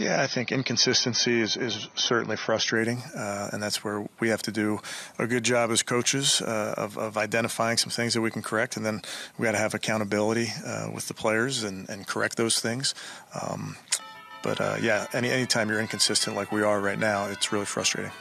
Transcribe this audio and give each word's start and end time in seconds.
Yeah, 0.00 0.22
I 0.22 0.28
think 0.28 0.50
inconsistency 0.50 1.42
is, 1.42 1.58
is 1.58 1.86
certainly 1.94 2.36
frustrating, 2.36 3.02
uh, 3.14 3.50
and 3.52 3.62
that's 3.62 3.84
where 3.84 4.08
we 4.18 4.30
have 4.30 4.40
to 4.44 4.50
do 4.50 4.80
a 5.18 5.26
good 5.26 5.44
job 5.44 5.70
as 5.70 5.82
coaches 5.82 6.40
uh, 6.40 6.72
of, 6.78 6.96
of 6.96 7.18
identifying 7.18 7.76
some 7.76 7.90
things 7.90 8.14
that 8.14 8.22
we 8.22 8.30
can 8.30 8.40
correct, 8.40 8.78
and 8.78 8.86
then 8.86 9.02
we 9.36 9.44
got 9.44 9.52
to 9.52 9.58
have 9.58 9.74
accountability 9.74 10.48
uh, 10.64 10.88
with 10.90 11.06
the 11.06 11.12
players 11.12 11.64
and, 11.64 11.86
and 11.90 12.06
correct 12.06 12.38
those 12.38 12.60
things. 12.60 12.94
Um, 13.42 13.76
but 14.42 14.58
uh, 14.58 14.76
yeah, 14.80 15.06
any 15.12 15.28
anytime 15.28 15.68
you're 15.68 15.80
inconsistent 15.80 16.34
like 16.34 16.50
we 16.50 16.62
are 16.62 16.80
right 16.80 16.98
now, 16.98 17.26
it's 17.26 17.52
really 17.52 17.66
frustrating. 17.66 18.12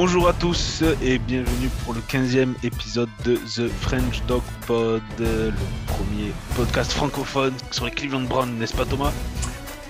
Bonjour 0.00 0.28
à 0.28 0.32
tous 0.32 0.84
et 1.02 1.18
bienvenue 1.18 1.68
pour 1.82 1.92
le 1.92 2.00
15e 2.00 2.54
épisode 2.62 3.08
de 3.24 3.34
The 3.34 3.68
French 3.80 4.22
Dog 4.28 4.42
Pod, 4.64 5.02
le 5.18 5.52
premier 5.88 6.30
podcast 6.54 6.92
francophone 6.92 7.52
sur 7.72 7.84
les 7.84 7.90
Cleveland 7.90 8.20
Browns, 8.20 8.56
n'est-ce 8.60 8.76
pas 8.76 8.84
Thomas? 8.84 9.12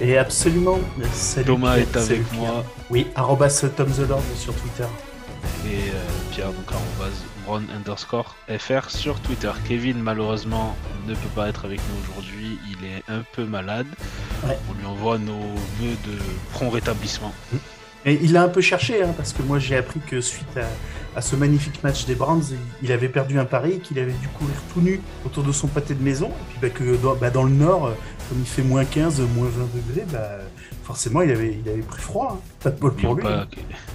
Et 0.00 0.16
absolument. 0.16 0.78
Salut 1.12 1.44
Thomas 1.44 1.76
est 1.76 1.94
avec 1.94 2.32
moi. 2.32 2.64
Oui, 2.88 3.06
arrobas 3.16 3.66
Tom 3.76 3.90
the 3.92 4.08
Lord 4.08 4.22
sur 4.34 4.54
Twitter. 4.54 4.86
Et 5.66 5.90
euh, 5.90 6.04
Pierre, 6.30 6.52
donc 6.52 6.72
arrobas 6.72 7.14
Brown 7.44 7.66
underscore 7.76 8.34
FR 8.48 8.88
sur 8.88 9.20
Twitter. 9.20 9.52
Kevin, 9.68 9.98
malheureusement, 9.98 10.74
ne 11.06 11.12
peut 11.12 11.34
pas 11.34 11.50
être 11.50 11.66
avec 11.66 11.80
nous 11.80 12.00
aujourd'hui. 12.02 12.58
Il 12.70 12.82
est 12.86 13.02
un 13.08 13.22
peu 13.34 13.44
malade. 13.44 13.88
On 14.42 14.78
lui 14.78 14.86
envoie 14.86 15.18
nos 15.18 15.54
vœux 15.78 15.96
de 16.06 16.16
prompt 16.54 16.70
rétablissement. 16.70 17.34
Mm. 17.52 17.56
Et 18.04 18.18
il 18.22 18.36
a 18.36 18.42
un 18.42 18.48
peu 18.48 18.60
cherché, 18.60 19.02
hein, 19.02 19.12
parce 19.16 19.32
que 19.32 19.42
moi 19.42 19.58
j'ai 19.58 19.76
appris 19.76 20.00
que 20.00 20.20
suite 20.20 20.58
à, 21.16 21.20
ce 21.20 21.34
magnifique 21.34 21.82
match 21.82 22.06
des 22.06 22.14
Browns, 22.14 22.44
il 22.80 22.92
avait 22.92 23.08
perdu 23.08 23.40
un 23.40 23.44
pari 23.44 23.80
qu'il 23.80 23.98
avait 23.98 24.12
dû 24.12 24.28
courir 24.28 24.54
tout 24.72 24.80
nu 24.80 25.00
autour 25.26 25.42
de 25.42 25.50
son 25.50 25.66
pâté 25.66 25.94
de 25.94 26.02
maison. 26.02 26.28
Et 26.28 26.30
puis 26.50 26.58
bah, 26.62 26.70
que 26.70 26.96
dans, 26.96 27.16
bah, 27.16 27.30
dans, 27.30 27.42
le 27.42 27.50
nord, 27.50 27.92
comme 28.28 28.38
il 28.38 28.46
fait 28.46 28.62
moins 28.62 28.84
15, 28.84 29.20
moins 29.34 29.48
20 29.48 29.68
degrés, 29.74 30.06
bah, 30.12 30.38
forcément 30.84 31.22
il 31.22 31.30
avait, 31.32 31.58
il 31.64 31.68
avait 31.68 31.82
pris 31.82 32.00
froid. 32.00 32.38
Hein. 32.38 32.50
Pas 32.62 32.70
de 32.70 32.78
bol 32.78 32.94
pour 32.94 33.14
lui. 33.16 33.24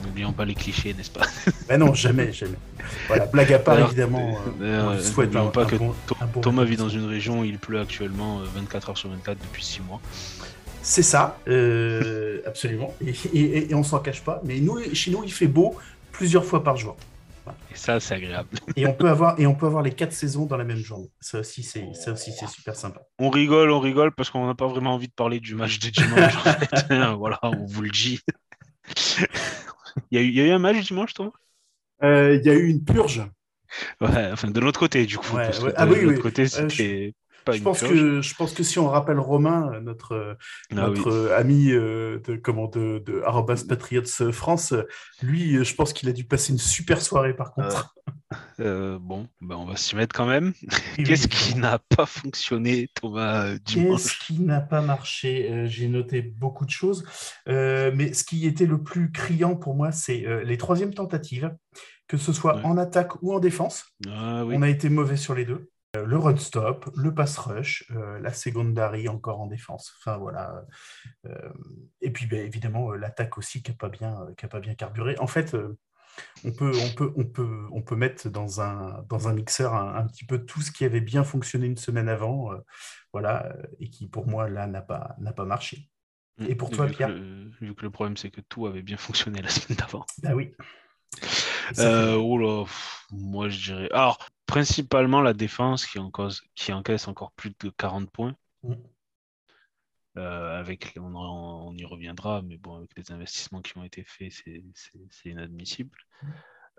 N'oublions 0.04 0.34
pas 0.34 0.46
les 0.46 0.54
clichés, 0.54 0.94
n'est-ce 0.94 1.12
pas? 1.12 1.26
Bah 1.70 1.78
Non, 1.78 1.94
jamais, 1.94 2.34
jamais. 2.34 2.58
Voilà, 3.08 3.26
blague 3.26 3.54
à 3.54 3.60
part 3.60 3.80
évidemment. 3.80 4.38
Euh, 4.62 5.00
N'oublions 5.18 5.50
pas 5.50 5.66
que 5.66 5.76
Thomas 6.42 6.66
vit 6.66 6.76
dans 6.76 6.90
une 6.90 7.06
région 7.06 7.40
où 7.40 7.44
il 7.46 7.58
pleut 7.58 7.80
actuellement 7.80 8.42
24 8.56 8.88
euh, 8.88 8.92
heures 8.92 8.98
sur 8.98 9.10
24 9.10 9.38
depuis 9.42 9.64
6 9.64 9.82
mois. 9.88 10.02
C'est 10.84 11.02
ça, 11.02 11.40
euh, 11.48 12.42
absolument. 12.46 12.94
Et, 13.00 13.14
et, 13.34 13.72
et 13.72 13.74
on 13.74 13.84
s'en 13.84 14.00
cache 14.00 14.22
pas. 14.22 14.42
Mais 14.44 14.60
nous, 14.60 14.80
chez 14.94 15.12
nous, 15.12 15.24
il 15.24 15.32
fait 15.32 15.48
beau 15.48 15.78
plusieurs 16.12 16.44
fois 16.44 16.62
par 16.62 16.76
jour. 16.76 16.98
Et 17.72 17.76
ça, 17.76 18.00
c'est 18.00 18.16
agréable. 18.16 18.50
et 18.76 18.86
on 18.86 18.94
peut 18.94 19.10
avoir 19.10 19.40
et 19.40 19.48
on 19.48 19.56
peut 19.56 19.66
avoir 19.66 19.82
les 19.82 19.92
quatre 19.92 20.14
saisons 20.14 20.46
dans 20.46 20.58
la 20.58 20.64
même 20.66 20.78
journée. 20.78 21.10
Ça 21.20 21.40
aussi, 21.40 21.64
c'est 21.64 21.88
ça 21.94 22.12
aussi, 22.12 22.32
c'est 22.32 22.48
super 22.48 22.76
sympa. 22.76 23.02
On 23.18 23.30
rigole, 23.30 23.72
on 23.72 23.80
rigole 23.80 24.12
parce 24.12 24.30
qu'on 24.30 24.46
n'a 24.46 24.56
pas 24.56 24.68
vraiment 24.68 24.94
envie 24.94 25.08
de 25.08 25.14
parler 25.14 25.40
du 25.40 25.56
match 25.56 25.80
de 25.80 25.90
dimanche. 25.90 26.34
voilà, 27.18 27.40
on 27.44 27.66
vous 27.66 27.82
le 27.82 27.90
dit. 27.90 28.20
il, 30.12 30.18
y 30.18 30.18
a 30.18 30.22
eu, 30.22 30.28
il 30.28 30.36
y 30.36 30.42
a 30.42 30.46
eu 30.46 30.52
un 30.52 30.60
match 30.60 30.86
dimanche, 30.86 31.14
toi 31.14 31.32
euh, 32.04 32.36
Il 32.36 32.46
y 32.46 32.50
a 32.50 32.54
eu 32.54 32.68
une 32.68 32.84
purge. 32.84 33.24
Ouais, 34.02 34.30
enfin 34.32 34.50
de 34.50 34.60
l'autre 34.60 34.80
côté, 34.80 35.06
du 35.06 35.18
coup. 35.18 35.36
Ouais, 35.36 35.46
parce 35.46 35.64
ah 35.76 35.86
de 35.86 35.94
oui, 35.94 36.02
l'autre 36.02 36.22
côté, 36.22 36.48
c'était 36.48 37.14
je 37.14 37.23
pense, 37.44 37.82
que, 37.82 38.22
je 38.22 38.36
pense 38.36 38.54
que 38.54 38.64
si 38.64 38.80
on 38.80 38.88
rappelle 38.88 39.20
Romain, 39.20 39.80
notre, 39.82 40.38
ah 40.72 40.76
notre 40.76 41.32
ami 41.32 41.72
euh, 41.72 42.20
de, 42.20 42.36
comment, 42.36 42.68
de, 42.68 43.04
de 43.06 43.68
Patriots 43.68 44.32
France, 44.32 44.74
lui, 45.22 45.64
je 45.64 45.76
pense 45.76 45.94
qu'il 45.94 46.10
a 46.10 46.14
dû 46.14 46.24
passer 46.24 46.54
une 46.54 46.60
super 46.60 47.02
soirée 47.02 47.36
par 47.36 47.54
contre. 47.54 47.96
Euh, 48.60 48.98
bon, 49.02 49.28
ben 49.42 49.56
on 49.56 49.66
va 49.66 49.76
s'y 49.76 49.96
mettre 49.96 50.16
quand 50.16 50.26
même. 50.26 50.54
Qu'est-ce 50.98 51.28
qui 51.28 51.56
n'a 51.58 51.80
pas 51.80 52.06
fonctionné, 52.06 52.90
Thomas, 52.94 53.46
euh, 53.46 53.58
Qu'est-ce 53.66 54.14
qui 54.26 54.40
n'a 54.40 54.62
pas 54.62 54.82
marché? 54.82 55.66
J'ai 55.68 55.88
noté 55.88 56.22
beaucoup 56.22 56.66
de 56.66 56.72
choses. 56.72 57.06
mais 57.48 58.14
ce 58.14 58.24
qui 58.24 58.46
était 58.48 58.66
le 58.66 58.82
plus 58.82 59.12
criant 59.12 59.56
pour 59.56 59.76
moi, 59.76 59.92
c'est 59.92 60.26
les 60.44 60.58
troisièmes 60.58 60.94
tentatives, 60.94 61.54
que 62.08 62.18
ce 62.18 62.34
soit 62.34 62.66
en 62.66 62.78
attaque 62.78 63.22
ou 63.22 63.34
en 63.34 63.40
défense. 63.40 63.86
Ah 64.08 64.44
on 64.46 64.62
a 64.62 64.70
été 64.70 64.90
mauvais 64.90 65.18
sur 65.18 65.34
les 65.34 65.46
deux. 65.46 65.70
Euh, 65.96 66.06
le 66.06 66.18
run 66.18 66.38
stop, 66.38 66.90
le 66.96 67.14
pass 67.14 67.38
rush, 67.38 67.86
euh, 67.92 68.20
la 68.20 68.34
secondary 68.34 69.08
encore 69.08 69.42
en 69.42 69.48
défense. 69.48 69.94
Enfin 70.00 70.18
voilà. 70.18 70.66
Euh, 71.26 71.54
et 72.02 72.12
puis 72.12 72.26
ben, 72.26 72.44
évidemment 72.44 72.92
l'attaque 72.94 73.38
aussi 73.38 73.62
qui 73.62 73.72
n'a 73.72 73.78
pas 73.78 73.90
bien, 73.90 74.26
pas 74.50 74.60
bien 74.60 74.74
carburé. 74.74 75.16
En 75.20 75.28
fait, 75.28 75.56
on 76.44 76.52
peut, 76.52 76.72
on 76.76 76.96
peut, 76.96 77.14
on 77.16 77.26
peut, 77.26 77.68
on 77.72 77.82
peut 77.84 77.96
mettre 77.96 78.30
dans 78.30 78.60
un, 78.60 79.06
dans 79.08 79.28
un 79.28 79.34
mixeur 79.34 79.76
un, 79.76 80.08
petit 80.08 80.26
peu 80.26 80.44
tout 80.44 80.62
ce 80.62 80.72
qui 80.72 80.84
avait 80.84 81.02
bien 81.02 81.24
fonctionné 81.24 81.68
une 81.68 81.78
semaine 81.78 82.10
avant, 82.10 82.50
voilà, 83.12 83.56
et 83.80 83.90
qui 83.90 84.08
pour 84.08 84.28
moi 84.28 84.50
là 84.50 84.66
n'a 84.66 84.82
pas, 84.82 85.16
n'a 85.20 85.34
pas 85.34 85.46
marché. 85.46 85.90
Mmh. 86.40 86.46
Et 86.46 86.56
pour 86.56 86.72
toi, 86.72 86.88
Pierre 86.88 87.14
Vu 87.62 87.76
que 87.76 87.84
le 87.84 87.92
problème 87.92 88.18
c'est 88.18 88.32
que 88.32 88.42
tout 88.42 88.66
avait 88.66 88.82
bien 88.82 88.98
fonctionné 88.98 89.42
la 89.44 89.50
semaine 89.50 89.78
d'avant. 89.78 90.06
Ah 90.24 90.36
oui. 90.36 90.56
Euh, 91.80 92.18
oula, 92.18 92.66
moi 93.14 93.50
je 93.50 93.74
dirais. 93.74 93.90
Alors, 93.92 94.18
principalement 94.46 95.22
la 95.22 95.34
défense 95.34 95.86
qui, 95.86 96.00
qui 96.56 96.74
encaisse 96.74 97.08
encore 97.08 97.32
plus 97.34 97.52
de 97.60 97.70
40 97.70 98.10
points. 98.10 98.36
Mm. 98.64 98.74
Euh, 100.16 100.60
avec, 100.60 100.94
on, 101.00 101.76
y 101.76 101.86
reviendra, 101.86 102.44
mais 102.44 102.58
bon, 102.58 102.76
avec 102.76 102.92
les 102.96 103.12
investissements 103.12 103.64
qui 103.64 103.78
ont 103.78 103.84
été 103.84 104.04
faits, 104.04 104.32
c'est 104.32 105.30
inadmissible. 105.30 105.98
Mm. 106.22 106.28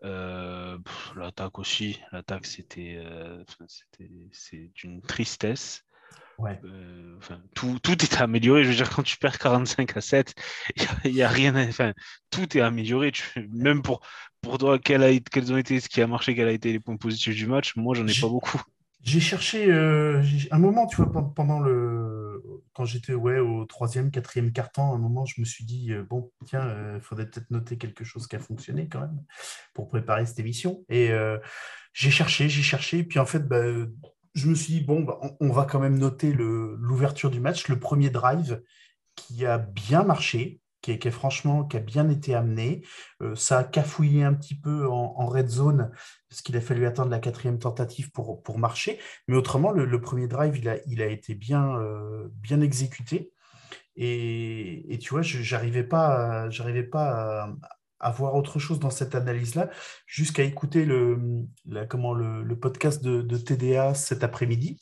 Euh, 0.04 0.78
l'attaque 1.16 1.58
aussi, 1.58 2.00
l'attaque 2.12 2.46
c'était 2.46 3.02
c'est 4.32 4.70
d'une 4.74 5.00
tristesse. 5.00 5.83
Ouais. 6.38 6.60
Euh, 6.64 7.18
tout, 7.54 7.78
tout 7.82 8.02
est 8.02 8.20
amélioré. 8.20 8.64
Je 8.64 8.70
veux 8.70 8.74
dire, 8.74 8.90
quand 8.90 9.02
tu 9.02 9.16
perds 9.16 9.38
45 9.38 9.96
à 9.96 10.00
7, 10.00 10.34
il 11.04 11.12
n'y 11.12 11.22
a, 11.22 11.28
rien. 11.28 11.54
Enfin, 11.68 11.92
tout 12.30 12.56
est 12.56 12.60
amélioré. 12.60 13.12
même 13.52 13.82
pour, 13.82 14.00
pour 14.40 14.58
toi, 14.58 14.78
quel 14.78 15.02
a, 15.02 15.18
quels 15.18 15.52
ont 15.52 15.56
été 15.56 15.80
ce 15.80 15.88
qui 15.88 16.02
a 16.02 16.06
marché, 16.06 16.34
quels 16.34 16.48
ont 16.48 16.52
été 16.52 16.72
les 16.72 16.80
points 16.80 16.96
positifs 16.96 17.36
du 17.36 17.46
match 17.46 17.76
Moi, 17.76 17.94
j'en 17.94 18.06
ai 18.06 18.20
pas 18.20 18.28
beaucoup. 18.28 18.60
J'ai 19.02 19.20
cherché 19.20 19.70
euh, 19.70 20.22
un 20.50 20.58
moment, 20.58 20.86
tu 20.86 20.96
vois, 20.96 21.34
pendant 21.34 21.60
le. 21.60 22.42
Quand 22.72 22.86
j'étais 22.86 23.14
ouais, 23.14 23.38
au 23.38 23.64
troisième, 23.66 24.10
quatrième 24.10 24.50
carton, 24.50 24.94
un 24.94 24.98
moment, 24.98 25.26
je 25.26 25.40
me 25.40 25.44
suis 25.44 25.64
dit, 25.64 25.92
euh, 25.92 26.02
bon, 26.02 26.32
tiens, 26.46 26.94
il 26.96 27.00
faudrait 27.00 27.26
peut-être 27.26 27.50
noter 27.50 27.76
quelque 27.76 28.02
chose 28.02 28.26
qui 28.26 28.34
a 28.34 28.40
fonctionné 28.40 28.88
quand 28.88 29.00
même 29.00 29.22
pour 29.74 29.88
préparer 29.88 30.26
cette 30.26 30.38
émission. 30.38 30.84
Et 30.88 31.10
j'ai 31.92 32.10
cherché, 32.10 32.48
j'ai 32.48 32.62
cherché. 32.62 32.98
Et 32.98 33.04
puis 33.04 33.18
en 33.18 33.26
fait, 33.26 33.46
bah, 33.46 33.62
je 34.34 34.48
me 34.48 34.54
suis 34.54 34.74
dit, 34.74 34.80
bon, 34.80 35.02
bah, 35.02 35.18
on, 35.40 35.50
va 35.50 35.64
quand 35.64 35.80
même 35.80 35.98
noter 35.98 36.32
l'ouverture 36.32 37.30
du 37.30 37.40
match, 37.40 37.68
le 37.68 37.78
premier 37.78 38.10
drive 38.10 38.62
qui 39.14 39.46
a 39.46 39.58
bien 39.58 40.02
marché, 40.02 40.60
qui, 40.82 40.92
est, 40.92 41.10
franchement, 41.10 41.64
qui 41.64 41.76
a 41.76 41.80
bien 41.80 42.10
été 42.10 42.34
amené. 42.34 42.84
Euh, 43.22 43.34
ça 43.36 43.58
a 43.58 43.64
cafouillé 43.64 44.24
un 44.24 44.34
petit 44.34 44.56
peu 44.58 44.86
en, 44.88 45.26
red 45.26 45.48
zone, 45.48 45.90
parce 46.28 46.42
qu'il 46.42 46.56
a 46.56 46.60
fallu 46.60 46.84
attendre 46.84 47.10
la 47.10 47.20
quatrième 47.20 47.58
tentative 47.58 48.10
pour, 48.10 48.58
marcher. 48.58 48.98
Mais 49.28 49.36
autrement, 49.36 49.70
le, 49.70 50.00
premier 50.00 50.26
drive, 50.26 50.58
il 50.58 51.02
a, 51.02 51.06
été 51.06 51.34
bien, 51.34 51.78
euh, 51.78 52.28
exécuté. 52.60 53.32
Et, 53.96 54.92
et, 54.92 54.98
tu 54.98 55.10
vois, 55.10 55.22
je 55.22 55.54
n'arrivais 55.54 55.84
pas, 55.84 56.50
j'arrivais 56.50 56.82
pas 56.82 57.44
à, 57.44 57.56
avoir 58.00 58.34
autre 58.34 58.58
chose 58.58 58.78
dans 58.78 58.90
cette 58.90 59.14
analyse-là, 59.14 59.70
jusqu'à 60.06 60.42
écouter 60.42 60.84
le, 60.84 61.18
comment, 61.88 62.12
le, 62.14 62.56
podcast 62.58 63.02
de, 63.02 63.36
TDA 63.36 63.94
cet 63.94 64.24
après-midi, 64.24 64.78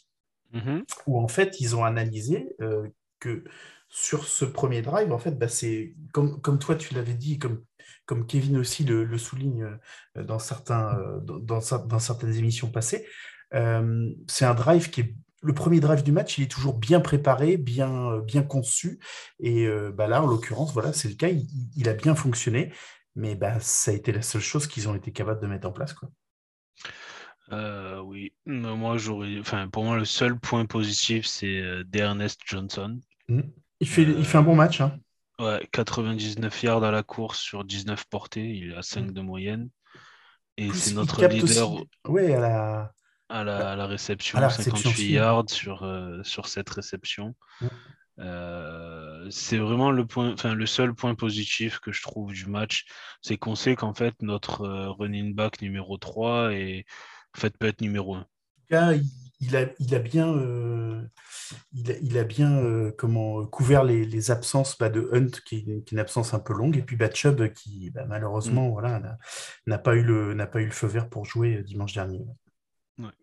mm-hmm. 0.55 0.83
où 1.07 1.21
en 1.21 1.29
fait, 1.29 1.61
ils 1.61 1.77
ont 1.77 1.85
analysé 1.85 2.55
euh, 2.61 2.89
que 3.21 3.45
sur 3.89 4.25
ce 4.25 4.45
premier 4.45 4.83
drive, 4.83 5.13
en 5.13 5.19
fait, 5.19 5.39
bah, 5.39 5.49
c'est 5.49 5.95
comme, 6.13 6.41
comme 6.41 6.59
toi 6.59 6.75
tu 6.75 6.95
l'avais 6.95 7.15
dit, 7.15 7.39
comme, 7.39 7.63
comme 8.07 8.27
Kevin 8.27 8.57
aussi 8.57 8.85
le, 8.85 9.19
souligne 9.19 9.79
euh, 10.17 10.25
dans, 10.25 10.39
certains, 10.39 10.99
euh, 10.99 11.21
dans, 11.21 11.61
dans, 11.61 11.99
certaines 11.99 12.35
émissions 12.35 12.71
passées, 12.71 13.07
c'est 14.29 14.47
un 14.47 14.55
drive 14.55 14.89
qui 14.89 15.03
est 15.03 15.15
le 15.45 15.53
premier 15.53 15.81
drive 15.81 16.05
du 16.05 16.13
match, 16.13 16.39
il 16.39 16.45
est 16.45 16.51
toujours 16.51 16.79
bien 16.79 17.01
préparé, 17.01 17.57
bien, 17.57 18.21
bien 18.21 18.45
conçu. 18.45 19.01
Et 19.41 19.69
bah 19.93 20.07
là, 20.07 20.23
en 20.23 20.27
l'occurrence, 20.27 20.73
voilà, 20.73 20.93
c'est 20.93 21.09
le 21.09 21.17
cas. 21.17 21.29
Il, 21.29 21.45
il, 21.77 21.89
a 21.89 21.95
bien 21.95 22.15
fonctionné. 22.15 22.73
Mais 23.15 23.35
bah, 23.35 23.61
ça 23.61 23.91
a 23.91 23.95
été 23.95 24.13
la 24.13 24.23
seule 24.23 24.41
chose 24.41 24.67
qu'ils 24.67 24.89
ont 24.89 24.95
été 24.95 25.13
capables 25.13 25.41
de 25.41 25.47
mettre 25.47 25.69
en 25.69 25.73
place. 25.73 25.93
Quoi. 25.93 26.11
Euh, 27.53 28.01
oui, 28.01 28.33
moi 28.47 28.97
j'aurais. 28.97 29.39
Enfin, 29.39 29.69
pour 29.69 29.85
moi, 29.85 29.97
le 29.99 30.05
seul 30.05 30.39
point 30.39 30.65
positif, 30.65 31.27
c'est 31.27 31.61
euh, 31.61 31.85
D'Ernest 31.85 32.41
Johnson. 32.47 32.99
Mmh. 33.29 33.41
Il, 33.81 33.89
fait, 33.89 34.03
il 34.03 34.25
fait 34.25 34.39
un 34.39 34.43
bon 34.43 34.55
match. 34.55 34.81
Hein. 34.81 34.99
Ouais, 35.39 35.67
99 35.73 36.63
yards 36.63 36.85
à 36.85 36.91
la 36.91 37.03
course 37.03 37.39
sur 37.39 37.65
19 37.65 38.05
portées, 38.07 38.49
il 38.49 38.75
a 38.75 38.83
5 38.83 39.03
mmh. 39.03 39.13
de 39.13 39.21
moyenne. 39.21 39.69
Et 40.57 40.73
c'est 40.73 40.95
notre 40.95 41.27
leader. 41.27 41.85
À 42.05 43.45
la... 43.45 43.71
À 43.71 43.77
la, 43.77 43.87
réception, 43.87 44.39
58 44.39 45.11
yards 45.11 45.49
sur, 45.49 45.91
sur 46.23 46.49
cette 46.49 46.69
réception. 46.69 47.35
Euh, 48.23 49.27
c'est 49.31 49.59
vraiment 49.59 49.91
le, 49.91 50.07
point, 50.07 50.33
enfin, 50.33 50.55
le 50.55 50.67
seul 50.67 50.95
point 50.95 51.15
positif 51.15 51.79
que 51.81 51.93
je 51.93 52.03
trouve 52.03 52.33
du 52.33 52.47
match, 52.47 52.87
c'est 53.21 53.37
qu'on 53.37 53.55
sait 53.55 53.77
qu'en 53.77 53.95
fait 53.95 54.15
notre 54.21 54.63
euh, 54.63 54.91
running 54.91 55.35
back 55.35 55.61
numéro 55.61 55.97
3 55.97 56.53
est, 56.53 56.85
en 57.37 57.41
fait, 57.41 57.57
peut 57.57 57.67
être 57.67 57.81
numéro 57.81 58.15
1. 58.15 58.27
il, 59.41 59.57
a, 59.57 59.67
il 59.79 59.95
a 59.95 59.99
bien, 59.99 60.33
euh, 60.35 61.03
il 61.73 62.19
a, 62.19 62.25
bien 62.25 62.91
comment, 62.97 63.45
couvert 63.47 63.85
les, 63.85 64.31
absences 64.31 64.79
bah, 64.79 64.89
de 64.89 65.09
Hunt, 65.13 65.31
qui 65.47 65.65
est, 65.69 65.91
une 65.91 65.99
absence 65.99 66.35
un 66.35 66.39
peu 66.39 66.53
longue, 66.53 66.77
et 66.77 66.83
puis 66.83 66.97
bah, 66.97 67.11
Chubb, 67.13 67.53
qui 67.53 67.91
bah, 67.91 68.05
malheureusement 68.07 68.69
mm. 68.69 68.73
voilà, 68.73 69.19
n'a 69.67 69.79
pas, 69.79 69.95
eu 69.97 70.03
le, 70.03 70.37
pas 70.47 70.61
eu 70.61 70.67
le 70.67 70.73
feu 70.73 70.87
vert 70.87 71.09
pour 71.09 71.25
jouer 71.25 71.63
dimanche 71.65 71.95
dernier. 71.95 72.25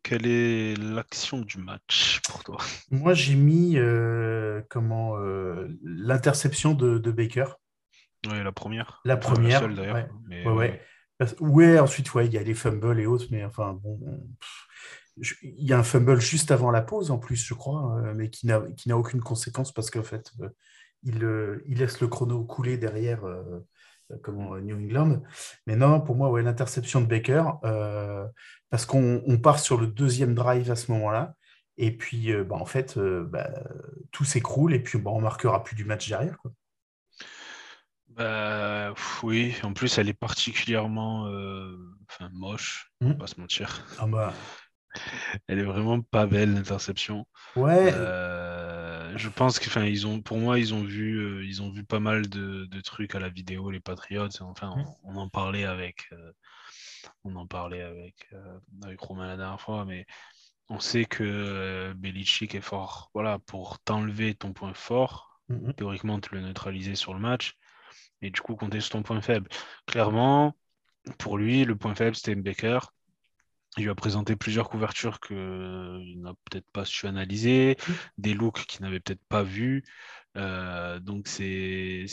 Quelle 0.03 0.27
est 0.27 0.75
l'action 0.75 1.39
du 1.39 1.57
match 1.57 2.21
pour 2.27 2.43
toi? 2.43 2.57
Moi, 2.91 3.13
j'ai 3.13 3.35
mis 3.35 3.77
euh, 3.77 4.61
comment 4.69 5.17
euh, 5.17 5.67
l'interception 5.83 6.73
de, 6.73 7.11
Baker. 7.11 7.45
Oui, 8.27 8.43
la 8.43 8.51
première. 8.51 9.01
La 9.05 9.17
première. 9.17 9.67
d'ailleurs. 9.69 10.09
Ouais. 10.45 10.81
Ouais, 11.39 11.79
ensuite, 11.79 12.13
ouais, 12.13 12.27
il 12.27 12.33
y 12.33 12.37
a 12.37 12.43
les 12.43 12.53
fumbles 12.53 12.99
et 12.99 13.05
autres, 13.05 13.25
mais 13.29 13.43
enfin, 13.43 13.73
bon. 13.83 13.99
il 15.17 15.65
y 15.65 15.73
a 15.73 15.79
un 15.79 15.83
fumble 15.83 16.21
juste 16.21 16.51
avant 16.51 16.71
la 16.71 16.81
pause, 16.81 17.11
en 17.11 17.17
plus, 17.17 17.35
je 17.35 17.53
crois, 17.53 17.99
euh, 17.99 18.13
mais 18.15 18.29
qui 18.29 18.47
n'a 18.47 18.97
aucune 18.97 19.21
conséquence 19.21 19.73
parce 19.73 19.91
qu'en 19.91 20.03
fait, 20.03 20.31
il, 21.03 21.27
il, 21.67 21.77
laisse 21.77 21.99
le 21.99 22.07
chrono 22.07 22.43
couler 22.45 22.77
derrière 22.77 23.21
comment, 24.21 24.57
New 24.57 24.75
England. 24.75 25.21
Mais 25.67 25.75
non, 25.75 26.01
pour 26.01 26.15
moi, 26.15 26.29
ouais, 26.29 26.41
l'interception 26.41 27.01
de 27.01 27.06
Baker 27.06 27.44
parce 28.69 28.85
qu'on 28.85 29.39
part 29.41 29.59
sur 29.59 29.79
le 29.79 29.88
deuxième 29.88 30.35
drive 30.35 30.69
à 30.71 30.75
ce 30.75 30.91
moment-là. 30.91 31.35
Et 31.77 31.95
puis, 31.95 32.31
euh, 32.31 32.44
bah, 32.44 32.57
en 32.57 32.65
fait, 32.65 32.97
euh, 32.97 33.23
bah, 33.23 33.50
tout 34.11 34.25
s'écroule 34.25 34.73
et 34.73 34.79
puis 34.79 35.00
bah, 35.00 35.11
on 35.11 35.21
marquera 35.21 35.63
plus 35.63 35.75
du 35.75 35.85
match 35.85 36.09
derrière. 36.09 36.38
Quoi. 36.38 36.51
Bah, 38.09 38.94
oui, 39.23 39.56
en 39.63 39.73
plus, 39.73 39.97
elle 39.97 40.09
est 40.09 40.13
particulièrement 40.13 41.27
euh, 41.27 41.77
moche, 42.33 42.91
on 43.00 43.07
va 43.07 43.13
mmh. 43.13 43.17
pas 43.17 43.27
se 43.27 43.39
mentir. 43.39 43.85
Ah. 43.97 44.33
Elle 45.47 45.59
est 45.59 45.63
vraiment 45.63 46.01
pas 46.01 46.25
belle, 46.25 46.53
l'interception. 46.53 47.25
Ouais. 47.55 47.94
Je 49.15 49.29
pense 49.29 49.59
que, 49.59 49.79
ils 49.88 50.07
ont, 50.07 50.21
pour 50.21 50.38
moi, 50.38 50.59
ils 50.59 50.73
ont 50.73 50.83
vu, 50.83 51.45
ils 51.45 51.61
ont 51.61 51.69
vu 51.69 51.83
pas 51.83 52.00
mal 52.00 52.27
de, 52.29 52.81
trucs 52.81 53.15
à 53.15 53.19
la 53.19 53.29
vidéo, 53.29 53.71
les 53.71 53.79
Patriots. 53.79 54.41
Enfin, 54.41 54.75
mmh. 54.75 54.85
on, 55.03 55.15
en 55.17 55.29
parlait 55.29 55.65
avec, 55.65 56.09
on 57.23 57.35
en 57.35 57.47
parlait 57.47 57.81
avec, 57.81 58.27
euh, 58.33 58.59
avec 58.83 59.00
Romain 59.00 59.27
la 59.27 59.38
dernière 59.38 59.61
fois, 59.61 59.85
mais 59.85 60.06
on 60.69 60.79
sait 60.79 61.06
que 61.06 61.23
euh, 61.23 61.94
Belichick 61.95 62.56
est 62.56 62.61
fort. 62.61 63.09
Voilà, 63.13 63.39
pour 63.39 63.79
t'enlever 63.79 64.35
ton 64.35 64.53
point 64.53 64.73
fort, 64.73 65.41
mm-hmm. 65.50 65.75
théoriquement 65.75 66.19
te 66.19 66.33
le 66.33 66.41
neutraliser 66.41 66.95
sur 66.95 67.13
le 67.13 67.19
match, 67.19 67.57
et 68.21 68.29
du 68.31 68.41
coup 68.41 68.55
compter 68.55 68.79
sur 68.79 68.91
ton 68.91 69.03
point 69.03 69.21
faible. 69.21 69.50
Clairement, 69.85 70.55
pour 71.17 71.38
lui, 71.38 71.65
le 71.65 71.75
point 71.75 71.95
faible, 71.95 72.15
c'était 72.15 72.35
Baker. 72.35 72.79
Il 73.77 73.83
lui 73.83 73.89
a 73.89 73.95
présenté 73.95 74.36
plusieurs 74.36 74.69
couvertures 74.69 75.19
qu'il 75.19 76.21
n'a 76.21 76.33
peut-être 76.50 76.69
pas 76.71 76.86
su 76.86 77.07
analyser, 77.07 77.77
mm. 77.88 77.94
des 78.18 78.33
looks 78.33 78.66
qu'il 78.66 78.81
n'avait 78.81 79.00
peut-être 79.00 79.24
pas 79.30 79.44
vus. 79.44 79.83
Euh, 80.38 81.00
donc 81.00 81.27
c'est 81.27 82.07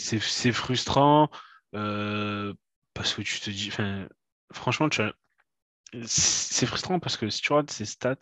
frustrant 0.53 1.29
parce 1.71 3.13
que 3.13 3.21
tu 3.21 3.39
te 3.39 3.49
dis, 3.49 3.71
franchement, 4.51 4.89
c'est 6.05 6.65
frustrant 6.65 6.99
parce 6.99 7.17
que 7.17 7.29
si 7.29 7.41
tu 7.41 7.53
regardes 7.53 7.71
ces 7.71 7.85
stats, 7.85 8.17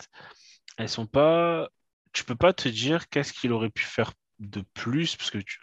elles 0.76 0.88
sont 0.88 1.06
pas. 1.06 1.68
Tu 2.12 2.24
peux 2.24 2.36
pas 2.36 2.52
te 2.52 2.68
dire 2.68 3.08
qu'est-ce 3.08 3.32
qu'il 3.32 3.52
aurait 3.52 3.70
pu 3.70 3.84
faire 3.84 4.12
de 4.38 4.62
plus 4.74 5.16
parce 5.16 5.30
que 5.30 5.38
tu. 5.38 5.60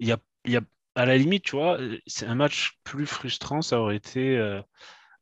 Il 0.00 0.08
y 0.08 0.12
a, 0.12 0.18
y 0.44 0.56
a, 0.56 0.60
à 0.94 1.06
la 1.06 1.16
limite, 1.16 1.44
tu 1.44 1.56
vois, 1.56 1.78
c'est 2.06 2.26
un 2.26 2.34
match 2.34 2.78
plus 2.84 3.06
frustrant, 3.06 3.62
ça 3.62 3.80
aurait 3.80 3.96
été. 3.96 4.36
Euh, 4.36 4.62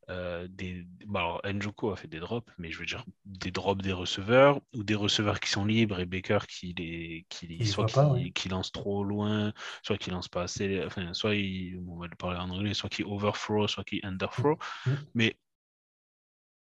euh, 0.08 0.46
des... 0.48 0.86
alors, 1.14 1.40
Njoku 1.44 1.90
a 1.90 1.96
fait 1.96 2.06
des 2.06 2.20
drops, 2.20 2.50
mais 2.58 2.70
je 2.70 2.78
veux 2.78 2.86
dire 2.86 3.04
des 3.24 3.50
drops 3.50 3.82
des 3.82 3.92
receveurs 3.92 4.60
ou 4.74 4.84
des 4.84 4.94
receveurs 4.94 5.40
qui 5.40 5.50
sont 5.50 5.64
libres 5.64 5.98
et 5.98 6.06
Baker 6.06 6.38
qui 6.48 6.74
les, 6.74 7.26
qui 7.28 7.66
soit 7.66 7.86
qui, 8.34 8.48
lance 8.48 8.70
trop 8.70 9.02
loin, 9.02 9.52
soit 9.82 9.98
qui 9.98 10.10
lance 10.10 10.28
pas 10.28 10.42
assez, 10.42 10.82
enfin, 10.84 11.12
soit 11.12 11.34
il, 11.34 11.82
on 11.88 11.98
va 11.98 12.06
le 12.06 12.16
parler 12.16 12.38
en 12.38 12.50
anglais, 12.50 12.74
soit 12.74 12.88
qui 12.88 13.02
overthrow, 13.02 13.66
soit 13.66 13.84
qui 13.84 14.00
underthrow. 14.04 14.58
Mm. 14.86 14.90
Mm. 14.90 14.96
Mais 15.14 15.36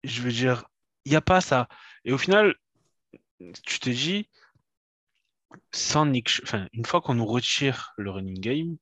je 0.05 0.23
veux 0.23 0.33
dire, 0.33 0.65
il 1.05 1.11
n'y 1.11 1.17
a 1.17 1.21
pas 1.21 1.41
ça. 1.41 1.69
Et 2.05 2.12
au 2.12 2.19
final, 2.19 2.55
tu 3.65 3.81
te 3.81 3.91
dis, 3.91 4.29
sans 5.73 6.06
Nick, 6.06 6.41
enfin, 6.44 6.69
une 6.73 6.85
fois 6.85 7.00
qu'on 7.00 7.15
nous 7.15 7.27
retire 7.27 7.93
le 7.97 8.11
running 8.11 8.41
game, 8.41 8.77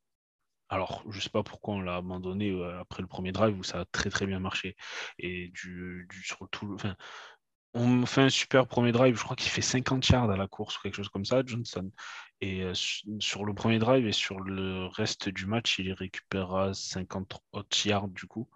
alors, 0.71 1.03
je 1.11 1.17
ne 1.17 1.21
sais 1.21 1.31
pas 1.31 1.43
pourquoi 1.43 1.75
on 1.75 1.81
l'a 1.81 1.97
abandonné 1.97 2.51
euh, 2.51 2.81
après 2.81 3.03
le 3.03 3.09
premier 3.09 3.33
drive 3.33 3.59
où 3.59 3.65
ça 3.65 3.81
a 3.81 3.85
très 3.87 4.09
très 4.09 4.27
bien 4.27 4.39
marché. 4.39 4.77
Et 5.19 5.49
du, 5.49 6.07
tout, 6.53 6.77
on 7.75 8.07
fait 8.07 8.23
un 8.23 8.31
super 8.31 8.67
premier 8.69 8.93
drive, 8.93 9.17
je 9.17 9.23
crois 9.25 9.37
qu'il 9.37 9.51
fait 9.51 9.63
50 9.63 10.09
yards 10.09 10.31
à 10.31 10.37
la 10.37 10.47
course 10.49 10.79
ou 10.79 10.83
quelque 10.83 10.95
chose 10.95 11.09
comme 11.09 11.25
ça, 11.25 11.43
Johnson. 11.45 11.91
Et 12.41 12.63
euh, 12.65 12.73
sur 12.75 13.45
le 13.45 13.55
premier 13.55 13.79
drive 13.81 14.07
et 14.07 14.13
sur 14.13 14.41
le 14.41 14.87
reste 14.87 15.29
du 15.29 15.47
match, 15.47 15.79
il 15.81 15.93
récupérera 15.93 16.73
50 16.75 17.41
autres 17.53 17.87
yards 17.87 18.09
du 18.09 18.27
coup. 18.27 18.49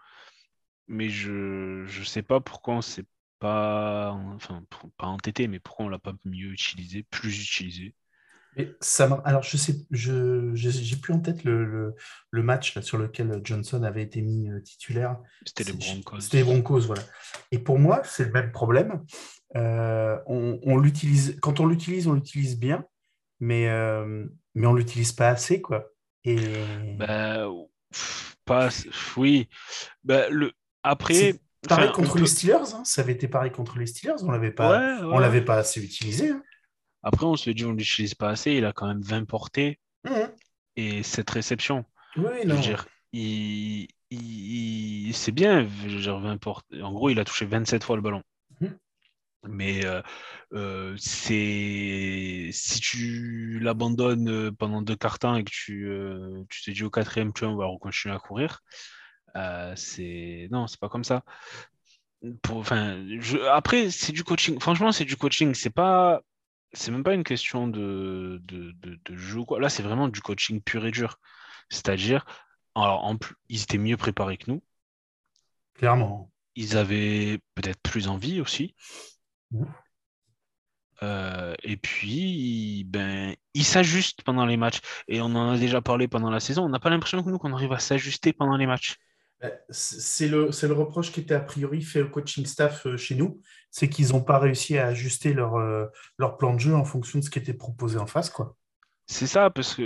Mais 0.88 1.10
je 1.10 1.82
ne 1.82 2.04
sais 2.04 2.22
pas 2.22 2.40
pourquoi 2.40 2.74
on 2.74 2.82
s'est 2.82 3.06
pas, 3.40 4.12
enfin, 4.34 4.64
pas 4.98 5.06
entêté, 5.06 5.48
mais 5.48 5.60
pourquoi 5.60 5.86
on 5.86 5.88
l'a 5.88 5.98
pas 5.98 6.14
mieux 6.24 6.52
utilisé, 6.52 7.02
plus 7.04 7.42
utilisé 7.42 7.94
ça 8.80 9.22
Alors, 9.24 9.42
je 9.42 9.56
sais, 9.56 9.76
je 9.90 10.50
j'ai 10.54 10.96
plus 10.96 11.12
en 11.12 11.20
tête 11.20 11.44
le, 11.44 11.94
le, 12.30 12.42
match 12.42 12.74
là, 12.74 12.82
sur 12.82 12.98
lequel 12.98 13.40
Johnson 13.42 13.82
avait 13.82 14.02
été 14.02 14.22
mis 14.22 14.48
euh, 14.48 14.60
titulaire. 14.60 15.18
C'était 15.46 15.64
les 15.64 15.72
Broncos. 15.72 16.20
C'était 16.20 16.36
les 16.38 16.44
Broncos, 16.44 16.80
voilà. 16.80 17.02
Et 17.50 17.58
pour 17.58 17.78
moi, 17.78 18.02
c'est 18.04 18.24
le 18.24 18.32
même 18.32 18.52
problème. 18.52 19.02
Euh, 19.56 20.18
on, 20.26 20.76
l'utilise, 20.76 21.38
quand 21.40 21.60
on 21.60 21.66
l'utilise, 21.66 22.06
on 22.06 22.12
l'utilise 22.12 22.58
bien, 22.58 22.84
mais, 23.40 23.68
euh, 23.68 24.26
mais 24.54 24.66
on 24.66 24.74
l'utilise 24.74 25.12
pas 25.12 25.28
assez, 25.28 25.60
quoi. 25.60 25.90
Et... 26.24 26.38
Bah, 26.96 27.46
pas, 28.44 28.68
oui. 29.16 29.48
Bah, 30.02 30.28
le, 30.30 30.52
après. 30.82 31.34
Pareil 31.66 31.92
contre 31.92 32.18
les 32.18 32.26
Steelers, 32.26 32.74
hein. 32.74 32.82
ça 32.84 33.00
avait 33.00 33.14
été 33.14 33.26
pareil 33.26 33.50
contre 33.50 33.78
les 33.78 33.86
Steelers, 33.86 34.22
on 34.22 34.30
l'avait 34.30 34.50
pas, 34.50 34.98
on 35.02 35.18
l'avait 35.18 35.40
pas 35.40 35.56
assez 35.56 35.82
utilisé. 35.82 36.28
Hein. 36.28 36.42
Après, 37.04 37.26
on 37.26 37.36
se 37.36 37.50
dit, 37.50 37.66
on 37.66 37.72
ne 37.72 37.78
l'utilise 37.78 38.14
pas 38.14 38.30
assez. 38.30 38.52
Il 38.52 38.64
a 38.64 38.72
quand 38.72 38.88
même 38.88 39.02
20 39.02 39.26
portées 39.26 39.78
et 40.76 41.02
cette 41.02 41.30
réception. 41.30 41.84
Oui, 42.16 42.46
non. 42.46 42.50
Je 42.50 42.54
veux 42.54 42.60
dire, 42.60 42.86
il, 43.12 43.88
c'est 45.12 45.32
bien, 45.32 45.68
je 45.86 45.94
veux 45.94 46.00
dire, 46.00 46.18
20 46.18 46.38
portées. 46.38 46.82
En 46.82 46.92
gros, 46.92 47.10
il 47.10 47.20
a 47.20 47.24
touché 47.24 47.44
27 47.44 47.84
fois 47.84 47.96
le 47.96 48.02
ballon. 48.02 48.22
Mhm. 48.60 48.78
Mais 49.46 49.84
euh, 49.84 50.00
euh, 50.54 50.96
c'est 50.98 52.48
si 52.50 52.80
tu 52.80 53.58
l'abandonnes 53.60 54.50
pendant 54.56 54.80
deux 54.80 54.96
cartons 54.96 55.36
et 55.36 55.44
que 55.44 55.50
tu, 55.50 55.90
euh, 55.90 56.42
tu 56.48 56.62
te 56.62 56.70
dis 56.70 56.84
au 56.84 56.90
quatrième, 56.90 57.34
tu 57.34 57.44
vois, 57.44 57.52
on 57.52 57.56
va 57.56 57.66
continuer 57.78 58.14
à 58.14 58.18
courir, 58.18 58.60
c'est 59.76 60.48
non, 60.50 60.66
c'est 60.66 60.80
pas 60.80 60.88
comme 60.88 61.04
ça. 61.04 61.22
Pour, 62.40 62.64
je... 62.64 63.46
Après, 63.50 63.90
c'est 63.90 64.12
du 64.12 64.24
coaching. 64.24 64.58
Franchement, 64.58 64.92
c'est 64.92 65.04
du 65.04 65.18
coaching. 65.18 65.52
C'est 65.52 65.68
pas 65.68 66.22
c'est 66.74 66.90
même 66.90 67.04
pas 67.04 67.14
une 67.14 67.24
question 67.24 67.68
de, 67.68 68.40
de, 68.44 69.16
jeu 69.16 69.42
quoi. 69.44 69.60
Là, 69.60 69.68
c'est 69.68 69.82
vraiment 69.82 70.08
du 70.08 70.20
coaching 70.20 70.60
pur 70.60 70.84
et 70.86 70.90
dur. 70.90 71.18
C'est-à-dire, 71.70 72.24
alors, 72.74 73.04
en 73.04 73.16
plus, 73.16 73.34
ils 73.48 73.62
étaient 73.62 73.78
mieux 73.78 73.96
préparés 73.96 74.36
que 74.36 74.50
nous. 74.50 74.62
Clairement. 75.74 76.30
Ils 76.56 76.76
avaient 76.76 77.38
peut-être 77.54 77.80
plus 77.82 78.08
envie 78.08 78.40
aussi. 78.40 78.74
Mmh. 79.50 79.64
Euh, 81.02 81.54
et 81.62 81.76
puis, 81.76 82.84
ben, 82.86 83.34
ils 83.54 83.64
s'ajustent 83.64 84.22
pendant 84.22 84.46
les 84.46 84.56
matchs. 84.56 84.80
Et 85.08 85.20
on 85.20 85.26
en 85.26 85.50
a 85.50 85.58
déjà 85.58 85.80
parlé 85.80 86.08
pendant 86.08 86.30
la 86.30 86.40
saison. 86.40 86.64
On 86.64 86.68
n'a 86.68 86.80
pas 86.80 86.90
l'impression 86.90 87.22
que 87.22 87.28
nous, 87.28 87.38
qu'on 87.38 87.52
arrive 87.52 87.72
à 87.72 87.78
s'ajuster 87.78 88.32
pendant 88.32 88.56
les 88.56 88.66
matchs. 88.66 88.96
Euh, 89.44 89.50
c'est 89.68 90.28
le, 90.28 90.50
le, 90.62 90.72
reproche 90.72 91.12
qui 91.12 91.20
était 91.20 91.34
a 91.34 91.40
priori 91.40 91.82
fait 91.82 92.02
au 92.02 92.08
coaching 92.08 92.46
staff 92.46 92.86
euh, 92.86 92.96
chez 92.96 93.14
nous, 93.14 93.40
c'est 93.70 93.90
qu'ils 93.90 94.08
n'ont 94.08 94.22
pas 94.22 94.38
réussi 94.38 94.78
à 94.78 94.86
ajuster 94.86 95.34
leur, 95.34 95.56
euh, 95.56 95.86
leur 96.18 96.36
plan 96.38 96.54
de 96.54 96.60
jeu 96.60 96.74
en 96.74 96.84
fonction 96.84 97.18
de 97.18 97.24
ce 97.24 97.30
qui 97.30 97.38
était 97.38 97.54
proposé 97.54 97.98
en 97.98 98.06
face. 98.06 98.30
quoi. 98.30 98.56
C'est 99.06 99.26
ça, 99.26 99.50
parce 99.50 99.74
que 99.74 99.82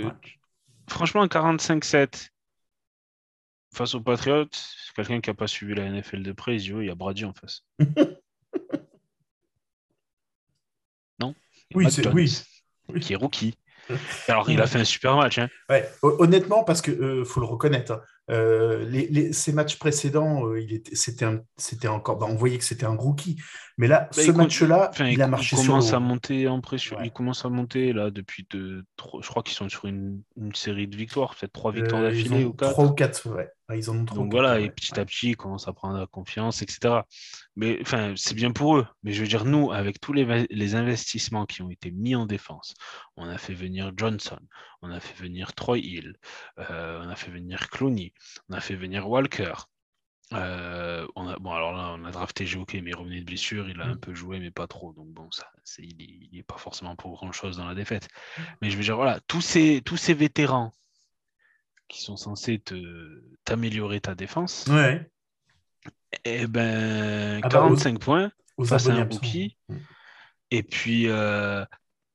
franchement, 0.87 1.25
45-7 1.25 2.29
face 3.73 3.95
aux 3.95 4.01
Patriots, 4.01 4.47
quelqu'un 4.95 5.19
qui 5.19 5.29
n'a 5.29 5.33
pas 5.33 5.47
suivi 5.47 5.75
la 5.75 5.89
NFL 5.89 6.23
de 6.23 6.31
près, 6.31 6.55
il 6.55 6.61
dit, 6.61 6.69
il 6.69 6.85
y 6.85 6.89
a 6.89 6.95
Brady 6.95 7.25
en 7.25 7.33
face. 7.33 7.65
non? 11.19 11.35
Oui, 11.75 11.91
c'est 11.91 12.07
oui. 12.07 12.31
Qui 13.01 13.13
est 13.13 13.17
rookie. 13.17 13.55
Alors, 14.27 14.49
il 14.49 14.61
a 14.61 14.67
fait 14.67 14.79
un 14.79 14.85
super 14.85 15.15
match. 15.15 15.37
Hein. 15.37 15.49
Ouais. 15.69 15.89
Honnêtement, 16.01 16.63
parce 16.63 16.81
qu'il 16.81 17.25
faut 17.25 17.39
le 17.39 17.45
reconnaître, 17.45 17.91
hein. 17.91 18.01
Euh, 18.29 18.85
les, 18.85 19.33
ces 19.33 19.51
matchs 19.53 19.77
précédents, 19.79 20.45
euh, 20.45 20.61
il 20.61 20.73
était, 20.73 20.95
c'était, 20.95 21.87
encore, 21.87 22.17
bah, 22.17 22.27
on 22.29 22.35
voyait 22.35 22.57
que 22.57 22.63
c'était 22.63 22.85
un 22.85 22.95
rookie. 22.95 23.37
Mais 23.77 23.87
là, 23.87 24.09
bah, 24.15 24.21
ce 24.23 24.31
match-là, 24.31 24.91
il, 24.99 25.21
a 25.21 25.27
marché 25.27 25.55
il 25.55 25.65
commence 25.65 25.93
à 25.93 25.99
monter 25.99 26.47
en 26.47 26.61
pression. 26.61 26.97
Il 27.01 27.11
commence 27.11 27.45
à 27.45 27.49
monter 27.49 27.93
là 27.93 28.11
depuis 28.11 28.45
de, 28.51 28.83
je 29.21 29.27
crois 29.27 29.41
qu'ils 29.41 29.55
sont 29.55 29.69
sur 29.69 29.85
une, 29.85 30.21
une, 30.37 30.53
série 30.53 30.87
de 30.87 30.95
victoires, 30.95 31.33
peut-être 31.35 31.53
trois 31.53 31.71
victoires 31.71 32.01
euh, 32.01 32.09
d'affilée 32.09 32.43
ou 32.43 32.53
quatre. 32.53 32.71
Trois 32.71 32.85
ou 32.85 32.93
quatre, 32.93 33.29
ouais. 33.29 33.49
Ils 33.73 33.89
en 33.89 33.99
ont 33.99 34.03
Donc 34.03 34.31
voilà, 34.31 34.59
et 34.59 34.69
petit 34.69 34.99
à 34.99 35.05
petit, 35.05 35.29
ils 35.29 35.37
commencent 35.37 35.67
à 35.67 35.73
prendre 35.73 35.97
la 35.97 36.07
confiance, 36.07 36.63
etc. 36.63 37.01
Mais 37.55 37.77
enfin, 37.81 38.13
c'est 38.15 38.33
bien 38.33 38.51
pour 38.51 38.77
eux. 38.77 38.87
Mais 39.03 39.11
je 39.11 39.21
veux 39.21 39.27
dire, 39.27 39.45
nous, 39.45 39.71
avec 39.71 39.99
tous 39.99 40.11
les, 40.11 40.47
les 40.49 40.75
investissements 40.75 41.45
qui 41.45 41.61
ont 41.61 41.69
été 41.69 41.91
mis 41.91 42.15
en 42.15 42.25
défense, 42.25 42.73
on 43.15 43.27
a 43.27 43.37
fait 43.37 43.53
venir 43.53 43.91
Johnson, 43.95 44.39
on 44.81 44.91
a 44.91 44.99
fait 44.99 45.21
venir 45.21 45.53
Troy 45.53 45.79
Hill, 45.79 46.15
on 46.57 47.09
a 47.09 47.15
fait 47.15 47.31
venir 47.31 47.69
Clooney, 47.69 48.13
on 48.49 48.53
a 48.53 48.61
fait 48.61 48.75
venir 48.75 49.09
Walker. 49.09 49.53
Euh, 50.33 51.07
on 51.15 51.27
a, 51.27 51.37
bon, 51.37 51.51
alors 51.51 51.73
là, 51.73 51.95
on 51.97 52.05
a 52.05 52.11
drafté 52.11 52.45
Joke, 52.45 52.75
mais 52.75 52.91
il 52.91 52.95
revenait 52.95 53.21
de 53.21 53.25
blessure, 53.25 53.67
il 53.67 53.81
a 53.81 53.85
un 53.85 53.95
mm. 53.95 53.99
peu 53.99 54.13
joué, 54.13 54.39
mais 54.39 54.51
pas 54.51 54.67
trop. 54.67 54.93
Donc 54.93 55.07
bon, 55.07 55.29
ça, 55.31 55.49
il 55.79 56.29
n'est 56.31 56.43
pas 56.43 56.57
forcément 56.57 56.95
pour 56.95 57.13
grand-chose 57.13 57.57
dans 57.57 57.67
la 57.67 57.75
défaite. 57.75 58.07
Mais 58.61 58.69
je 58.69 58.77
veux 58.77 58.83
dire, 58.83 58.95
voilà, 58.95 59.19
tous 59.27 59.41
ces, 59.41 59.81
tous 59.83 59.97
ces 59.97 60.13
vétérans 60.13 60.71
qui 61.87 62.01
sont 62.01 62.17
censés 62.17 62.61
t'améliorer 63.43 63.99
ta 63.99 64.13
défense, 64.13 64.67
ouais. 64.69 65.09
et 66.23 66.41
eh 66.41 66.47
ben, 66.47 67.41
45 67.41 67.89
ah 67.89 67.93
bah, 67.93 68.05
points 68.05 68.31
face 68.67 68.87
à 68.87 68.93
un 68.93 69.05
rookie. 69.05 69.57
Mm. 69.67 69.77
Et 70.51 70.63
puis, 70.63 71.07
euh, 71.07 71.65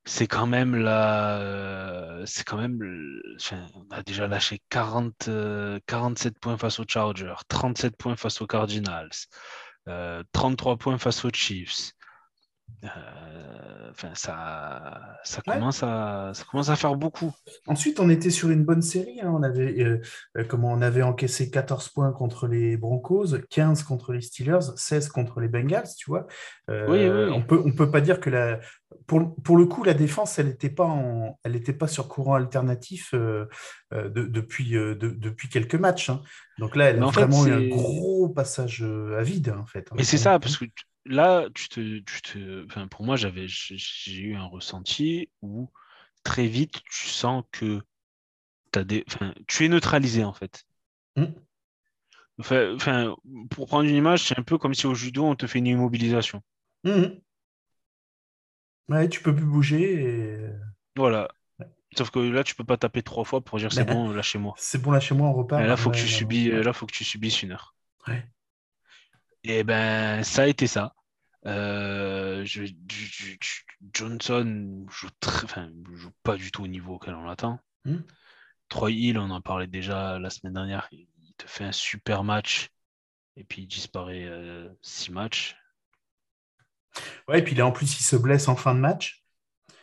c'est 0.06 0.26
quand 0.26 0.46
même 0.46 0.74
euh, 0.86 2.24
c'est 2.26 2.44
quand 2.44 2.58
même, 2.58 2.78
on 3.74 3.86
a 3.90 4.02
déjà 4.02 4.26
lâché 4.28 4.60
40, 4.68 5.30
47 5.86 6.34
euh, 6.34 6.38
points 6.40 6.58
face 6.58 6.78
aux 6.78 6.84
Chargers, 6.86 7.34
37 7.48 7.96
points 7.96 8.16
face 8.16 8.40
aux 8.42 8.46
Cardinals, 8.46 9.10
33 10.32 10.72
euh, 10.72 10.76
points 10.76 10.98
face 10.98 11.24
aux 11.24 11.30
Chiefs. 11.32 11.92
Enfin, 13.90 14.10
ça, 14.14 15.18
ça, 15.22 15.40
commence 15.40 15.82
à, 15.82 16.32
ça 16.34 16.44
commence 16.50 16.68
à 16.68 16.76
faire 16.76 16.96
beaucoup. 16.96 17.32
Ensuite, 17.66 18.00
on 18.00 18.10
était 18.10 18.30
sur 18.30 18.50
une 18.50 18.64
bonne 18.64 18.82
série. 18.82 19.20
Hein. 19.22 19.32
On, 19.32 19.42
avait, 19.42 20.00
comment, 20.48 20.72
on 20.72 20.82
avait 20.82 21.02
encaissé 21.02 21.50
14 21.50 21.90
points 21.90 22.12
contre 22.12 22.46
les 22.48 22.76
Broncos, 22.76 23.38
15 23.50 23.84
contre 23.84 24.12
les 24.12 24.20
Steelers, 24.20 24.74
16 24.76 25.08
contre 25.08 25.40
les 25.40 25.48
Bengals, 25.48 25.88
tu 25.96 26.10
vois. 26.10 26.26
oui, 26.68 27.08
oui. 27.08 27.30
On 27.32 27.42
peut, 27.42 27.62
on 27.64 27.72
peut 27.72 27.90
pas 27.90 28.00
dire 28.00 28.20
que 28.20 28.30
la, 28.30 28.58
pour, 29.06 29.34
pour, 29.42 29.56
le 29.56 29.66
coup, 29.66 29.84
la 29.84 29.94
défense, 29.94 30.38
elle 30.38 30.46
n'était 30.46 30.70
pas, 30.70 30.96
elle 31.44 31.62
pas 31.76 31.88
sur 31.88 32.08
courant 32.08 32.34
alternatif 32.34 33.10
euh, 33.14 33.46
euh, 33.92 34.08
depuis, 34.08 34.76
euh, 34.76 34.94
depuis 34.94 35.48
quelques 35.48 35.74
matchs. 35.74 36.10
Hein. 36.10 36.22
Donc 36.58 36.76
là, 36.76 36.90
elle 36.90 37.02
a 37.02 37.06
vraiment 37.06 37.46
eu 37.46 37.52
un 37.52 37.68
gros 37.68 38.28
passage 38.28 38.82
à 38.82 39.22
vide, 39.22 39.54
en 39.58 39.66
fait. 39.66 39.88
Mais 39.94 40.04
c'est 40.04 40.18
ça, 40.18 40.38
parce 40.38 40.56
que 40.56 40.64
là, 41.06 41.48
tu 41.54 41.68
te, 41.68 41.98
tu 42.00 42.22
te... 42.22 42.64
Enfin, 42.66 42.88
pour 42.88 43.04
moi, 43.04 43.16
j'avais, 43.16 43.46
j'ai 43.46 44.20
eu 44.20 44.34
un 44.34 44.46
ressenti 44.46 45.30
où 45.42 45.70
très 46.22 46.46
vite, 46.46 46.82
tu 46.90 47.08
sens 47.08 47.44
que 47.52 47.80
as 48.74 48.84
des... 48.84 49.04
enfin, 49.06 49.34
tu 49.46 49.64
es 49.64 49.68
neutralisé, 49.68 50.24
en 50.24 50.32
fait. 50.32 50.64
Mmh. 51.16 51.26
Enfin, 52.38 53.14
pour 53.50 53.66
prendre 53.66 53.88
une 53.88 53.94
image, 53.94 54.24
c'est 54.24 54.38
un 54.38 54.42
peu 54.42 54.58
comme 54.58 54.74
si 54.74 54.86
au 54.86 54.94
judo, 54.94 55.24
on 55.24 55.36
te 55.36 55.46
fait 55.46 55.60
une 55.60 55.68
immobilisation. 55.68 56.42
Mmh. 56.82 57.04
Ouais, 58.88 59.08
tu 59.08 59.22
peux 59.22 59.34
plus 59.34 59.46
bouger. 59.46 60.50
Voilà. 60.96 61.28
Sauf 61.96 62.10
que 62.10 62.18
là, 62.18 62.42
tu 62.42 62.54
peux 62.54 62.64
pas 62.64 62.76
taper 62.76 63.02
trois 63.02 63.24
fois 63.24 63.40
pour 63.40 63.58
dire 63.58 63.72
c'est 63.72 63.84
bon, 63.84 64.10
lâchez-moi. 64.10 64.54
C'est 64.56 64.82
bon, 64.82 64.90
lâchez-moi, 64.90 65.28
on 65.28 65.32
repart. 65.32 65.62
là, 65.62 65.76
faut 65.76 65.90
que 65.90 65.96
tu 65.96 66.08
subis, 66.08 66.50
là, 66.50 66.72
faut 66.72 66.86
que 66.86 66.92
tu 66.92 67.04
subisses 67.04 67.42
une 67.42 67.52
heure. 67.52 67.74
Ouais. 68.08 68.26
Et 69.44 69.62
ben, 69.62 70.22
ça 70.24 70.42
a 70.42 70.46
été 70.46 70.66
ça. 70.66 70.94
Euh, 71.46 72.46
Johnson 73.92 74.86
joue, 74.90 75.08
très, 75.20 75.44
enfin, 75.44 75.70
joue 75.92 76.12
pas 76.22 76.36
du 76.36 76.50
tout 76.50 76.64
au 76.64 76.66
niveau 76.66 76.94
auquel 76.94 77.14
on 77.14 77.24
l'attend. 77.24 77.60
Hmm. 77.84 77.98
Troy 78.70 78.92
Hill, 78.92 79.18
on 79.18 79.30
en 79.30 79.42
parlait 79.42 79.66
déjà 79.66 80.18
la 80.18 80.30
semaine 80.30 80.54
dernière, 80.54 80.88
il 80.90 81.06
te 81.36 81.46
fait 81.46 81.64
un 81.64 81.72
super 81.72 82.24
match 82.24 82.70
et 83.36 83.44
puis 83.44 83.62
il 83.62 83.66
disparaît 83.66 84.24
euh, 84.24 84.68
six 84.80 85.12
matchs. 85.12 85.56
Ouais, 87.28 87.40
et 87.40 87.42
puis 87.42 87.54
là, 87.54 87.66
en 87.66 87.72
plus, 87.72 88.00
il 88.00 88.02
se 88.02 88.16
blesse 88.16 88.48
en 88.48 88.56
fin 88.56 88.74
de 88.74 88.80
match. 88.80 89.22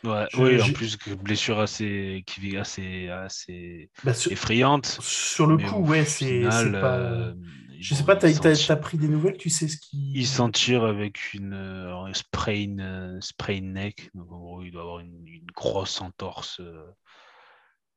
Ouais, 0.02 0.26
oui, 0.36 0.60
en 0.60 0.72
plus, 0.72 0.98
blessure 1.16 1.60
assez, 1.60 2.24
qui 2.26 2.56
assez, 2.56 3.08
assez 3.08 3.88
bah, 4.02 4.12
effrayante. 4.30 4.98
Sur 5.00 5.46
le 5.46 5.58
coup, 5.58 5.86
ouais, 5.86 6.04
c'est 6.04 6.42
pas. 6.42 6.96
Euh, 6.96 7.34
je 7.82 7.94
sais 7.94 8.04
pas, 8.04 8.16
tu 8.16 8.26
as, 8.26 8.76
pris 8.76 8.96
des 8.96 9.08
nouvelles, 9.08 9.36
tu 9.36 9.50
sais 9.50 9.68
ce 9.68 9.76
qui. 9.76 10.12
Il 10.14 10.26
s'en 10.26 10.50
tire 10.50 10.84
avec 10.84 11.34
une 11.34 11.54
euh, 11.54 12.12
sprain, 12.12 12.78
euh, 12.78 13.20
sprain 13.20 13.60
neck. 13.60 14.10
Donc, 14.14 14.30
en 14.30 14.38
gros, 14.38 14.62
il 14.62 14.70
doit 14.70 14.82
avoir 14.82 15.00
une, 15.00 15.24
grosse 15.54 16.00
entorse, 16.00 16.60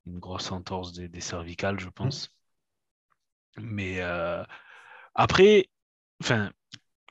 une 0.06 0.20
grosse 0.20 0.52
entorse 0.52 0.94
des, 0.94 1.22
cervicales, 1.22 1.80
je 1.80 1.90
pense. 1.90 2.32
Mais 3.58 4.02
après, 5.14 5.70
enfin, 6.22 6.52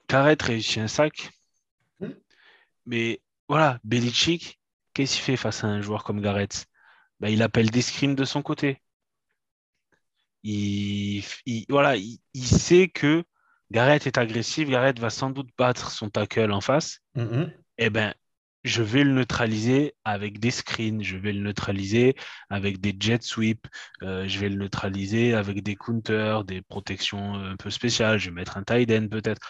Carrette 0.08 0.42
réussit 0.42 0.78
un 0.78 0.88
sac. 0.88 1.30
Mais 2.86 3.20
voilà, 3.48 3.78
Belichick, 3.84 4.60
qu'est-ce 4.92 5.14
qu'il 5.14 5.22
fait 5.22 5.36
face 5.36 5.64
à 5.64 5.68
un 5.68 5.80
joueur 5.80 6.04
comme 6.04 6.20
Garrett 6.20 6.66
bah, 7.20 7.30
Il 7.30 7.42
appelle 7.42 7.70
des 7.70 7.82
scrims 7.82 8.14
de 8.14 8.24
son 8.24 8.42
côté. 8.42 8.82
Il, 10.44 11.24
voilà, 11.70 11.96
il, 11.96 12.44
sait 12.44 12.88
que 12.88 13.24
Garrett 13.70 14.06
est 14.06 14.18
agressif, 14.18 14.68
Garrett 14.68 14.98
va 14.98 15.10
sans 15.10 15.30
doute 15.30 15.48
battre 15.56 15.90
son 15.90 16.10
tackle 16.10 16.52
en 16.52 16.60
face. 16.60 17.00
Mm-hmm. 17.16 17.50
Eh 17.78 17.90
ben, 17.90 18.14
je 18.62 18.82
vais 18.82 19.04
le 19.04 19.12
neutraliser 19.12 19.94
avec 20.04 20.38
des 20.40 20.50
screens, 20.50 21.02
je 21.02 21.16
vais 21.16 21.32
le 21.32 21.40
neutraliser 21.40 22.14
avec 22.48 22.80
des 22.80 22.96
jet 22.98 23.22
sweeps, 23.22 23.68
euh, 24.02 24.26
je 24.26 24.38
vais 24.38 24.48
le 24.48 24.56
neutraliser 24.56 25.34
avec 25.34 25.62
des 25.62 25.76
counters, 25.76 26.44
des 26.44 26.62
protections 26.62 27.34
un 27.34 27.56
peu 27.56 27.70
spéciales, 27.70 28.18
je 28.18 28.30
vais 28.30 28.34
mettre 28.34 28.56
un 28.56 28.64
tight 28.64 28.90
end 28.90 29.08
peut-être. 29.08 29.40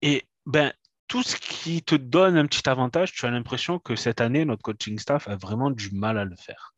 Et 0.00 0.24
ben, 0.46 0.72
tout 1.06 1.22
ce 1.22 1.36
qui 1.36 1.82
te 1.82 1.94
donne 1.94 2.36
un 2.36 2.46
petit 2.46 2.68
avantage, 2.68 3.12
tu 3.12 3.26
as 3.26 3.30
l'impression 3.30 3.78
que 3.78 3.96
cette 3.96 4.20
année, 4.20 4.44
notre 4.44 4.62
coaching 4.62 4.98
staff 4.98 5.28
a 5.28 5.36
vraiment 5.36 5.70
du 5.70 5.90
mal 5.92 6.18
à 6.18 6.24
le 6.24 6.36
faire. 6.36 6.74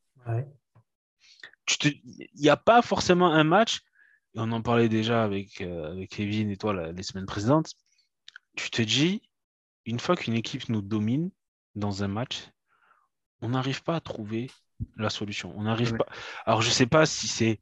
Il 1.83 2.27
n'y 2.35 2.49
a 2.49 2.57
pas 2.57 2.81
forcément 2.81 3.31
un 3.31 3.43
match, 3.43 3.81
et 4.35 4.39
on 4.39 4.51
en 4.51 4.61
parlait 4.61 4.89
déjà 4.89 5.23
avec, 5.23 5.61
euh, 5.61 5.91
avec 5.91 6.11
Kevin 6.11 6.49
et 6.49 6.57
toi 6.57 6.91
les 6.91 7.03
semaines 7.03 7.25
précédentes, 7.25 7.73
tu 8.55 8.69
te 8.69 8.81
dis, 8.81 9.21
une 9.85 9.99
fois 9.99 10.15
qu'une 10.15 10.33
équipe 10.33 10.69
nous 10.69 10.81
domine 10.81 11.31
dans 11.75 12.03
un 12.03 12.07
match, 12.07 12.49
on 13.41 13.49
n'arrive 13.49 13.83
pas 13.83 13.95
à 13.95 14.01
trouver 14.01 14.51
la 14.97 15.09
solution. 15.09 15.53
On 15.57 15.63
n'arrive 15.63 15.95
pas. 15.95 16.05
Alors, 16.45 16.61
je 16.61 16.69
ne 16.69 16.73
sais 16.73 16.85
pas 16.87 17.05
si 17.05 17.27
c'est 17.27 17.59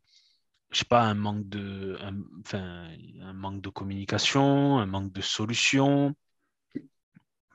je 0.71 0.79
sais 0.79 0.85
pas, 0.85 1.01
un 1.01 1.15
manque 1.15 1.49
de, 1.49 1.97
enfin, 2.41 2.89
un 3.21 3.33
manque 3.33 3.61
de 3.61 3.69
communication, 3.69 4.77
un 4.77 4.85
manque 4.85 5.11
de 5.11 5.21
solution, 5.21 6.15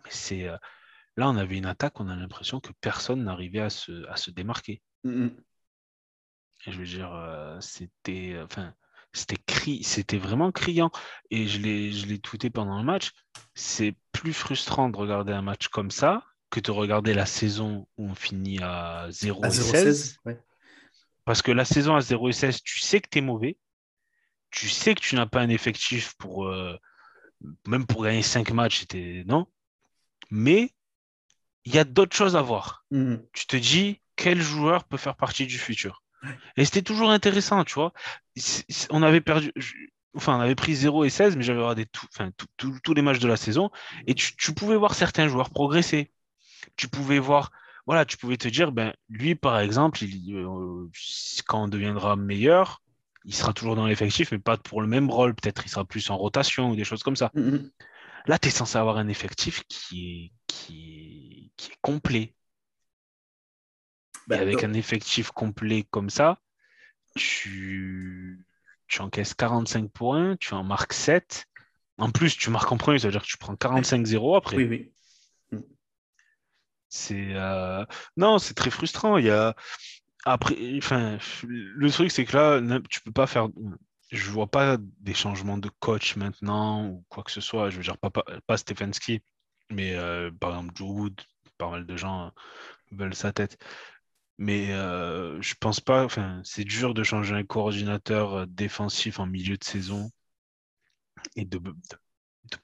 c'est 0.08 0.48
euh, 0.48 0.56
là, 1.16 1.28
on 1.28 1.36
avait 1.36 1.56
une 1.56 1.66
attaque, 1.66 2.00
on 2.00 2.08
a 2.08 2.16
l'impression 2.16 2.60
que 2.60 2.72
personne 2.80 3.24
n'arrivait 3.24 3.60
à 3.60 3.70
se, 3.70 4.06
à 4.08 4.16
se 4.16 4.30
démarquer. 4.30 4.82
Mm, 5.04 5.24
mm. 5.26 5.36
Je 6.66 6.78
veux 6.78 6.85
dire, 6.85 7.12
euh, 7.14 7.59
c'était, 7.61 8.37
enfin, 8.42 8.75
c'était 9.12 9.37
cri, 9.47 9.83
c'était 9.83 10.18
vraiment 10.18 10.52
criant. 10.52 10.90
Et 11.30 11.47
je 11.47 11.61
l'ai, 11.61 11.92
je 11.92 12.06
l'ai 12.06 12.18
tweeté 12.18 12.50
pendant 12.50 12.78
le 12.78 12.85
match. 12.85 13.12
C'est 13.54 13.94
plus 14.12 14.33
frustrant 14.33 14.88
de 14.88 14.97
regarder 14.97 15.33
un 15.33 15.42
match 15.42 15.68
comme 15.68 15.90
ça 15.90 16.25
que 16.50 16.61
de 16.61 16.71
regarder 16.71 17.14
la 17.14 17.26
saison 17.26 17.88
où 17.97 18.09
on 18.09 18.14
finit 18.14 18.62
à 18.62 19.06
0 19.11 19.44
et 19.44 19.50
16. 19.50 20.18
Parce 21.25 21.42
que 21.42 21.50
la 21.50 21.64
saison 21.64 21.97
à 21.97 22.00
0 22.00 22.28
et 22.28 22.33
16, 22.33 22.62
tu 22.62 22.80
sais 22.80 23.00
que 23.00 23.09
tu 23.11 23.18
es 23.18 23.23
mauvais. 23.23 23.59
Tu 24.50 24.68
sais 24.68 24.94
que 24.94 25.00
tu 25.00 25.16
n'as 25.16 25.26
pas 25.26 25.40
un 25.40 25.49
effectif 25.49 26.14
pour. 26.18 26.47
Euh, 26.47 26.76
même 27.66 27.87
pour 27.87 28.04
gagner 28.04 28.23
5 28.23 28.52
matchs, 28.52 28.80
c'était. 28.80 29.25
Non 29.26 29.47
mais 30.30 30.75
il 31.64 31.75
y 31.75 31.78
a 31.78 31.85
d'autres 31.85 32.16
choses 32.16 32.37
à 32.37 32.42
voir. 32.42 32.85
Mhm. 32.90 33.25
Tu 33.33 33.47
te 33.47 33.56
dis, 33.56 34.00
quel 34.16 34.40
joueur 34.40 34.85
peut 34.85 34.97
faire 34.97 35.16
partie 35.16 35.47
du 35.47 35.59
futur? 35.59 36.02
Et 36.57 36.64
c'était 36.64 36.83
toujours 36.83 37.11
intéressant, 37.11 37.64
tu 37.64 37.75
vois. 37.75 37.93
On 38.90 39.02
avait 39.02 39.21
perdu, 39.21 39.52
enfin, 40.14 40.37
on 40.37 40.40
avait 40.40 40.54
pris 40.54 40.75
0 40.75 41.04
et 41.04 41.11
16, 41.11 41.37
mais 41.37 41.43
j'avais 41.43 41.61
regardé 41.61 41.87
tous 42.57 42.95
les 42.95 43.02
matchs 43.02 43.19
de 43.19 43.28
la 43.28 43.37
saison, 43.37 43.71
et 44.07 44.14
tu, 44.14 44.54
pouvais 44.54 44.76
voir 44.76 44.95
certains 44.95 45.28
joueurs 45.28 45.50
progresser. 45.50 46.11
Tu 46.76 46.88
pouvais 46.88 47.19
voir, 47.19 47.52
voilà, 47.87 48.04
tu 48.04 48.16
pouvais 48.16 48.37
te 48.37 48.49
dire, 48.49 48.73
ben, 48.73 48.93
lui, 49.09 49.35
par 49.35 49.59
exemple, 49.59 50.00
euh, 50.02 50.88
quand 51.47 51.64
on 51.64 51.69
deviendra 51.69 52.16
meilleur, 52.16 52.83
il 53.25 53.35
sera 53.35 53.52
toujours 53.52 53.76
dans 53.76 53.87
l'effectif, 53.87 54.33
mais 54.33 54.38
pas 54.38 54.57
pour 54.57 54.83
le 54.83 54.87
même 54.87 55.11
rôle. 55.11 55.35
Peut-être 55.35 55.64
il 55.64 55.71
sera 55.71 55.85
plus 55.85 56.11
en 56.11 56.16
rotation 56.16 56.71
ou 56.71 56.76
des 56.76 56.85
choses 56.85 57.02
comme 57.02 57.16
ça. 57.16 57.31
Mhm. 57.35 57.71
Là, 58.26 58.38
tu 58.38 58.49
es 58.49 58.50
censé 58.50 58.78
avoir 58.78 58.99
un 58.99 59.09
effectif 59.09 59.62
qui 59.69 60.07
est, 60.07 60.33
qui 60.47 61.52
qui 61.57 61.71
est 61.71 61.78
complet. 61.81 62.35
Bah, 64.26 64.38
avec 64.38 64.64
un 64.64 64.73
effectif 64.73 65.31
complet 65.31 65.87
comme 65.90 66.11
ça, 66.11 66.38
tu 67.14 68.47
tu 68.88 69.00
encaisses 69.00 69.35
45 69.35 69.90
points, 69.90 70.37
tu 70.37 70.54
en 70.54 70.62
marques 70.62 70.93
7. 70.93 71.47
En 71.99 72.11
plus, 72.11 72.37
tu 72.37 72.50
marques 72.50 72.71
en 72.71 72.76
premier, 72.76 72.99
ça 72.99 73.09
veut 73.09 73.12
dire 73.12 73.23
que 73.23 73.26
tu 73.26 73.38
prends 73.38 73.54
45-0 73.54 74.37
après. 74.37 74.57
Oui, 74.57 74.64
oui. 74.64 74.90
C'est 76.88 77.35
euh, 77.35 77.85
non, 78.16 78.38
c'est 78.38 78.54
très 78.54 78.71
frustrant. 78.71 79.16
Il 79.16 79.25
y 79.25 79.31
a 79.31 79.57
après, 80.25 80.57
enfin, 80.78 81.19
le 81.43 81.90
truc 81.90 82.11
c'est 82.11 82.25
que 82.25 82.37
là, 82.37 82.81
tu 82.88 83.00
peux 83.00 83.12
pas 83.12 83.26
faire. 83.26 83.49
Je 84.11 84.31
vois 84.31 84.47
pas 84.47 84.76
des 85.00 85.14
changements 85.14 85.59
de 85.59 85.69
coach 85.81 86.16
maintenant 86.16 86.87
ou 86.87 87.04
quoi 87.09 87.25
que 87.25 87.33
ce 87.33 87.40
soit. 87.40 87.71
Je 87.71 87.76
veux 87.76 87.83
dire 87.83 87.99
pas 87.99 88.11
pas, 88.11 88.57
Stefanski, 88.57 89.23
mais 89.71 89.97
euh, 89.97 90.31
par 90.31 90.50
exemple 90.50 90.73
Joe 90.76 90.88
Wood, 90.88 91.21
pas 91.59 91.71
mal 91.71 91.85
de 91.85 91.97
gens 91.97 92.33
veulent 92.93 93.14
sa 93.14 93.33
tête. 93.33 93.59
Mais 94.38 94.73
euh, 94.73 95.41
je 95.41 95.55
pense 95.59 95.81
pas. 95.81 96.05
Enfin, 96.05 96.41
c'est 96.45 96.64
dur 96.64 96.95
de 96.95 97.03
changer 97.03 97.35
un 97.35 97.45
coordinateur 97.45 98.47
défensif 98.47 99.21
en 99.21 99.26
milieu 99.26 99.57
de 99.57 99.64
saison 99.64 100.11
et 101.37 101.45
de 101.45 101.61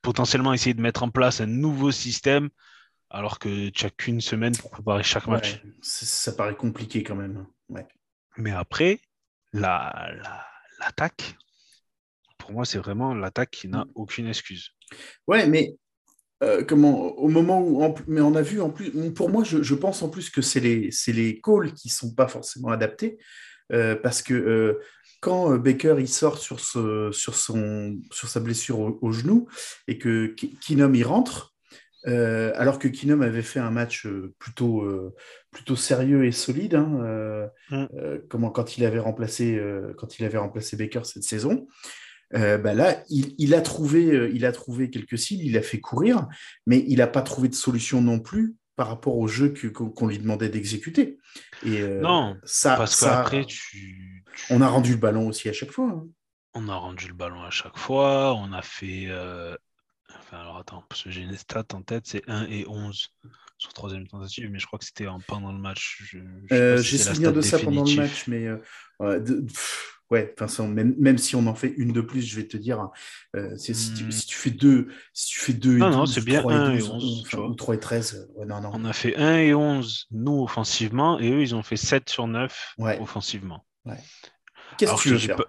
potentiellement 0.03 0.53
essayer 0.53 0.75
de 0.75 0.83
mettre 0.83 1.03
en 1.03 1.11
place 1.11 1.41
un 1.41 1.47
nouveau 1.47 1.91
système 1.91 2.51
alors 3.11 3.39
que 3.39 3.69
tu 3.71 3.85
n'as 3.85 3.91
qu'une 3.91 4.21
semaine 4.21 4.57
pour 4.57 4.71
préparer 4.71 5.03
chaque 5.03 5.27
match. 5.27 5.61
ça 5.83 6.33
paraît 6.33 6.55
compliqué 6.55 7.03
quand 7.03 7.17
même. 7.17 7.47
Mais 8.37 8.53
après, 8.53 9.01
l'attaque, 9.53 11.37
pour 12.39 12.53
moi, 12.53 12.65
c'est 12.65 12.79
vraiment 12.79 13.15
l'attaque 13.15 13.51
qui 13.51 13.69
n'a 13.69 13.85
mm. 13.85 13.93
aucune 13.97 14.29
excuse. 14.29 14.71
Ouais, 15.27 15.47
mais 15.47 15.75
euh, 16.43 16.65
comment 16.65 17.19
au 17.19 17.29
moment 17.29 17.61
où 17.61 17.95
mais 18.07 18.23
on 18.23 18.35
a 18.35 18.41
vu 18.41 18.63
en 18.63 18.71
plus 18.71 18.91
pour 19.13 19.29
moi 19.29 19.45
je, 19.45 19.75
pense 19.75 20.03
en 20.03 20.09
plus 20.09 20.31
que 20.31 20.41
c'est 20.41 20.61
les 20.61 20.89
les 21.09 21.39
calls 21.39 21.75
qui 21.75 21.91
sont 21.91 22.15
pas 22.15 22.29
forcément 22.29 22.69
adaptés 22.69 23.19
euh, 23.73 23.95
parce 23.95 24.23
que 24.23 24.33
euh, 24.33 24.81
quand 25.21 25.55
Baker 25.59 25.97
il 25.99 26.09
sort 26.09 26.39
sur 26.39 26.59
ce 26.61 27.11
sur 27.13 27.35
son 27.35 28.01
sur 28.11 28.29
sa 28.29 28.41
blessure 28.41 28.79
au, 29.03 29.13
genou 29.13 29.49
et 29.87 29.99
que 29.99 30.29
Kinom 30.29 30.95
y 30.95 31.03
rentre 31.03 31.55
alors 32.07 32.79
que 32.79 32.89
Kinom 32.89 33.21
avait 33.21 33.43
fait 33.43 33.61
un 33.61 33.71
match 33.71 34.07
plutôt, 34.39 34.89
plutôt 35.51 35.77
sérieux 35.77 36.25
et 36.25 36.33
solide, 36.33 36.75
hein, 36.77 37.51
mm. 37.71 37.87
comment, 38.31 38.49
quand, 38.49 38.79
il 38.79 38.87
avait 38.87 38.99
remplacé, 38.99 39.61
quand 39.99 40.19
il 40.19 40.25
avait 40.25 40.39
remplacé 40.39 40.79
Baker 40.79 41.03
cette 41.05 41.25
saison. 41.25 41.69
Bah 42.33 42.75
là, 42.75 43.03
il, 43.09 43.55
a 43.55 43.61
trouvé, 43.61 44.31
il 44.33 44.47
a 44.47 44.53
trouvé 44.53 44.89
quelques 44.91 45.19
cibles, 45.19 45.45
il 45.45 45.57
a 45.57 45.63
fait 45.63 45.81
courir, 45.81 46.29
mais 46.67 46.85
il 46.87 46.99
n'a 46.99 47.07
pas 47.07 47.23
trouvé 47.23 47.49
de 47.49 47.55
solution 47.55 48.01
non 48.01 48.21
plus 48.21 48.55
par 48.77 48.89
rapport 48.89 49.19
au 49.19 49.27
jeu 49.27 49.53
qu'on 49.75 50.07
lui 50.07 50.19
demandait 50.19 50.49
d'exécuter. 50.49 51.19
Et 51.67 51.83
non, 51.83 52.37
ça, 52.45 52.77
parce 52.77 53.01
qu'après, 53.01 53.45
tu, 53.45 54.25
on 54.49 54.61
a 54.61 54.69
rendu 54.69 54.93
le 54.93 54.99
ballon 54.99 55.29
aussi 55.29 55.49
à 55.49 55.53
chaque 55.53 55.73
fois. 55.73 55.89
Hein. 55.89 56.07
On 56.55 56.69
a 56.69 56.77
rendu 56.77 57.09
le 57.09 57.15
ballon 57.15 57.43
à 57.43 57.51
chaque 57.51 57.77
fois, 57.77 58.35
on 58.35 58.53
a 58.53 58.63
fait 58.63 59.09
alors 60.33 60.59
attends, 60.59 60.85
parce 60.89 61.03
que 61.03 61.11
j'ai 61.11 61.23
une 61.23 61.37
stat 61.37 61.65
en 61.73 61.83
tête, 61.83 62.05
c'est 62.07 62.23
1 62.29 62.47
et 62.47 62.67
11 62.69 63.09
sur 63.59 63.73
troisième 63.73 64.07
tentative, 64.07 64.51
mais 64.51 64.59
je 64.59 64.67
crois 64.67 64.79
que 64.79 64.85
c'était 64.85 65.07
en 65.07 65.21
pendant 65.21 65.53
le 65.53 65.59
match. 65.59 66.15
Euh, 66.53 66.79
j'ai 66.79 66.99
souvenir 66.99 67.33
de 67.33 67.41
ça 67.41 67.59
pendant 67.59 67.85
le 67.85 67.95
match, 67.95 68.27
mais 68.27 68.47
euh, 69.01 69.21
ouais, 70.11 70.35
même, 70.69 70.95
même, 70.99 71.19
si 71.19 71.37
on 71.37 71.47
en 71.47 71.55
fait 71.55 71.73
une 71.77 71.93
de 71.93 72.01
plus, 72.01 72.23
je 72.23 72.37
vais 72.37 72.47
te 72.47 72.57
dire, 72.57 72.89
euh, 73.37 73.57
si, 73.57 73.73
tu, 73.95 74.05
hmm. 74.05 74.11
si, 74.11 74.27
tu, 74.27 74.37
fais 74.37 74.51
deux, 74.51 74.89
si 75.13 75.29
tu 75.29 75.41
fais 75.41 75.53
deux 75.53 75.79
non, 75.79 75.91
non, 75.91 76.07
c'est 76.07 76.25
bien 76.25 76.47
1 76.47 76.75
et 76.75 76.83
11, 76.83 77.35
ou 77.35 77.55
3 77.55 77.75
et 77.75 77.81
13, 77.81 78.33
non, 78.47 78.61
non. 78.61 78.71
On 78.73 78.85
a 78.85 78.93
fait 78.93 79.17
1 79.17 79.39
et 79.39 79.55
11, 79.55 80.07
nous, 80.11 80.43
offensivement, 80.43 81.19
et 81.19 81.31
eux, 81.31 81.43
ils 81.43 81.55
ont 81.55 81.63
fait 81.63 81.77
7 81.77 82.09
sur 82.09 82.27
9 82.27 82.75
offensivement. 83.01 83.65
Ouais. 83.85 83.99
Qu'est-ce 84.79 84.95
que 84.95 85.01
tu 85.01 85.09
veux 85.11 85.19
faire 85.19 85.41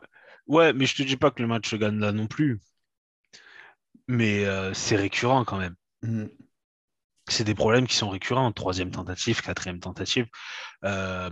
Ouais, 0.48 0.74
mais 0.74 0.86
je 0.86 0.96
te 0.96 1.04
dis 1.04 1.18
pas 1.18 1.32
que 1.32 1.42
le 1.42 1.48
match 1.48 1.74
gagne 1.76 2.00
là 2.00 2.12
non 2.12 2.28
plus 2.28 2.60
mais 4.12 4.46
euh, 4.46 4.74
c'est 4.74 4.96
récurrent 4.96 5.46
quand 5.46 5.58
même. 5.58 5.76
Mm. 6.04 6.26
C'est 7.28 7.44
des 7.44 7.56
problèmes 7.56 7.88
qui 7.88 7.96
sont 7.96 8.10
récurrents. 8.10 8.52
Troisième 8.52 8.92
tentative, 8.92 9.42
quatrième 9.42 9.80
tentative. 9.80 10.28
Euh, 10.84 11.30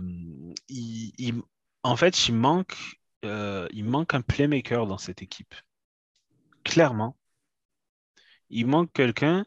en 1.82 1.96
fait, 1.96 2.28
il 2.28 2.34
manque, 2.34 2.76
euh, 3.24 3.68
il 3.72 3.84
manque 3.84 4.14
un 4.14 4.22
playmaker 4.22 4.86
dans 4.86 4.98
cette 4.98 5.22
équipe. 5.22 5.54
Clairement. 6.64 7.16
Il 8.48 8.66
manque 8.66 8.92
quelqu'un 8.92 9.44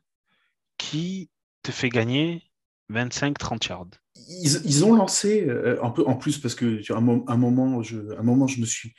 qui 0.78 1.30
te 1.62 1.72
fait 1.72 1.90
gagner 1.90 2.44
25-30 2.92 3.70
yards. 3.70 3.88
Ils, 4.28 4.86
ont 4.86 4.94
lancé 4.94 5.50
un 5.82 5.90
peu 5.90 6.06
en 6.06 6.16
plus 6.16 6.38
parce 6.38 6.56
que 6.56 6.82
un, 6.94 7.24
un 7.28 7.38
moment, 7.38 7.82
je 7.82 8.62
me 8.62 8.66
suis 8.66 8.94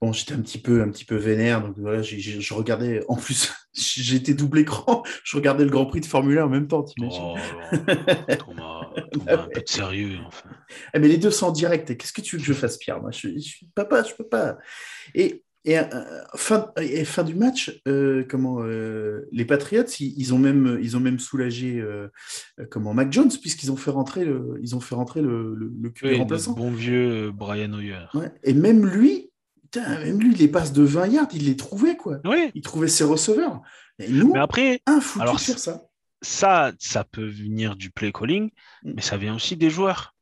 bon, 0.00 0.12
j'étais 0.12 0.34
un 0.34 0.40
petit 0.40 0.58
peu, 0.58 0.82
un 0.82 0.90
petit 0.90 1.04
peu 1.04 1.16
vénère, 1.16 1.62
donc 1.62 1.78
voilà, 1.78 2.02
je 2.02 2.54
regardais. 2.54 3.04
En 3.08 3.16
plus, 3.16 3.52
j'étais 3.72 4.34
double 4.34 4.60
écran. 4.60 5.02
Je 5.24 5.36
regardais 5.36 5.64
le 5.64 5.70
Grand 5.70 5.86
Prix 5.86 6.00
de 6.00 6.06
Formule 6.06 6.38
1 6.38 6.44
en 6.44 6.48
même 6.48 6.68
temps. 6.68 6.84
Oh, 7.00 7.34
Thomas, 8.38 8.90
un 9.28 9.38
peu 9.38 9.60
de 9.60 9.68
sérieux, 9.68 10.18
enfin. 10.26 10.48
Ah, 10.92 10.98
mais 10.98 11.08
les 11.08 11.18
deux 11.18 11.30
sont 11.30 11.46
en 11.46 11.52
direct. 11.52 11.96
Qu'est-ce 11.96 12.12
que 12.12 12.20
tu 12.20 12.36
veux 12.36 12.40
que 12.40 12.46
je 12.46 12.52
fasse, 12.52 12.78
Pierre? 12.78 13.00
Moi, 13.00 13.10
je, 13.10 13.38
suis 13.38 13.70
papa, 13.74 14.02
je 14.02 14.14
peux 14.14 14.26
pas. 14.26 14.58
Et 15.14 15.44
et, 15.66 15.80
euh, 15.80 15.84
fin, 16.36 16.70
et 16.80 17.04
fin 17.04 17.24
du 17.24 17.34
match, 17.34 17.82
euh, 17.88 18.24
comment 18.28 18.62
euh, 18.62 19.28
les 19.32 19.44
Patriots, 19.44 19.82
ils, 19.98 20.32
ont 20.32 20.38
même, 20.38 20.78
ils 20.80 20.96
ont 20.96 21.00
même 21.00 21.18
soulagé 21.18 21.84
comment 22.70 22.94
Mac 22.94 23.12
Jones 23.12 23.32
puisqu'ils 23.40 23.72
ont 23.72 23.76
fait 23.76 23.90
rentrer 23.90 24.24
le, 24.24 24.60
ils 24.62 24.76
ont 24.76 24.80
fait 24.80 24.94
rentrer 24.94 25.22
le, 25.22 25.56
le, 25.56 26.54
bon 26.54 26.70
vieux 26.70 27.32
Brian 27.32 27.72
Hoyer. 27.72 28.06
Et 28.44 28.54
même 28.54 28.86
lui, 28.86 29.30
même 29.74 30.20
lui, 30.20 30.34
les 30.34 30.48
passes 30.48 30.72
de 30.72 30.82
20 30.82 31.06
yards, 31.08 31.28
il 31.32 31.46
les 31.46 31.56
trouvait, 31.56 31.96
quoi. 31.96 32.18
Il 32.54 32.62
trouvait 32.62 32.88
ses 32.88 33.04
receveurs. 33.04 33.62
Et 33.98 34.08
nous, 34.08 34.32
mais 34.32 34.40
après, 34.40 34.82
un 34.86 35.00
alors, 35.20 35.40
sur 35.40 35.58
ça. 35.58 35.82
Ça, 36.22 36.72
ça 36.78 37.04
peut 37.04 37.26
venir 37.26 37.76
du 37.76 37.90
play 37.90 38.12
calling, 38.12 38.50
mm. 38.82 38.92
mais 38.94 39.02
ça 39.02 39.16
vient 39.16 39.34
aussi 39.34 39.56
des 39.56 39.70
joueurs. 39.70 40.14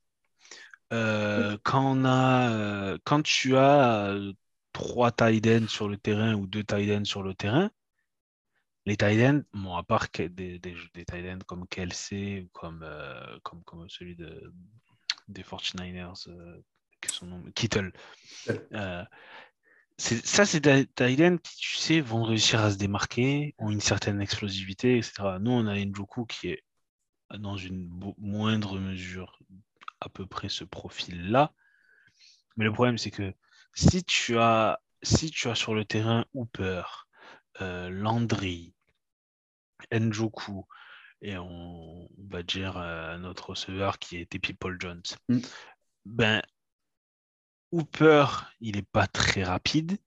Euh, 0.92 1.56
quand, 1.64 1.96
on 1.96 2.04
a, 2.04 2.50
euh, 2.50 2.98
quand 3.04 3.22
tu 3.22 3.56
as 3.56 4.10
euh, 4.10 4.32
trois 4.72 5.10
tight 5.10 5.46
ends 5.46 5.68
sur 5.68 5.88
le 5.88 5.96
terrain 5.96 6.34
ou 6.34 6.46
deux 6.46 6.62
tight 6.62 6.90
ends 6.90 7.04
sur 7.04 7.22
le 7.22 7.34
terrain, 7.34 7.70
les 8.86 8.96
tight 8.96 9.20
ends, 9.22 9.42
bon, 9.54 9.74
à 9.76 9.82
part 9.82 10.08
des, 10.14 10.28
des, 10.28 10.58
des 10.58 11.04
tight 11.04 11.26
ends 11.34 11.44
comme 11.46 11.66
Kelsey 11.66 12.42
ou 12.42 12.48
comme, 12.52 12.86
comme, 13.42 13.64
comme 13.64 13.88
celui 13.88 14.14
de, 14.14 14.52
des 15.28 15.42
49ers, 15.42 16.28
son 17.10 17.26
nom, 17.26 17.42
Kittle. 17.54 17.92
ça, 19.98 20.46
c'est 20.46 20.60
des 20.60 20.86
qui, 21.42 21.56
tu 21.58 21.76
sais, 21.76 22.00
vont 22.00 22.22
réussir 22.22 22.60
à 22.60 22.70
se 22.70 22.76
démarquer, 22.76 23.54
ont 23.58 23.70
une 23.70 23.80
certaine 23.80 24.20
explosivité, 24.20 24.98
etc. 24.98 25.36
Nous, 25.40 25.50
on 25.50 25.66
a 25.66 25.78
Njoku 25.78 26.26
qui 26.26 26.48
est 26.48 26.64
dans 27.38 27.56
une 27.56 27.88
moindre 28.18 28.78
mesure 28.78 29.38
à 30.00 30.08
peu 30.08 30.26
près 30.26 30.48
ce 30.48 30.64
profil-là. 30.64 31.52
Mais 32.56 32.64
le 32.64 32.72
problème, 32.72 32.98
c'est 32.98 33.10
que 33.10 33.32
si 33.74 34.04
tu 34.04 34.38
as, 34.38 34.80
si 35.02 35.30
tu 35.30 35.48
as 35.48 35.54
sur 35.54 35.74
le 35.74 35.84
terrain 35.84 36.24
Hooper, 36.34 36.82
euh, 37.60 37.90
Landry, 37.90 38.74
Njoku, 39.92 40.66
et 41.20 41.36
on, 41.38 42.08
va 42.28 42.42
dire 42.42 42.76
euh, 42.76 43.16
notre 43.18 43.50
receveur 43.50 43.98
qui 43.98 44.18
était 44.18 44.38
People 44.38 44.76
Jones, 44.78 45.02
mm. 45.28 45.38
ben 46.04 46.42
Hooper, 47.74 48.26
il 48.60 48.76
n'est 48.76 48.82
pas 48.82 49.08
très 49.08 49.42
rapide. 49.42 49.98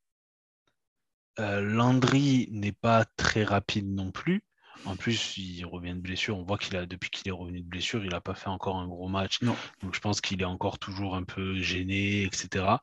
Euh, 1.37 1.59
Landry 1.59 2.47
n'est 2.49 2.71
pas 2.71 3.03
très 3.17 3.43
rapide 3.43 3.93
non 3.93 4.09
plus. 4.09 4.41
En 4.85 4.95
plus, 4.95 5.35
il 5.35 5.65
revient 5.65 5.93
de 5.93 5.99
blessure. 5.99 6.37
On 6.37 6.43
voit 6.43 6.57
qu'il 6.57 6.77
a, 6.77 6.85
depuis 6.85 7.09
qu'il 7.09 7.27
est 7.27 7.31
revenu 7.31 7.59
de 7.59 7.67
blessure, 7.67 8.05
il 8.05 8.11
n'a 8.11 8.21
pas 8.21 8.35
fait 8.35 8.47
encore 8.47 8.77
un 8.77 8.87
gros 8.87 9.09
match. 9.09 9.41
Donc 9.41 9.93
je 9.93 9.99
pense 9.99 10.21
qu'il 10.21 10.41
est 10.41 10.45
encore 10.45 10.79
toujours 10.79 11.17
un 11.17 11.23
peu 11.23 11.57
gêné, 11.57 12.23
etc. 12.23 12.77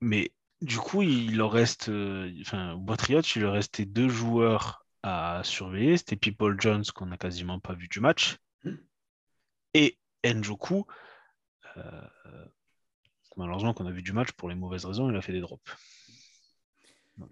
Mais 0.00 0.32
du 0.60 0.78
coup, 0.78 1.02
il 1.02 1.36
leur 1.36 1.52
reste, 1.52 1.88
euh, 1.88 2.32
enfin, 2.40 2.72
au 2.74 2.84
il 3.36 3.42
leur 3.42 3.52
restait 3.52 3.86
deux 3.86 4.08
joueurs 4.08 4.84
à 5.04 5.42
surveiller. 5.44 5.96
C'était 5.96 6.16
People 6.16 6.60
Jones 6.60 6.84
qu'on 6.92 7.06
n'a 7.06 7.16
quasiment 7.16 7.60
pas 7.60 7.74
vu 7.74 7.86
du 7.86 8.00
match. 8.00 8.38
Hmm. 8.64 8.74
Et 9.74 9.98
Njoku. 10.24 10.84
Euh, 11.76 12.02
malheureusement, 13.36 13.74
qu'on 13.74 13.86
a 13.86 13.92
vu 13.92 14.02
du 14.02 14.12
match 14.12 14.32
pour 14.32 14.48
les 14.48 14.54
mauvaises 14.54 14.84
raisons, 14.84 15.10
il 15.10 15.16
a 15.16 15.22
fait 15.22 15.32
des 15.32 15.40
drops. 15.40 15.62
Euh, 17.20 17.26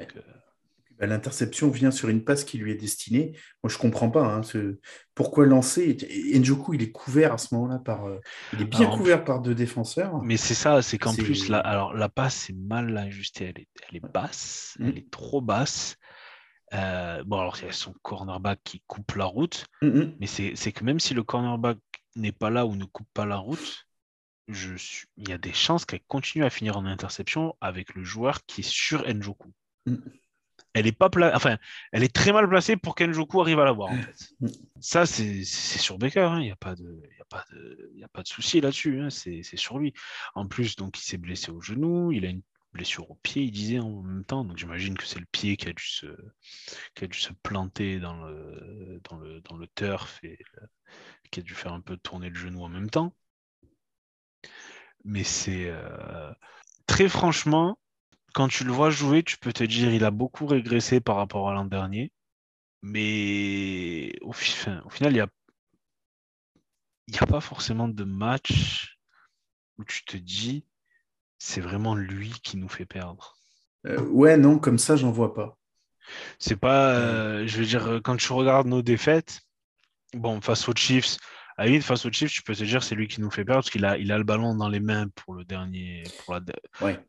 bah, 0.99 1.07
l'interception 1.07 1.71
vient 1.71 1.91
sur 1.91 2.09
une 2.09 2.25
passe 2.25 2.45
qui 2.45 2.59
lui 2.59 2.73
est 2.73 2.77
destinée. 2.77 3.33
Moi, 3.63 3.71
je 3.71 3.79
comprends 3.79 4.11
pas. 4.11 4.25
Hein, 4.25 4.41
pourquoi 5.15 5.47
lancer 5.47 5.97
Njoku, 6.35 6.75
il 6.75 6.83
est 6.83 6.91
couvert 6.91 7.33
à 7.33 7.39
ce 7.39 7.55
moment-là 7.55 7.79
par. 7.79 8.07
Euh, 8.07 8.19
il 8.53 8.63
est 8.63 8.65
bien 8.65 8.91
couvert 8.91 9.25
par 9.25 9.41
deux 9.41 9.55
défenseurs. 9.55 10.21
Mais 10.23 10.37
c'est 10.37 10.55
ça, 10.55 10.83
c'est 10.83 10.99
qu'en 10.99 11.15
plus, 11.15 11.49
la, 11.49 11.59
alors, 11.59 11.95
la 11.95 12.09
passe 12.09 12.51
est 12.51 12.57
mal 12.57 12.97
ajustée. 12.97 13.53
Elle 13.55 13.63
est, 13.63 13.69
elle 13.89 13.97
est 13.97 14.13
basse, 14.13 14.77
mm. 14.79 14.89
elle 14.89 14.99
est 14.99 15.11
trop 15.11 15.41
basse. 15.41 15.97
Euh, 16.75 17.23
bon, 17.25 17.39
alors, 17.39 17.57
il 17.61 17.67
y 17.67 17.69
a 17.69 17.73
son 17.73 17.95
cornerback 18.03 18.61
qui 18.65 18.83
coupe 18.87 19.15
la 19.15 19.25
route. 19.25 19.67
Mm, 19.83 19.87
mm. 19.87 20.17
Mais 20.21 20.27
c'est 20.27 20.73
que 20.73 20.85
même 20.85 21.01
si 21.01 21.15
le 21.15 21.23
cornerback 21.23 21.79
n'est 22.17 22.33
pas 22.33 22.51
là 22.51 22.67
ou 22.67 22.75
ne 22.75 22.85
coupe 22.85 23.09
pas 23.15 23.25
la 23.25 23.37
route, 23.37 23.88
je 24.49 24.75
suis... 24.77 25.07
il 25.17 25.29
y 25.29 25.33
a 25.33 25.39
des 25.39 25.53
chances 25.53 25.85
qu'elle 25.85 26.03
continue 26.09 26.45
à 26.45 26.51
finir 26.51 26.77
en 26.77 26.87
interception 26.87 27.55
avec 27.61 27.95
le 27.95 28.03
joueur 28.03 28.45
qui 28.47 28.63
est 28.63 28.69
sur 28.69 29.07
Njoku. 29.07 29.53
Mm. 29.87 29.97
Elle 30.75 30.87
est 30.87 30.93
pas 30.93 31.09
enfin, 31.35 31.59
elle 31.93 32.03
est 32.03 32.15
très 32.15 32.33
mal 32.33 32.49
placée 32.49 32.77
pour 32.77 32.95
qu'Njoku 32.95 33.41
arrive 33.41 33.59
à 33.59 33.65
la 33.65 33.73
voir. 33.73 33.91
En 33.91 33.97
fait. 33.97 34.31
Mm. 34.41 34.49
Ça, 34.81 35.07
c'est 35.07 35.45
sur 35.45 35.99
Baker. 35.99 36.21
Hein. 36.21 36.41
Il 36.41 36.45
n'y 36.45 36.51
a 36.51 36.57
pas 36.57 36.75
de, 36.75 37.03
y 37.19 37.21
a 37.21 37.25
pas 37.25 37.45
de, 37.51 37.93
y 37.95 38.05
a 38.05 38.09
pas 38.09 38.23
de 38.23 38.29
souci 38.29 38.61
là-dessus. 38.61 39.01
Hein. 39.01 39.11
C'est 39.11 39.43
sur 39.57 39.79
lui. 39.79 39.93
En 40.35 40.47
plus, 40.47 40.77
donc, 40.77 40.99
il 40.99 41.03
s'est 41.03 41.19
blessé 41.19 41.51
au 41.51 41.61
genou. 41.61 42.13
Il 42.13 42.25
a 42.25 42.29
une 42.29 42.43
blessure 42.73 43.11
au 43.11 43.15
pied, 43.17 43.45
il 43.45 43.51
disait 43.51 43.79
en 43.79 44.03
même 44.03 44.25
temps. 44.25 44.45
Donc, 44.45 44.59
j'imagine 44.59 44.97
que 44.97 45.07
c'est 45.07 45.19
le 45.19 45.27
pied 45.33 45.57
qui 45.57 45.69
a 45.69 45.73
dû 45.73 45.87
se, 45.87 46.07
qui 46.95 47.05
a 47.05 47.07
dû 47.07 47.19
se 47.19 47.33
planter 47.43 47.99
dans 47.99 48.25
le, 48.25 49.01
dans 49.09 49.17
le, 49.17 49.41
dans 49.41 49.57
le 49.57 49.67
turf 49.75 50.23
et 50.23 50.39
qui 51.31 51.41
a 51.41 51.43
dû 51.43 51.55
faire 51.55 51.73
un 51.73 51.81
peu 51.81 51.97
tourner 51.97 52.29
le 52.29 52.37
genou 52.37 52.63
en 52.63 52.69
même 52.69 52.91
temps. 52.91 53.15
Mais 55.05 55.25
c'est 55.25 55.67
euh, 55.69 56.33
très 56.87 57.09
franchement, 57.09 57.79
quand 58.35 58.49
tu 58.49 58.65
le 58.65 58.73
vois 58.73 58.91
jouer, 58.91 59.23
tu 59.23 59.39
peux 59.39 59.53
te 59.53 59.65
dire 59.65 59.93
il 59.93 60.05
a 60.05 60.11
beaucoup 60.11 60.47
régressé 60.47 61.01
par 61.01 61.17
rapport 61.17 61.49
à 61.49 61.55
l'an 61.55 61.65
dernier. 61.65 62.13
Mais 62.83 64.13
au, 64.23 64.33
final, 64.33 64.83
il 65.03 65.13
n'y 65.13 65.21
a, 65.21 65.29
a 67.21 67.27
pas 67.27 67.41
forcément 67.41 67.89
de 67.89 68.05
match 68.05 68.99
où 69.79 69.85
tu 69.85 70.05
te 70.05 70.17
dis 70.17 70.65
c'est 71.39 71.61
vraiment 71.61 71.95
lui 71.95 72.33
qui 72.43 72.57
nous 72.57 72.69
fait 72.69 72.87
perdre. 72.87 73.37
Euh, 73.87 74.01
ouais, 74.07 74.37
non, 74.37 74.59
comme 74.59 74.79
ça, 74.79 74.97
j'en 74.97 75.13
vois 75.13 75.35
pas. 75.35 75.57
C'est 76.39 76.57
pas, 76.57 76.95
euh, 76.95 77.47
je 77.47 77.59
veux 77.59 77.67
dire, 77.67 78.01
quand 78.03 78.17
tu 78.17 78.33
regardes 78.33 78.67
nos 78.67 78.83
défaites, 78.83 79.41
bon, 80.15 80.41
face 80.41 80.69
aux 80.69 80.75
Chiefs, 80.75 81.17
à 81.59 81.67
la 81.67 81.81
face 81.81 82.07
aux 82.07 82.13
Chiefs, 82.13 82.33
tu 82.33 82.43
peux 82.43 82.55
te 82.55 82.63
dire 82.63 82.85
c'est 82.85 82.95
lui 82.95 83.09
qui 83.09 83.21
nous 83.21 83.33
fait 83.33 83.45
perdre 83.45 83.63
parce 83.63 83.71
qu'il 83.71 83.85
a, 83.85 83.99
il 83.99 84.13
a 84.13 84.19
le 84.19 84.23
ballon 84.23 84.55
dans 84.55 84.69
les 84.69 84.79
mains 84.79 85.09
pour 85.09 85.35
le 85.35 85.45
dernier, 85.45 86.05
pour, 86.25 86.35
la, 86.35 86.41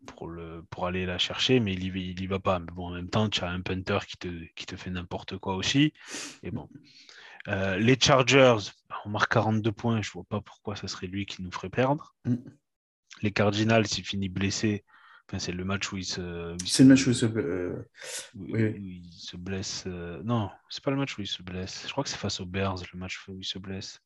pour, 0.07 0.27
le, 0.27 0.63
pour 0.71 0.87
aller 0.87 1.05
la 1.05 1.19
chercher, 1.19 1.59
mais 1.59 1.73
il 1.73 1.83
y, 1.83 2.09
il 2.11 2.19
y 2.19 2.25
va 2.25 2.39
pas. 2.39 2.57
Mais 2.57 2.71
bon, 2.73 2.87
en 2.87 2.93
même 2.95 3.09
temps, 3.09 3.29
tu 3.29 3.43
as 3.43 3.49
un 3.49 3.61
punter 3.61 3.99
qui 4.07 4.17
te, 4.17 4.27
qui 4.55 4.65
te 4.65 4.75
fait 4.75 4.89
n'importe 4.89 5.37
quoi 5.37 5.55
aussi. 5.55 5.93
Et 6.41 6.49
bon. 6.49 6.67
Euh, 7.47 7.77
les 7.77 7.97
Chargers, 7.99 8.57
bah, 8.89 8.97
on 9.05 9.09
marque 9.09 9.31
42 9.31 9.71
points, 9.71 10.01
je 10.01 10.11
vois 10.11 10.25
pas 10.25 10.41
pourquoi 10.41 10.75
ça 10.75 10.87
serait 10.87 11.07
lui 11.07 11.27
qui 11.27 11.43
nous 11.43 11.51
ferait 11.51 11.69
perdre. 11.69 12.15
Mm. 12.25 12.35
Les 13.21 13.31
Cardinals, 13.31 13.85
s'il 13.85 14.03
finit 14.03 14.29
blessé, 14.29 14.83
c'est 15.37 15.51
le 15.51 15.63
match 15.63 15.91
où 15.91 15.97
il 15.97 16.05
se. 16.05 16.55
C'est 16.65 16.83
le 16.83 16.89
match 16.89 17.05
où 17.05 17.11
il 17.11 17.15
se, 17.15 17.25
euh, 17.27 17.85
il 18.47 19.07
se 19.13 19.37
blesse. 19.37 19.83
Euh, 19.85 20.21
Non, 20.23 20.49
c'est 20.69 20.83
pas 20.83 20.89
le 20.89 20.97
match 20.97 21.17
où 21.19 21.21
il 21.21 21.27
se 21.27 21.43
blesse. 21.43 21.83
Je 21.85 21.91
crois 21.91 22.03
que 22.03 22.09
c'est 22.09 22.17
face 22.17 22.39
aux 22.39 22.47
Bears, 22.47 22.77
le 22.91 22.99
match 22.99 23.27
où 23.27 23.37
il 23.37 23.45
se 23.45 23.59
blesse. 23.59 24.01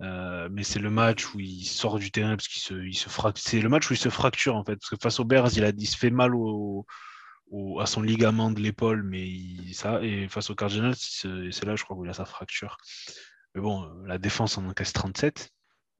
Euh, 0.00 0.48
mais 0.50 0.64
c'est 0.64 0.80
le 0.80 0.90
match 0.90 1.34
où 1.34 1.40
il 1.40 1.64
sort 1.64 1.98
du 1.98 2.10
terrain 2.10 2.36
parce 2.36 2.48
qu'il 2.48 2.62
se, 2.62 2.74
il 2.74 2.94
se 2.94 3.08
fracture. 3.08 3.44
C'est 3.44 3.60
le 3.60 3.68
match 3.68 3.90
où 3.90 3.94
il 3.94 3.98
se 3.98 4.08
fracture 4.08 4.56
en 4.56 4.64
fait. 4.64 4.76
Parce 4.76 4.90
que 4.90 4.96
face 5.00 5.20
aux 5.20 5.24
Bears, 5.24 5.50
il, 5.56 5.64
a, 5.64 5.70
il 5.70 5.86
se 5.86 5.96
fait 5.96 6.10
mal 6.10 6.34
au, 6.34 6.86
à 7.80 7.86
son 7.86 8.02
ligament 8.02 8.50
de 8.50 8.60
l'épaule, 8.60 9.02
mais 9.04 9.28
ça. 9.72 10.02
Et 10.02 10.28
face 10.28 10.50
aux 10.50 10.54
Cardinals, 10.54 10.96
c'est 10.96 11.64
là, 11.64 11.76
je 11.76 11.84
crois, 11.84 11.96
où 11.96 12.04
il 12.04 12.10
a 12.10 12.14
sa 12.14 12.24
fracture. 12.24 12.76
Mais 13.54 13.60
bon, 13.60 13.88
la 14.04 14.18
défense 14.18 14.58
en 14.58 14.66
encaisse 14.66 14.92
37. 14.92 15.50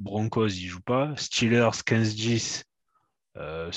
Broncos, 0.00 0.48
il 0.48 0.66
joue 0.66 0.80
pas. 0.80 1.14
Steelers, 1.16 1.70
15-10. 1.86 2.64
Euh, 3.36 3.70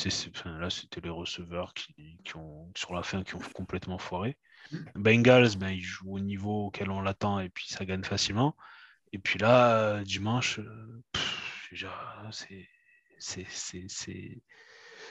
là, 0.46 0.70
c'était 0.70 1.02
les 1.02 1.10
receveurs 1.10 1.74
qui, 1.74 1.96
ont, 2.36 2.72
sur 2.76 2.94
la 2.94 3.04
fin, 3.04 3.24
qui 3.24 3.36
ont 3.36 3.42
complètement 3.54 3.98
foiré. 3.98 4.38
Bengals, 4.96 5.58
ben, 5.58 5.70
ils 5.70 5.82
jouent 5.82 6.16
au 6.16 6.20
niveau 6.20 6.68
auquel 6.68 6.92
on 6.92 7.02
l'attend 7.02 7.40
et 7.40 7.50
puis 7.50 7.68
ça 7.68 7.86
gagne 7.86 8.04
facilement. 8.04 8.56
Et 9.14 9.20
puis 9.20 9.40
là, 9.40 10.04
dimanche, 10.04 10.60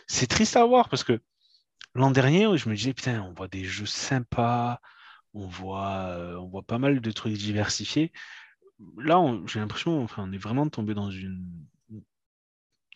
c'est 0.06 0.26
triste 0.26 0.56
à 0.56 0.64
voir 0.64 0.88
parce 0.88 1.04
que 1.04 1.20
l'an 1.94 2.10
dernier, 2.10 2.56
je 2.58 2.68
me 2.68 2.74
disais, 2.74 2.94
putain, 2.94 3.22
on 3.22 3.32
voit 3.32 3.48
des 3.48 3.64
jeux 3.64 3.86
sympas, 3.86 4.80
on 5.34 5.46
voit, 5.46 6.08
euh, 6.10 6.36
on 6.36 6.48
voit 6.48 6.62
pas 6.62 6.78
mal 6.78 7.00
de 7.00 7.10
trucs 7.10 7.34
diversifiés. 7.34 8.12
Là, 8.98 9.20
j'ai 9.46 9.60
l'impression, 9.60 10.02
enfin, 10.02 10.24
on 10.28 10.32
est 10.32 10.38
vraiment 10.38 10.68
tombé 10.68 10.94
dans 10.94 11.10
une, 11.10 11.66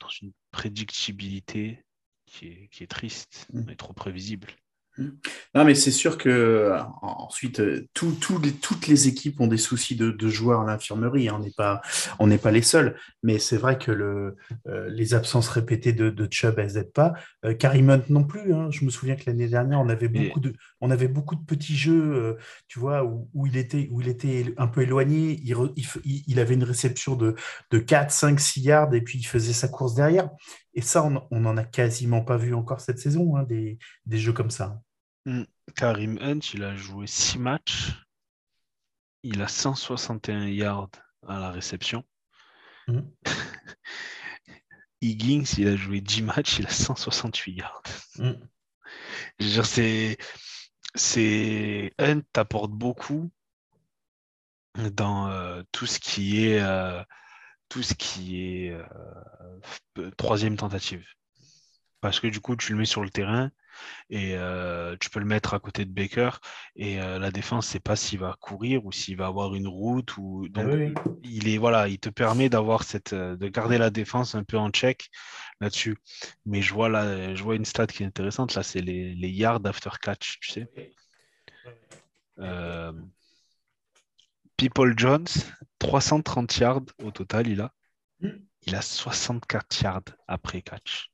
dans 0.01 0.09
une 0.21 0.33
prédictibilité 0.51 1.85
qui 2.27 2.47
est, 2.49 2.69
qui 2.69 2.83
est 2.85 2.87
triste, 2.87 3.47
mmh. 3.53 3.71
et 3.71 3.77
trop 3.77 3.93
prévisible. 3.93 4.49
Non, 5.55 5.65
mais 5.65 5.75
c'est 5.75 5.91
sûr 5.91 6.19
que 6.19 6.73
ensuite, 7.03 7.61
euh, 7.61 7.89
toutes 7.95 8.87
les 8.87 9.09
équipes 9.09 9.41
ont 9.41 9.47
des 9.47 9.57
soucis 9.57 9.97
de, 9.97 10.29
joueurs 10.29 10.61
à 10.61 10.67
l'infirmerie. 10.67 11.29
Hein. 11.29 11.37
On 11.39 11.43
n'est 11.43 11.53
pas, 11.57 11.81
on 12.19 12.27
n'est 12.27 12.39
pas 12.39 12.51
les 12.51 12.63
seuls. 12.63 12.97
Mais 13.23 13.39
c'est 13.39 13.57
vrai 13.57 13.79
que 13.79 13.91
le, 13.91 14.37
euh, 14.67 14.89
les 14.91 15.15
absences 15.15 15.49
répétées 15.49 15.93
de, 15.93 16.11
de 16.11 16.29
Chubb, 16.31 16.59
elles 16.59 16.75
n'aident 16.75 16.93
pas. 16.93 17.15
Euh, 17.45 17.55
Hunt 17.63 18.03
non 18.09 18.25
plus. 18.25 18.53
Hein. 18.53 18.71
Je 18.71 18.85
me 18.85 18.91
souviens 18.91 19.17
que 19.17 19.25
l'année 19.27 19.49
dernière, 19.49 19.81
on 19.81 19.89
avait 19.89 20.09
beaucoup 20.09 20.41
de, 20.41 20.55
on 20.81 20.91
avait 20.91 21.09
beaucoup 21.09 21.37
de 21.37 21.45
petits 21.45 21.77
jeux, 21.77 22.15
euh, 22.15 22.35
tu 22.69 22.79
vois, 22.79 23.05
où, 23.05 23.47
il 23.47 23.57
était, 23.57 23.89
où 23.91 24.01
il 24.01 24.09
était 24.09 24.55
un 24.57 24.67
peu 24.67 24.83
éloigné. 24.83 25.41
Il, 25.45 25.57
il, 26.05 26.41
avait 26.41 26.55
une 26.55 26.65
réception 26.65 27.17
de, 27.17 27.35
de 27.71 27.79
4, 27.79 28.11
5, 28.11 28.41
6 28.41 28.61
yards 28.61 28.95
et 28.95 29.01
puis 29.01 29.19
il 29.19 29.25
faisait 29.25 29.53
sa 29.53 29.69
course 29.69 29.95
derrière. 29.95 30.31
Et 30.75 30.83
ça, 30.83 31.05
on 31.05 31.41
n'en 31.41 31.57
a 31.57 31.65
quasiment 31.65 32.23
pas 32.23 32.37
vu 32.37 32.55
encore 32.55 32.81
cette 32.81 32.99
saison, 32.99 33.37
hein, 33.37 33.43
des, 33.43 33.79
des 34.07 34.19
jeux 34.19 34.33
comme 34.33 34.51
ça. 34.51 34.81
Hmm. 35.27 35.45
Karim 35.77 36.19
Hunt, 36.21 36.41
il 36.55 36.65
a 36.65 36.77
joué 36.77 37.07
6 37.07 37.39
matchs. 37.39 37.93
Il 39.23 39.43
a 39.43 39.49
161 39.49 40.47
yards 40.47 40.91
à 41.27 41.39
la 41.39 41.51
réception. 41.51 42.05
Hmm. 42.87 43.01
Higgins, 45.03 45.45
il 45.59 45.69
a 45.69 45.77
joué 45.77 46.01
10 46.01 46.23
matchs, 46.23 46.59
il 46.59 46.67
a 46.67 46.71
168 46.71 47.53
yards. 47.53 47.83
Hmm. 48.17 48.33
Je 49.39 49.47
veux 49.47 49.53
dire, 49.53 49.67
c'est. 49.67 50.19
C'est. 50.95 51.93
Hunt 51.99 52.23
t'apporte 52.33 52.73
beaucoup 52.73 53.31
dans 54.93 55.29
euh, 55.29 55.63
tout 55.73 55.87
ce 55.87 55.99
qui 55.99 56.47
est. 56.47 56.61
Euh, 56.61 57.03
tout 57.71 57.83
ce 57.83 57.95
qui 57.95 58.43
est 58.43 58.73
euh, 59.99 60.11
troisième 60.19 60.57
tentative. 60.57 61.07
Parce 62.03 62.21
que 62.21 62.27
du 62.27 62.41
coup, 62.41 62.57
tu 62.57 62.73
le 62.73 62.79
mets 62.79 62.85
sur 62.85 63.03
le 63.03 63.11
terrain, 63.11 63.51
et 64.09 64.35
euh, 64.35 64.97
tu 64.99 65.11
peux 65.11 65.21
le 65.21 65.27
mettre 65.27 65.55
à 65.55 65.61
côté 65.61 65.85
de 65.85 65.93
Baker 65.93 66.31
et 66.77 67.01
euh, 67.01 67.19
la 67.19 67.31
défense 67.31 67.67
sait 67.67 67.81
pas 67.81 67.97
s'il 67.97 68.19
va 68.21 68.37
courir 68.41 68.85
ou 68.85 68.93
s'il 68.93 69.17
va 69.17 69.27
avoir 69.27 69.55
une 69.55 69.69
route 69.69 70.17
ou 70.17 70.47
ah 70.55 70.63
donc 70.63 70.99
il 71.23 71.49
est 71.49 71.59
voilà 71.59 71.89
il 71.89 71.99
te 71.99 72.09
permet 72.09 72.49
d'avoir 72.49 72.83
cette 72.83 73.13
euh, 73.13 73.37
de 73.37 73.49
garder 73.49 73.79
la 73.79 73.91
défense 73.91 74.35
un 74.35 74.45
peu 74.45 74.59
en 74.59 74.71
check 74.71 75.11
là-dessus. 75.61 75.97
Mais 76.47 76.63
je 76.63 76.73
vois 76.75 76.89
là 76.89 77.35
je 77.35 77.43
vois 77.43 77.57
une 77.57 77.65
stat 77.65 77.87
qui 77.87 78.03
est 78.03 78.07
intéressante 78.07 78.55
là 78.55 78.63
c'est 78.63 78.81
les, 78.81 79.15
les, 79.15 79.31
yards 79.31 79.65
after 79.65 79.91
catch 80.01 80.39
tu 80.41 80.51
sais 80.51 80.69
People 84.61 84.93
Jones 84.95 85.25
330 85.79 86.59
yards 86.59 86.83
au 87.03 87.11
total 87.11 87.49
il 87.49 87.63
a 87.63 87.73
hmm. 88.21 88.29
il 88.67 88.75
a 88.75 88.83
64 88.83 89.81
yards 89.81 90.03
après 90.29 90.61
catch 90.61 91.11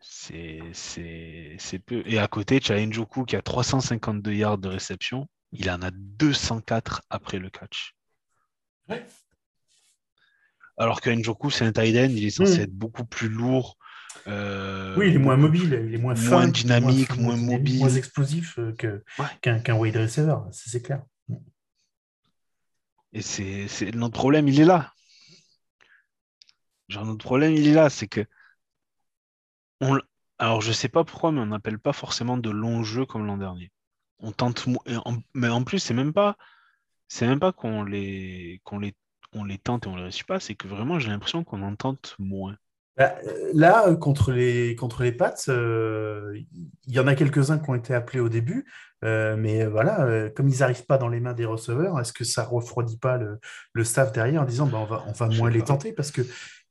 C'est 0.00 1.78
peu. 1.86 2.02
Et 2.06 2.18
à 2.18 2.26
côté, 2.26 2.58
tu 2.58 2.72
as 2.72 2.84
Njoku 2.84 3.24
qui 3.24 3.36
a 3.36 3.42
352 3.42 4.32
yards 4.32 4.58
de 4.58 4.68
réception. 4.68 5.28
Il 5.52 5.70
en 5.70 5.80
a 5.80 5.92
204 5.92 7.02
après 7.08 7.38
le 7.38 7.48
catch. 7.48 7.94
Alors 10.76 11.00
que 11.00 11.10
Njoku, 11.10 11.50
c'est 11.50 11.64
un 11.64 11.72
tight 11.72 11.96
end, 11.96 12.10
il 12.10 12.24
est 12.24 12.30
censé 12.30 12.58
hmm. 12.58 12.62
être 12.62 12.74
beaucoup 12.74 13.04
plus 13.04 13.28
lourd. 13.28 13.78
Euh, 14.28 14.94
oui, 14.96 15.08
il 15.08 15.14
est 15.14 15.18
moins 15.18 15.36
mobile, 15.36 15.84
il 15.86 15.94
est 15.94 15.98
moins, 15.98 16.14
moins 16.14 16.48
dynamique, 16.48 17.16
moins, 17.16 17.36
mobile. 17.36 17.78
Moins 17.78 17.90
explosif 17.90 18.58
euh, 18.58 18.72
qu'un 19.40 19.76
wide 19.76 19.96
receiver, 19.96 20.36
c'est 20.50 20.82
clair. 20.82 21.02
Et 23.12 23.22
c'est 23.22 23.94
notre 23.94 24.14
problème, 24.14 24.48
il 24.48 24.60
est 24.60 24.64
là. 24.64 24.92
Genre, 26.88 27.06
notre 27.06 27.24
problème, 27.24 27.52
il 27.52 27.66
est 27.66 27.74
là, 27.74 27.88
c'est 27.88 28.06
que 28.08 28.26
on, 29.80 29.98
alors, 30.38 30.60
je 30.60 30.72
sais 30.72 30.88
pas 30.88 31.04
pourquoi, 31.04 31.32
mais 31.32 31.40
on 31.40 31.46
n'appelle 31.46 31.78
pas 31.78 31.92
forcément 31.92 32.36
de 32.36 32.50
longs 32.50 32.82
jeux 32.82 33.06
comme 33.06 33.26
l'an 33.26 33.38
dernier. 33.38 33.72
On 34.18 34.32
tente, 34.32 34.66
mais 35.34 35.48
en 35.48 35.64
plus, 35.64 35.78
c'est 35.78 35.94
même 35.94 36.12
pas, 36.12 36.36
c'est 37.08 37.26
même 37.26 37.40
pas 37.40 37.52
qu'on 37.52 37.84
les, 37.84 38.60
qu'on 38.64 38.78
les, 38.78 38.94
on 39.32 39.44
les 39.44 39.58
tente 39.58 39.86
et 39.86 39.88
on 39.88 39.96
les 39.96 40.02
réussit 40.02 40.26
pas. 40.26 40.40
C'est 40.40 40.54
que 40.54 40.68
vraiment, 40.68 40.98
j'ai 40.98 41.08
l'impression 41.08 41.44
qu'on 41.44 41.62
en 41.62 41.74
tente 41.74 42.16
moins. 42.18 42.56
Bah, 42.96 43.14
là, 43.52 43.94
contre 43.96 44.32
les, 44.32 44.74
contre 44.74 45.02
les 45.02 45.12
Pats, 45.12 45.34
euh, 45.48 46.38
il 46.86 46.94
y 46.94 46.98
en 46.98 47.06
a 47.06 47.14
quelques-uns 47.14 47.58
qui 47.58 47.68
ont 47.68 47.74
été 47.74 47.92
appelés 47.92 48.20
au 48.20 48.30
début, 48.30 48.64
euh, 49.04 49.36
mais 49.36 49.66
voilà, 49.66 50.06
euh, 50.06 50.30
comme 50.34 50.48
ils 50.48 50.60
n'arrivent 50.60 50.86
pas 50.86 50.96
dans 50.96 51.08
les 51.08 51.20
mains 51.20 51.34
des 51.34 51.44
receveurs, 51.44 52.00
est-ce 52.00 52.14
que 52.14 52.24
ça 52.24 52.44
refroidit 52.44 52.96
pas 52.96 53.18
le, 53.18 53.84
staff 53.84 54.12
derrière 54.12 54.42
en 54.42 54.46
disant 54.46 54.66
bah, 54.66 54.78
on 54.78 54.86
va, 54.86 55.04
on 55.06 55.12
va 55.12 55.28
moins 55.28 55.50
les 55.50 55.62
tenter 55.62 55.92
parce 55.92 56.10
que 56.10 56.22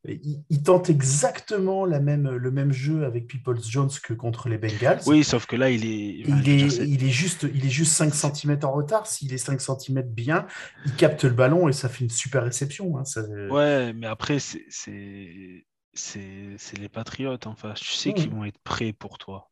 il, 0.07 0.63
tente 0.63 0.89
exactement 0.89 1.85
la 1.85 1.99
même, 1.99 2.29
le 2.29 2.51
même 2.51 2.71
jeu 2.71 3.05
avec 3.05 3.27
Peoples 3.27 3.61
Jones 3.67 3.89
que 4.03 4.13
contre 4.13 4.49
les 4.49 4.57
Bengals. 4.57 5.01
Oui, 5.07 5.23
sauf 5.23 5.45
que 5.45 5.55
là, 5.55 5.69
il 5.71 5.85
est. 5.85 6.23
il, 6.27 6.49
est, 6.49 6.77
il, 6.77 7.03
est 7.03 7.09
juste, 7.09 7.47
il 7.53 7.65
est 7.65 7.69
juste 7.69 7.93
5 7.93 8.13
cm 8.13 8.59
en 8.63 8.71
retard. 8.71 9.07
S'il 9.07 9.33
est 9.33 9.39
5 9.39 9.59
cm 9.59 10.03
bien, 10.03 10.45
il 10.85 10.93
capte 10.93 11.23
le 11.23 11.31
ballon 11.31 11.67
et 11.69 11.73
ça 11.73 11.89
fait 11.89 12.03
une 12.03 12.11
super 12.11 12.43
réception. 12.43 12.97
Hein, 12.97 13.03
Ouais, 13.49 13.93
mais 13.93 14.07
après, 14.07 14.37
c'est 14.39 15.65
les 16.15 16.89
Patriotes 16.89 17.47
en 17.47 17.55
face. 17.55 17.79
Tu 17.79 17.93
sais 17.93 18.13
qu'ils 18.13 18.29
vont 18.29 18.45
être 18.45 18.59
prêts 18.63 18.93
pour 18.93 19.17
toi. 19.17 19.49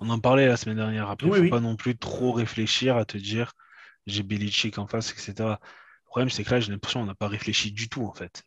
On 0.00 0.10
en 0.10 0.18
parlait 0.18 0.46
la 0.46 0.56
semaine 0.56 0.76
dernière. 0.76 1.08
Après, 1.10 1.28
il 1.28 1.32
ne 1.32 1.44
faut 1.44 1.50
pas 1.50 1.60
non 1.60 1.76
plus 1.76 1.96
trop 1.96 2.32
réfléchir 2.32 2.96
à 2.96 3.04
te 3.04 3.16
dire 3.18 3.52
j'ai 4.06 4.22
Belichick 4.22 4.78
en 4.78 4.86
face, 4.86 5.12
etc. 5.12 5.34
Le 5.38 5.56
problème, 6.06 6.30
c'est 6.30 6.42
que 6.42 6.50
là, 6.50 6.58
j'ai 6.58 6.72
l'impression 6.72 7.00
qu'on 7.00 7.06
n'a 7.06 7.14
pas 7.14 7.28
réfléchi 7.28 7.70
du 7.70 7.88
tout, 7.88 8.04
en 8.04 8.14
fait 8.14 8.44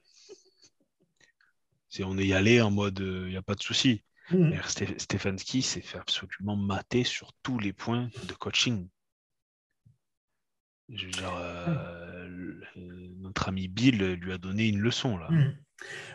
on 2.02 2.18
est 2.18 2.26
y 2.26 2.34
allé 2.34 2.62
en 2.62 2.72
mode 2.72 3.00
il 3.00 3.06
euh, 3.06 3.30
n'y 3.30 3.38
a 3.38 3.44
pas 3.44 3.56
de 3.56 3.62
souci. 3.62 4.04
Mmh. 4.32 4.54
Stefanski 4.98 5.62
s'est 5.62 5.82
fait 5.82 6.00
absolument 6.00 6.56
mater 6.56 7.04
sur 7.04 7.34
tous 7.44 7.60
les 7.60 7.74
points 7.74 8.10
de 8.28 8.34
coaching. 8.34 8.88
Je 10.90 11.06
veux 11.06 11.12
dire, 11.12 11.34
euh, 11.36 12.54
notre 12.76 13.50
ami 13.50 13.68
Bill 13.68 14.14
lui 14.14 14.32
a 14.32 14.38
donné 14.38 14.70
une 14.70 14.80
leçon 14.80 15.18
là. 15.18 15.30
Mmh. 15.30 15.58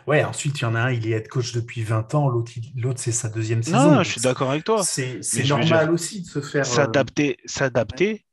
Ouais, 0.07 0.23
ensuite 0.23 0.59
il 0.59 0.63
y 0.63 0.65
en 0.65 0.75
a 0.75 0.81
un, 0.81 0.91
il 0.91 1.07
est 1.07 1.11
head 1.11 1.27
coach 1.27 1.53
depuis 1.53 1.83
20 1.83 2.15
ans, 2.15 2.29
l'autre, 2.29 2.51
l'autre 2.75 2.99
c'est 2.99 3.11
sa 3.11 3.29
deuxième 3.29 3.61
saison. 3.61 3.95
Non, 3.95 4.03
je 4.03 4.11
suis 4.11 4.21
d'accord 4.21 4.49
avec 4.49 4.63
toi. 4.63 4.83
C'est, 4.83 5.21
normal 5.47 5.91
aussi 5.91 6.21
de 6.21 6.27
se 6.27 6.41
faire. 6.41 6.61
Euh, 6.61 6.69
s'adapter, 6.69 7.37
s'adapter. 7.45 8.25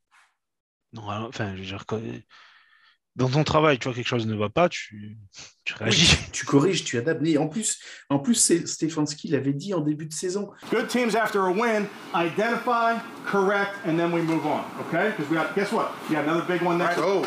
Non, 0.92 1.03
enfin, 1.09 1.55
je 1.55 1.61
veux 1.61 1.66
dire, 1.66 1.85
dans 3.16 3.31
ton 3.31 3.44
travail, 3.44 3.79
tu 3.79 3.88
vois 3.88 3.94
quelque 3.94 4.07
chose 4.07 4.27
ne 4.27 4.37
va 4.37 4.51
pas, 4.51 4.68
tu, 4.68 5.18
réagis. 5.79 6.18
tu 6.33 6.44
corriges, 6.44 6.85
tu 6.85 6.99
adaptes. 6.99 7.22
en 7.38 7.49
plus, 7.49 7.81
en 8.11 8.18
plus 8.18 8.35
Stefanski 8.66 9.29
l'avait 9.29 9.55
dit 9.55 9.72
en 9.72 9.81
début 9.81 10.07
de 10.07 10.12
saison. 10.12 10.51
Good 10.70 10.88
teams 10.88 11.16
after 11.16 11.38
a 11.38 11.51
win, 11.51 11.87
identify, 12.14 13.01
correct, 13.27 13.72
and 13.87 13.96
then 13.96 14.12
we 14.12 14.22
move 14.22 14.44
on. 14.44 14.61
Okay? 14.87 15.11
Because 15.11 15.31
we 15.31 15.37
got, 15.37 15.55
guess 15.55 15.72
what? 15.72 15.92
You 16.11 16.16
got 16.16 16.25
another 16.25 16.44
big 16.46 16.62
one 16.62 16.79
next. 16.79 16.99
Oh. 17.03 17.22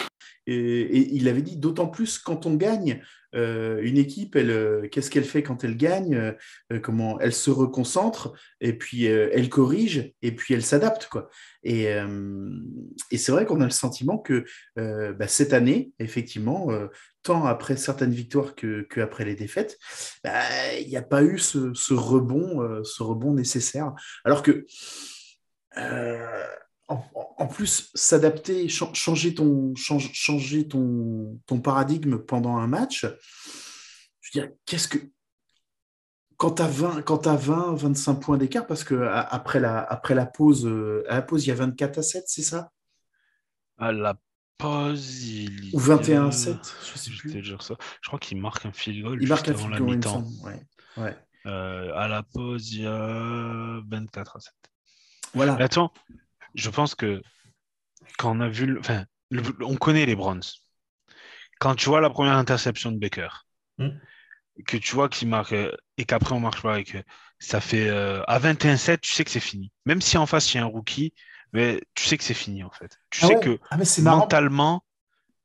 Et, 0.45 1.15
il 1.15 1.27
avait 1.27 1.41
dit 1.41 1.57
d'autant 1.57 1.87
plus 1.87 2.19
quand 2.19 2.45
on 2.45 2.53
gagne, 2.53 3.01
euh, 3.35 3.79
une 3.83 3.97
équipe, 3.97 4.35
elle, 4.35 4.49
euh, 4.49 4.87
qu'est-ce 4.87 5.11
qu'elle 5.11 5.25
fait 5.25 5.43
quand 5.43 5.63
elle 5.63 5.77
gagne 5.77 6.33
euh, 6.71 6.79
Comment 6.79 7.19
elle 7.19 7.33
se 7.33 7.51
reconcentre 7.51 8.33
et 8.59 8.73
puis 8.73 9.05
elle 9.05 9.49
corrige 9.49 10.13
et 10.21 10.31
puis 10.31 10.53
elle 10.53 10.63
s'adapte 10.63 11.07
quoi. 11.07 11.29
Et, 11.63 11.87
c'est 13.15 13.31
vrai 13.31 13.45
qu'on 13.45 13.61
a 13.61 13.65
le 13.65 13.69
sentiment 13.69 14.17
que 14.17 14.45
bah, 14.75 15.27
cette 15.27 15.53
année, 15.53 15.91
effectivement, 15.99 16.69
tant 17.23 17.45
après 17.45 17.77
certaines 17.77 18.11
victoires 18.11 18.55
que, 18.55 18.87
après 18.99 19.25
les 19.25 19.35
défaites, 19.35 19.77
bah, 20.23 20.41
il 20.79 20.87
n'y 20.87 20.97
a 20.97 21.01
pas 21.01 21.23
eu 21.23 21.37
ce, 21.37 21.93
rebond, 21.93 22.83
ce 22.83 23.03
rebond 23.03 23.33
nécessaire. 23.33 23.93
Alors 24.23 24.43
que 24.43 24.65
plus, 27.49 27.91
s'adapter, 27.93 28.67
changer, 28.69 29.33
ton, 29.33 29.73
changer 29.75 30.67
ton, 30.67 31.39
ton, 31.45 31.59
paradigme 31.59 32.17
pendant 32.19 32.57
un 32.57 32.67
match, 32.67 33.05
je 34.21 34.39
veux 34.39 34.45
dire, 34.45 34.51
qu'est-ce 34.65 34.87
que. 34.87 34.97
Quand 36.37 36.51
tu 36.51 36.61
as 36.61 36.67
20, 36.67 37.01
quand 37.01 37.27
as 37.27 37.35
20 37.35 37.75
25 37.75 38.15
points 38.15 38.37
d'écart, 38.37 38.65
parce 38.65 38.85
que 38.85 38.95
après 38.95 39.59
la, 39.59 39.79
après 39.81 40.15
la 40.15 40.25
pause, 40.25 40.65
euh, 40.65 41.03
à 41.09 41.15
la 41.15 41.21
pause, 41.21 41.45
il 41.45 41.49
y 41.49 41.51
a 41.51 41.55
24 41.55 41.97
à 41.97 42.01
7, 42.01 42.23
c'est 42.27 42.43
ça? 42.43 42.71
À 43.77 43.91
la 43.91 44.15
pause, 44.57 45.27
il. 45.27 45.71
Ou 45.73 45.79
21 45.79 46.27
à 46.27 46.31
7, 46.31 46.55
je 46.55 46.97
sais 46.97 47.11
plus. 47.11 47.43
Je, 47.43 47.55
ça. 47.59 47.75
je 48.01 48.07
crois 48.07 48.19
qu'il 48.19 48.39
marque 48.39 48.65
un 48.65 48.71
field 48.71 49.03
goal. 49.03 49.21
Il 49.21 49.27
marque 49.27 49.49
un 49.49 49.53
field 49.53 50.01
goal, 50.01 50.23
ouais. 50.45 50.65
ouais. 50.95 51.17
Euh, 51.45 51.91
à 51.95 52.07
la 52.07 52.23
pause, 52.23 52.71
il 52.73 52.83
y 52.83 52.87
a 52.87 53.81
24 53.89 54.37
à 54.37 54.39
7. 54.39 54.53
Voilà. 55.33 55.55
attends, 55.55 55.91
je 56.55 56.69
pense 56.69 56.95
que 56.95 57.21
quand 58.17 58.35
on 58.35 58.41
a 58.41 58.49
vu, 58.49 58.77
enfin, 58.79 59.05
on 59.61 59.75
connaît 59.75 60.05
les 60.05 60.15
Browns. 60.15 60.43
Quand 61.59 61.75
tu 61.75 61.89
vois 61.89 62.01
la 62.01 62.09
première 62.09 62.35
interception 62.35 62.91
de 62.91 62.97
Baker, 62.97 63.29
hmm. 63.77 63.89
que 64.65 64.77
tu 64.77 64.95
vois 64.95 65.09
qu'il 65.09 65.27
marque 65.27 65.53
et 65.97 66.05
qu'après 66.05 66.33
on 66.33 66.39
marche 66.39 66.61
pas 66.61 66.79
et 66.79 66.83
que 66.83 66.97
ça 67.39 67.61
fait 67.61 67.89
euh, 67.89 68.23
à 68.27 68.39
21-7, 68.39 68.99
tu 69.01 69.13
sais 69.13 69.23
que 69.23 69.31
c'est 69.31 69.39
fini. 69.39 69.71
Même 69.85 70.01
si 70.01 70.17
en 70.17 70.25
face 70.25 70.53
il 70.53 70.57
y 70.57 70.59
a 70.59 70.63
un 70.63 70.67
rookie, 70.67 71.13
mais 71.53 71.81
tu 71.95 72.05
sais 72.05 72.17
que 72.17 72.23
c'est 72.23 72.33
fini 72.33 72.63
en 72.63 72.71
fait. 72.71 72.97
Tu 73.09 73.23
ah 73.23 73.27
sais 73.27 73.39
que 73.39 73.59
ah, 73.69 73.77
mentalement, 73.99 74.83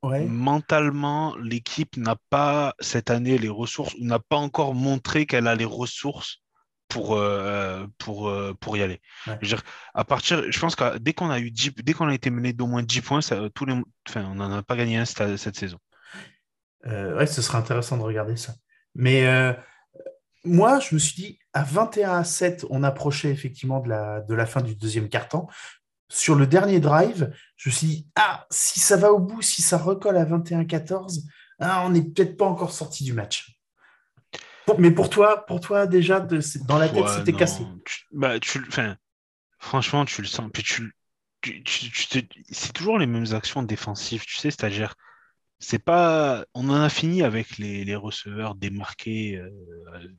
mentalement, 0.03 1.37
l'équipe 1.37 1.97
n'a 1.97 2.17
pas 2.31 2.75
cette 2.81 3.11
année 3.11 3.39
les 3.39 3.49
ressources 3.49 3.95
ou 3.95 4.05
n'a 4.05 4.19
pas 4.19 4.37
encore 4.37 4.75
montré 4.75 5.27
qu'elle 5.27 5.49
a 5.49 5.55
les 5.55 5.65
ressources 5.65 6.44
pour, 6.89 7.17
euh, 7.17 7.87
pour, 7.99 8.29
euh, 8.29 8.55
pour 8.61 8.77
y 8.77 8.83
aller. 8.83 9.01
Je 9.41 9.57
à 9.95 10.05
partir, 10.05 10.51
je 10.51 10.61
pense 10.61 10.77
que 10.77 10.99
dès 10.99 11.13
qu'on 11.13 11.31
a 11.31 11.41
eu 11.41 11.51
dès 11.51 11.93
qu'on 11.93 12.09
a 12.09 12.15
été 12.15 12.31
mené 12.31 12.53
d'au 12.53 12.67
moins 12.67 12.83
10 12.83 13.01
points, 13.01 13.21
ça, 13.21 13.49
tous 13.55 13.65
les, 13.65 13.75
enfin, 14.09 14.29
on 14.31 14.37
n'en 14.37 14.53
a 14.53 14.63
pas 14.63 14.77
gagné 14.77 14.99
un 14.99 15.05
cette, 15.05 15.37
cette 15.37 15.57
saison. 15.57 15.79
Euh, 16.87 17.17
ouais, 17.17 17.27
ce 17.27 17.43
serait 17.43 17.59
intéressant 17.59 17.97
de 17.97 18.03
regarder 18.03 18.37
ça. 18.37 18.55
Mais 18.95 19.25
moi, 20.45 20.79
je 20.79 20.95
me 20.95 21.01
suis 21.01 21.15
dit, 21.15 21.39
à 21.53 21.63
21 21.63 22.19
à 22.19 22.25
7, 22.25 22.67
on 22.71 22.83
approchait 22.83 23.31
effectivement 23.31 23.81
de 23.81 23.89
la, 23.89 24.21
de 24.21 24.35
la 24.35 24.47
fin 24.47 24.61
du 24.61 24.77
deuxième 24.77 25.09
quart-temps. 25.09 25.49
Sur 26.11 26.35
le 26.35 26.47
dernier 26.47 26.81
drive, 26.81 27.33
je 27.57 27.71
me 27.71 27.75
suis 27.75 27.87
dit, 27.87 28.09
ah, 28.15 28.47
si 28.51 28.79
ça 28.79 28.97
va 28.97 29.13
au 29.13 29.19
bout, 29.19 29.43
si 29.43 29.63
ça 29.63 29.79
recolle 29.79 30.17
à 30.17 30.25
21-14, 30.25 31.23
ah, 31.61 31.83
on 31.87 31.91
n'est 31.91 32.03
peut-être 32.03 32.37
pas 32.37 32.45
encore 32.45 32.73
sorti 32.73 33.05
du 33.05 33.15
match. 33.15 33.54
Mais 34.79 34.91
pour 34.91 35.11
toi, 35.11 35.45
pour 35.47 35.61
toi 35.61 35.87
déjà, 35.87 36.21
dans 36.21 36.79
la 36.79 36.89
tête, 36.89 37.09
c'était 37.09 37.33
cassé. 37.33 37.65
bah, 38.13 38.41
tu, 38.41 38.65
franchement, 39.59 40.05
tu 40.05 40.23
le 40.23 40.27
sens. 40.27 40.51
Puis 40.53 40.63
tu, 40.63 40.95
c'est 42.51 42.73
toujours 42.73 42.99
les 42.99 43.07
mêmes 43.07 43.35
actions 43.35 43.63
défensives, 43.63 44.25
tu 44.25 44.37
sais, 44.37 44.51
c'est-à-dire, 44.51 44.95
c'est 45.59 45.79
pas, 45.79 46.45
on 46.55 46.69
en 46.69 46.81
a 46.81 46.89
fini 46.89 47.23
avec 47.23 47.59
les, 47.59 47.95
receveurs 47.97 48.55
démarqués 48.55 49.37
euh, 49.37 49.51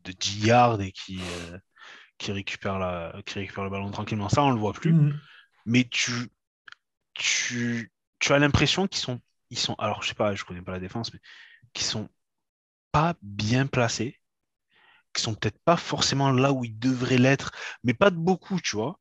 de 0.03 0.11
10 0.11 0.45
yards 0.45 0.81
et 0.81 0.91
qui, 0.91 1.19
euh, 1.19 1.57
qui 2.17 2.31
récupèrent 2.31 2.79
la, 2.79 3.15
qui 3.25 3.39
récupèrent 3.39 3.63
le 3.63 3.69
ballon 3.69 3.91
tranquillement. 3.91 4.29
Ça, 4.29 4.43
on 4.43 4.51
le 4.51 4.59
voit 4.59 4.73
plus. 4.73 4.93
Mhm. 4.93 5.19
Mais 5.65 5.83
tu, 5.85 6.11
tu, 7.13 7.91
tu 8.19 8.33
as 8.33 8.39
l'impression 8.39 8.87
qu'ils 8.87 9.01
sont, 9.01 9.19
ils 9.49 9.59
sont, 9.59 9.75
alors 9.75 10.03
je 10.03 10.09
sais 10.09 10.15
pas, 10.15 10.35
je 10.35 10.43
connais 10.45 10.61
pas 10.61 10.71
la 10.71 10.79
défense, 10.79 11.13
mais 11.13 11.19
qui 11.73 11.83
sont 11.83 12.09
pas 12.91 13.15
bien 13.21 13.67
placés 13.67 14.19
qui 15.15 15.21
sont 15.23 15.35
peut-être 15.35 15.59
pas 15.65 15.77
forcément 15.77 16.31
là 16.31 16.51
où 16.53 16.65
ils 16.65 16.77
devraient 16.77 17.17
l'être, 17.17 17.51
mais 17.83 17.93
pas 17.93 18.11
de 18.11 18.17
beaucoup, 18.17 18.59
tu 18.61 18.75
vois. 18.75 18.99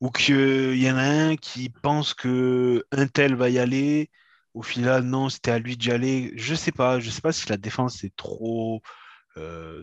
Ou 0.00 0.10
qu'il 0.10 0.76
y 0.76 0.90
en 0.90 0.96
a 0.96 1.02
un 1.02 1.36
qui 1.36 1.68
pense 1.70 2.14
que 2.14 2.84
un 2.92 3.06
tel 3.06 3.34
va 3.34 3.48
y 3.50 3.58
aller, 3.58 4.10
au 4.54 4.62
final, 4.62 5.04
non, 5.04 5.28
c'était 5.28 5.52
à 5.52 5.58
lui 5.58 5.76
d'y 5.76 5.90
aller. 5.90 6.32
Je 6.36 6.54
sais 6.54 6.72
pas, 6.72 7.00
je 7.00 7.10
sais 7.10 7.20
pas 7.20 7.32
si 7.32 7.48
la 7.48 7.56
défense 7.56 8.04
est 8.04 8.14
trop, 8.16 8.82
euh, 9.36 9.82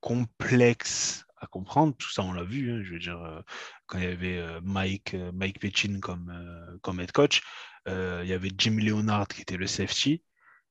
complexe 0.00 1.24
à 1.38 1.46
comprendre. 1.46 1.94
Tout 1.96 2.10
ça, 2.10 2.22
on 2.22 2.32
l'a 2.32 2.44
vu. 2.44 2.72
Hein, 2.72 2.82
je 2.84 2.92
veux 2.92 2.98
dire, 2.98 3.20
euh, 3.22 3.42
quand 3.86 3.98
il 3.98 4.04
y 4.04 4.06
avait 4.06 4.38
euh, 4.38 4.60
Mike, 4.62 5.14
Mike 5.34 5.60
comme, 6.00 6.78
comme 6.82 7.00
head 7.00 7.12
coach, 7.12 7.42
il 7.86 8.26
y 8.26 8.32
avait 8.32 8.50
Jim 8.56 8.76
Leonard 8.78 9.28
qui 9.28 9.42
était 9.42 9.56
le 9.56 9.66
safety, 9.66 10.22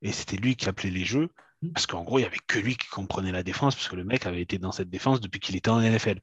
et 0.02 0.12
c'était 0.12 0.36
lui 0.36 0.56
qui 0.56 0.68
appelait 0.68 0.90
les 0.90 1.04
jeux. 1.04 1.30
Parce 1.74 1.86
qu'en 1.86 2.04
gros, 2.04 2.18
il 2.18 2.22
n'y 2.22 2.26
avait 2.26 2.38
que 2.46 2.58
lui 2.58 2.76
qui 2.76 2.86
comprenait 2.88 3.32
la 3.32 3.42
défense, 3.42 3.74
parce 3.74 3.88
que 3.88 3.96
le 3.96 4.04
mec 4.04 4.26
avait 4.26 4.40
été 4.40 4.58
dans 4.58 4.72
cette 4.72 4.90
défense 4.90 5.20
depuis 5.20 5.40
qu'il 5.40 5.56
était 5.56 5.70
en 5.70 5.80
NFL. 5.80 6.20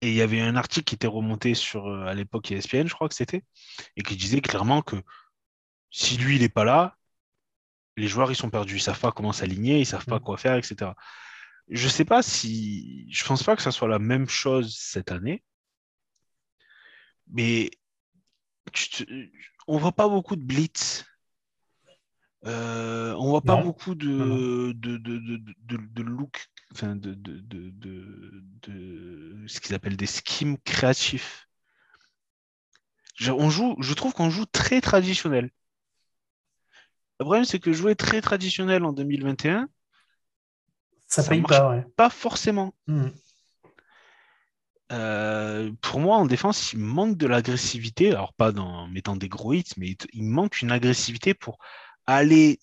Et 0.00 0.10
il 0.10 0.14
y 0.14 0.22
avait 0.22 0.40
un 0.40 0.54
article 0.54 0.84
qui 0.84 0.94
était 0.94 1.08
remonté 1.08 1.54
sur, 1.54 1.88
euh, 1.88 2.06
à 2.06 2.14
l'époque 2.14 2.52
ESPN, 2.52 2.86
je 2.86 2.94
crois 2.94 3.08
que 3.08 3.16
c'était, 3.16 3.42
et 3.96 4.02
qui 4.02 4.16
disait 4.16 4.40
clairement 4.40 4.82
que 4.82 4.96
si 5.90 6.16
lui, 6.16 6.36
il 6.36 6.42
n'est 6.42 6.48
pas 6.48 6.64
là, 6.64 6.96
les 7.96 8.08
joueurs, 8.08 8.30
ils 8.30 8.36
sont 8.36 8.50
perdus. 8.50 8.74
Ils 8.74 8.76
ne 8.78 8.82
savent 8.82 9.00
pas 9.00 9.12
comment 9.12 9.32
s'aligner, 9.32 9.76
ils 9.76 9.80
ne 9.80 9.84
savent 9.84 10.06
pas 10.06 10.18
mm. 10.18 10.22
quoi 10.22 10.36
faire, 10.36 10.56
etc. 10.56 10.92
Je 11.68 11.84
ne 11.84 11.90
sais 11.90 12.04
pas 12.04 12.22
si. 12.22 13.06
Je 13.10 13.24
ne 13.24 13.28
pense 13.28 13.42
pas 13.42 13.56
que 13.56 13.62
ça 13.62 13.72
soit 13.72 13.88
la 13.88 13.98
même 13.98 14.28
chose 14.28 14.76
cette 14.78 15.12
année. 15.12 15.42
Mais 17.28 17.70
on 19.66 19.74
ne 19.74 19.80
voit 19.80 19.92
pas 19.92 20.08
beaucoup 20.08 20.36
de 20.36 20.42
blitz 20.42 21.04
euh, 22.46 23.14
on 23.14 23.30
voit 23.30 23.42
pas 23.42 23.56
beaucoup 23.56 23.94
de, 23.94 24.72
de, 24.72 24.96
de, 24.96 26.02
look, 26.02 26.48
enfin 26.72 26.94
de, 26.94 27.14
de, 27.14 27.44
ce 29.46 29.60
qu'ils 29.60 29.74
appellent 29.74 29.96
des 29.96 30.06
schemes 30.06 30.56
créatifs. 30.58 31.48
Je, 33.16 33.32
on 33.32 33.50
joue, 33.50 33.74
je 33.80 33.92
trouve 33.94 34.12
qu'on 34.12 34.30
joue 34.30 34.46
très 34.46 34.80
traditionnel. 34.80 35.50
Le 37.18 37.24
problème, 37.24 37.44
c'est 37.44 37.58
que 37.58 37.72
jouer 37.72 37.96
très 37.96 38.20
traditionnel 38.20 38.84
en 38.84 38.92
2021, 38.92 39.68
ça, 41.08 41.24
paye 41.24 41.42
pas, 41.42 41.82
pas 41.96 42.10
forcément. 42.10 42.74
Hmm. 42.86 43.08
Euh, 44.92 45.72
pour 45.80 46.00
moi, 46.00 46.16
en 46.16 46.26
défense, 46.26 46.72
il 46.72 46.78
manque 46.78 47.16
de 47.16 47.26
l'agressivité. 47.26 48.12
Alors, 48.12 48.32
pas 48.32 48.52
en 48.52 48.86
mettant 48.86 49.16
des 49.16 49.28
gros 49.28 49.52
hits, 49.52 49.72
mais 49.76 49.96
il 50.12 50.24
manque 50.24 50.62
une 50.62 50.70
agressivité 50.70 51.34
pour 51.34 51.58
aller 52.08 52.58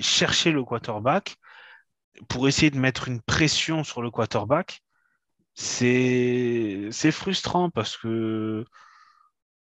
chercher 0.00 0.50
le 0.50 0.64
quarterback 0.64 1.36
pour 2.28 2.48
essayer 2.48 2.70
de 2.70 2.78
mettre 2.78 3.06
une 3.08 3.22
pression 3.22 3.84
sur 3.84 4.02
le 4.02 4.10
quarterback, 4.10 4.82
c'est 5.54 6.90
frustrant 7.12 7.70
parce 7.70 7.96
que 7.96 8.64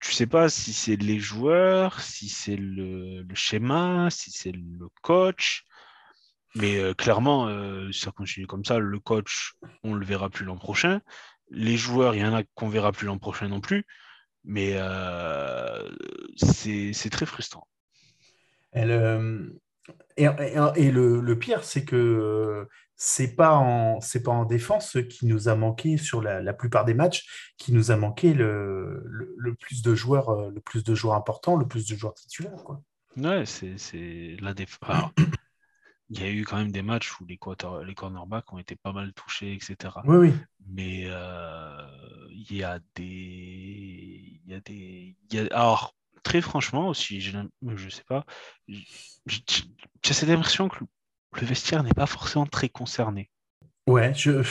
tu 0.01 0.13
sais 0.13 0.27
pas 0.27 0.49
si 0.49 0.73
c'est 0.73 0.97
les 0.97 1.21
joueurs, 1.21 2.01
si 2.01 2.29
c'est 2.29 2.57
le, 2.57 3.25
schéma, 3.35 4.09
si 4.11 4.31
c'est 4.33 4.53
le 4.53 4.89
coach. 5.03 5.65
Mais 6.57 6.79
euh, 6.79 6.95
clairement, 6.95 7.47
euh, 7.47 7.93
si 7.93 8.01
ça 8.01 8.11
continue 8.11 8.47
comme 8.47 8.65
ça, 8.65 8.79
le 8.79 8.99
coach, 8.99 9.55
on 9.85 9.95
le 9.95 10.05
verra 10.05 10.31
plus 10.31 10.45
l'an 10.45 10.57
prochain. 10.57 11.01
Les 11.51 11.77
joueurs, 11.77 12.15
il 12.17 12.23
y 12.23 12.25
en 12.25 12.35
a 12.35 12.43
qu'on 12.55 12.69
verra 12.69 12.93
plus 12.93 13.07
l'an 13.07 13.19
prochain 13.19 13.49
non 13.49 13.61
plus. 13.61 13.87
Mais 14.45 14.73
euh, 14.75 15.89
c'est 16.37 17.11
très 17.11 17.27
frustrant. 17.27 17.69
Elle, 18.73 19.53
et, 20.17 20.27
et, 20.77 20.91
le, 20.91 21.39
pire, 21.39 21.65
c'est 21.65 21.85
que 21.85 22.69
c'est 22.97 23.35
pas 23.35 23.57
en 23.57 24.01
c'est 24.01 24.23
pas 24.23 24.31
en 24.31 24.45
défense 24.45 24.99
qui 25.09 25.27
nous 25.27 25.49
a 25.49 25.57
manqué 25.57 25.97
sur 25.97 26.21
la, 26.21 26.53
plupart 26.53 26.85
des 26.85 26.95
matchs 26.95 27.53
qui 27.57 27.73
nous 27.73 27.91
a 27.91 27.97
manqué 27.97 28.35
le, 28.35 29.03
le, 29.07 29.55
plus 29.55 29.83
de 29.83 29.95
joueurs 29.95 30.51
le 30.51 30.61
plus 30.61 30.85
de 30.85 30.95
joueurs 30.95 31.15
importants, 31.15 31.57
le 31.57 31.67
plus 31.67 31.87
de 31.87 31.97
joueurs 31.97 32.15
titulaires. 32.15 32.63
Quoi. 32.65 32.83
Ouais, 33.17 33.45
c'est 33.47 34.37
la 34.41 34.55
défense 34.55 35.11
il 36.11 36.21
y 36.21 36.25
a 36.25 36.31
eu 36.31 36.45
quand 36.45 36.59
même 36.59 36.73
des 36.73 36.83
matchs 36.83 37.21
où 37.21 37.25
les, 37.25 37.39
les 37.87 37.95
cornerbacks 37.95 38.53
ont 38.53 38.59
été 38.59 38.75
pas 38.75 38.93
mal 38.93 39.13
touchés, 39.13 39.55
etc. 39.55 39.95
Oui, 40.05 40.17
oui. 40.17 40.33
Mais 40.67 41.05
euh, 41.07 41.87
il 42.31 42.57
y 42.57 42.65
a 42.65 42.81
des. 42.97 44.41
Il 44.45 44.51
y 44.51 44.55
a 44.55 44.61
des. 44.61 45.17
Alors, 45.53 45.95
très 46.23 46.41
franchement 46.41 46.89
aussi, 46.89 47.21
je 47.21 47.39
ne 47.63 47.91
sais 47.91 48.05
pas, 48.07 48.25
j'ai 48.69 50.13
cette 50.13 50.31
impression 50.31 50.69
que 50.69 50.85
le 51.41 51.47
vestiaire 51.47 51.83
n'est 51.83 51.95
pas 51.95 52.07
forcément 52.07 52.47
très 52.47 52.69
concerné. 52.69 53.31
Ouais, 53.87 54.13
je. 54.15 54.43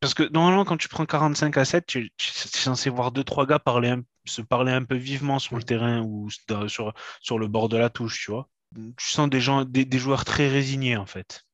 Parce 0.00 0.14
que 0.14 0.24
normalement, 0.32 0.64
quand 0.64 0.76
tu 0.76 0.88
prends 0.88 1.06
45 1.06 1.56
à 1.56 1.64
7, 1.64 1.86
tu, 1.86 2.06
es 2.06 2.58
censé 2.58 2.90
voir 2.90 3.12
2-3 3.12 3.46
gars 3.46 3.58
parler 3.58 3.94
se 4.24 4.42
parler 4.42 4.72
un 4.72 4.84
peu 4.84 4.96
vivement 4.96 5.38
sur 5.38 5.56
le 5.56 5.62
terrain 5.62 6.02
ou 6.02 6.28
sur, 6.66 6.92
sur 7.20 7.38
le 7.38 7.48
bord 7.48 7.70
de 7.70 7.78
la 7.78 7.88
touche, 7.88 8.24
tu 8.24 8.30
vois 8.30 8.50
tu 8.74 9.10
sens 9.10 9.28
des, 9.28 9.40
gens, 9.40 9.64
des, 9.64 9.98
joueurs 9.98 10.24
très 10.24 10.48
résignés 10.48 10.96
en 10.96 11.06
fait. 11.06 11.44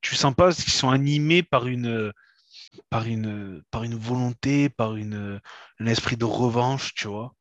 Tu 0.00 0.14
sens 0.14 0.34
pas 0.34 0.52
qu'ils 0.52 0.72
sont 0.72 0.90
animés 0.90 1.42
par 1.42 1.66
une, 1.66 2.12
par 2.90 3.06
une, 3.06 3.62
par 3.70 3.82
une 3.82 3.96
volonté, 3.96 4.68
par 4.68 4.96
une, 4.96 5.40
un 5.80 5.86
esprit 5.86 6.16
de 6.16 6.24
revanche, 6.24 6.94
tu 6.94 7.08
vois. 7.08 7.34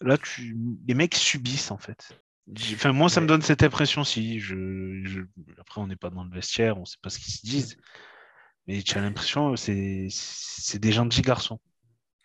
Là, 0.00 0.18
tu, 0.18 0.56
les 0.86 0.94
mecs 0.94 1.14
subissent 1.14 1.70
en 1.70 1.78
fait. 1.78 2.08
Enfin, 2.74 2.92
moi, 2.92 3.08
ça 3.08 3.20
me 3.20 3.26
donne 3.26 3.42
cette 3.42 3.62
impression 3.62 4.04
si 4.04 4.38
je, 4.38 5.24
après 5.58 5.80
on 5.80 5.86
n'est 5.86 5.96
pas 5.96 6.10
dans 6.10 6.22
le 6.22 6.30
vestiaire, 6.30 6.78
on 6.78 6.84
sait 6.84 6.98
pas 7.02 7.10
ce 7.10 7.18
qu'ils 7.18 7.34
se 7.34 7.44
disent, 7.44 7.76
mais 8.66 8.82
tu 8.82 8.96
as 8.98 9.00
l'impression 9.00 9.56
c'est 9.56 10.06
c'est 10.10 10.78
des 10.78 10.92
gentils 10.92 11.22
garçons. 11.22 11.58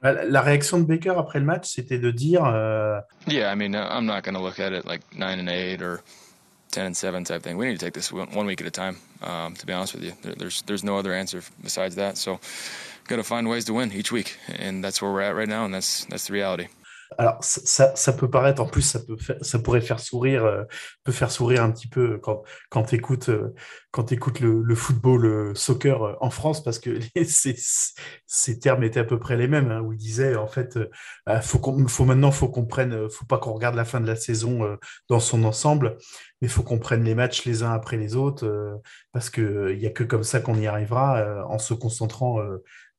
La 0.04 0.42
réaction 0.42 0.80
de 0.80 0.86
Baker 0.86 1.14
après 1.18 1.38
le 1.38 1.46
match, 1.46 1.76
c'était 1.76 2.00
de 2.00 2.10
dire. 2.10 2.44
Euh... 2.46 3.00
Yeah, 3.28 3.52
I 3.52 3.56
mean, 3.56 3.76
I'm 3.76 4.08
not 4.08 4.24
going 4.24 4.34
to 4.34 4.42
look 4.42 4.60
at 4.60 4.74
it 4.74 4.86
like 4.86 5.02
9 5.16 5.40
and 5.40 5.48
8 5.48 5.84
or 5.84 6.02
10 6.72 6.86
and 6.88 6.98
7 6.98 7.24
type 7.24 7.44
thing. 7.44 7.56
We 7.56 7.68
need 7.68 7.80
to 7.80 7.86
take 7.86 7.94
this 7.94 8.12
one 8.12 8.48
week 8.48 8.62
at 8.62 8.68
a 8.68 8.72
time. 8.72 8.98
Um, 9.22 9.54
to 9.56 9.66
be 9.66 9.74
honest 9.74 9.94
with 9.94 10.04
you, 10.04 10.14
there's 10.24 10.64
there's 10.64 10.84
no 10.84 10.98
other 10.98 11.14
answer 11.14 11.44
besides 11.62 11.96
that. 11.96 12.18
So, 12.18 12.40
got 13.08 13.18
to 13.18 13.24
find 13.24 13.48
ways 13.48 13.66
to 13.66 13.74
win 13.74 13.92
each 13.92 14.12
week, 14.12 14.38
and 14.48 14.84
that's 14.84 15.04
where 15.04 15.12
we're 15.12 15.22
at 15.22 15.36
right 15.36 15.48
now, 15.48 15.66
and 15.66 15.74
that's 15.74 16.06
that's 16.06 16.26
the 16.28 16.34
reality. 16.34 16.68
Alors 17.18 17.38
ça, 17.42 17.94
ça, 17.96 18.14
peut 18.14 18.30
paraître, 18.30 18.62
en 18.62 18.66
plus, 18.66 18.82
ça, 18.82 19.00
peut 19.00 19.18
ça 19.42 19.60
pourrait 19.60 19.82
faire 19.82 20.00
sourire, 20.00 20.46
euh, 20.46 20.64
peut 21.04 21.12
faire 21.12 21.30
sourire 21.30 21.62
un 21.62 21.70
petit 21.72 21.88
peu 21.88 22.18
quand, 22.20 22.44
quand 22.70 22.84
tu 22.84 22.96
écoutes, 22.96 23.28
euh, 23.30 23.54
quand 23.92 24.14
écoutes 24.14 24.40
le, 24.40 24.62
le, 24.62 24.76
football, 24.76 25.22
le 25.22 25.56
soccer 25.56 26.04
euh, 26.04 26.14
en 26.22 26.30
France, 26.30 26.64
parce 26.64 26.80
que 26.80 27.00
ces, 27.26 27.56
ces 28.26 28.60
termes 28.60 28.84
étaient 28.84 29.02
à 29.02 29.04
peu 29.04 29.20
près 29.20 29.36
les 29.36 29.50
mêmes, 29.50 29.72
hein, 29.72 29.82
où 29.82 29.92
il 29.92 29.98
disait 29.98 30.36
en 30.38 30.48
fait, 30.48 30.80
faut, 31.42 31.60
qu'on, 31.60 31.86
faut 31.88 32.06
maintenant, 32.06 32.32
faut 32.32 32.48
qu'on 32.48 32.66
prenne, 32.66 33.10
faut 33.10 33.26
pas 33.26 33.40
qu'on 33.40 33.54
regarde 33.54 33.76
la 33.76 33.86
fin 33.86 34.00
de 34.00 34.08
la 34.08 34.16
saison 34.16 34.78
dans 35.10 35.20
son 35.20 35.44
ensemble, 35.44 35.98
mais 36.42 36.48
faut 36.48 36.64
qu'on 36.64 36.80
prenne 36.80 37.04
les 37.04 37.16
matchs 37.16 37.46
les 37.46 37.64
uns 37.64 37.72
après 37.74 37.98
les 37.98 38.16
autres, 38.16 38.80
parce 39.12 39.30
qu'il 39.30 39.78
n'y 39.78 39.86
a 39.86 39.92
que 39.92 40.04
comme 40.04 40.24
ça 40.24 40.40
qu'on 40.40 40.56
y 40.56 40.68
arrivera, 40.68 41.46
en 41.48 41.60
se 41.60 41.74
concentrant 41.74 42.40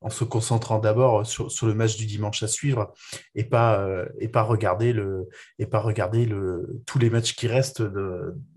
en 0.03 0.09
se 0.09 0.25
concentrant 0.25 0.79
d'abord 0.79 1.25
sur, 1.25 1.49
le 1.65 1.73
match 1.73 1.95
du 1.95 2.05
dimanche 2.05 2.43
à 2.43 2.47
suivre 2.47 2.93
et 3.35 3.45
pas, 3.45 3.79
euh, 3.79 4.05
et 4.19 4.27
pas 4.27 4.43
regarder, 4.43 4.91
le, 4.91 5.29
et 5.59 5.65
pas 5.65 5.79
regarder 5.79 6.25
le, 6.25 6.81
tous 6.85 6.99
les 6.99 7.09
matchs 7.09 7.35
qui 7.35 7.47
restent 7.47 7.81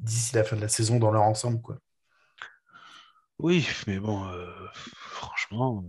d'ici 0.00 0.34
la 0.34 0.42
fin 0.42 0.56
de 0.56 0.60
la 0.60 0.68
saison 0.68 0.98
dans 0.98 1.12
leur 1.12 1.22
ensemble. 1.22 1.62
Quoi. 1.62 1.78
Oui, 3.38 3.66
mais 3.86 4.00
bon, 4.00 4.26
euh, 4.28 4.50
franchement, 4.72 5.84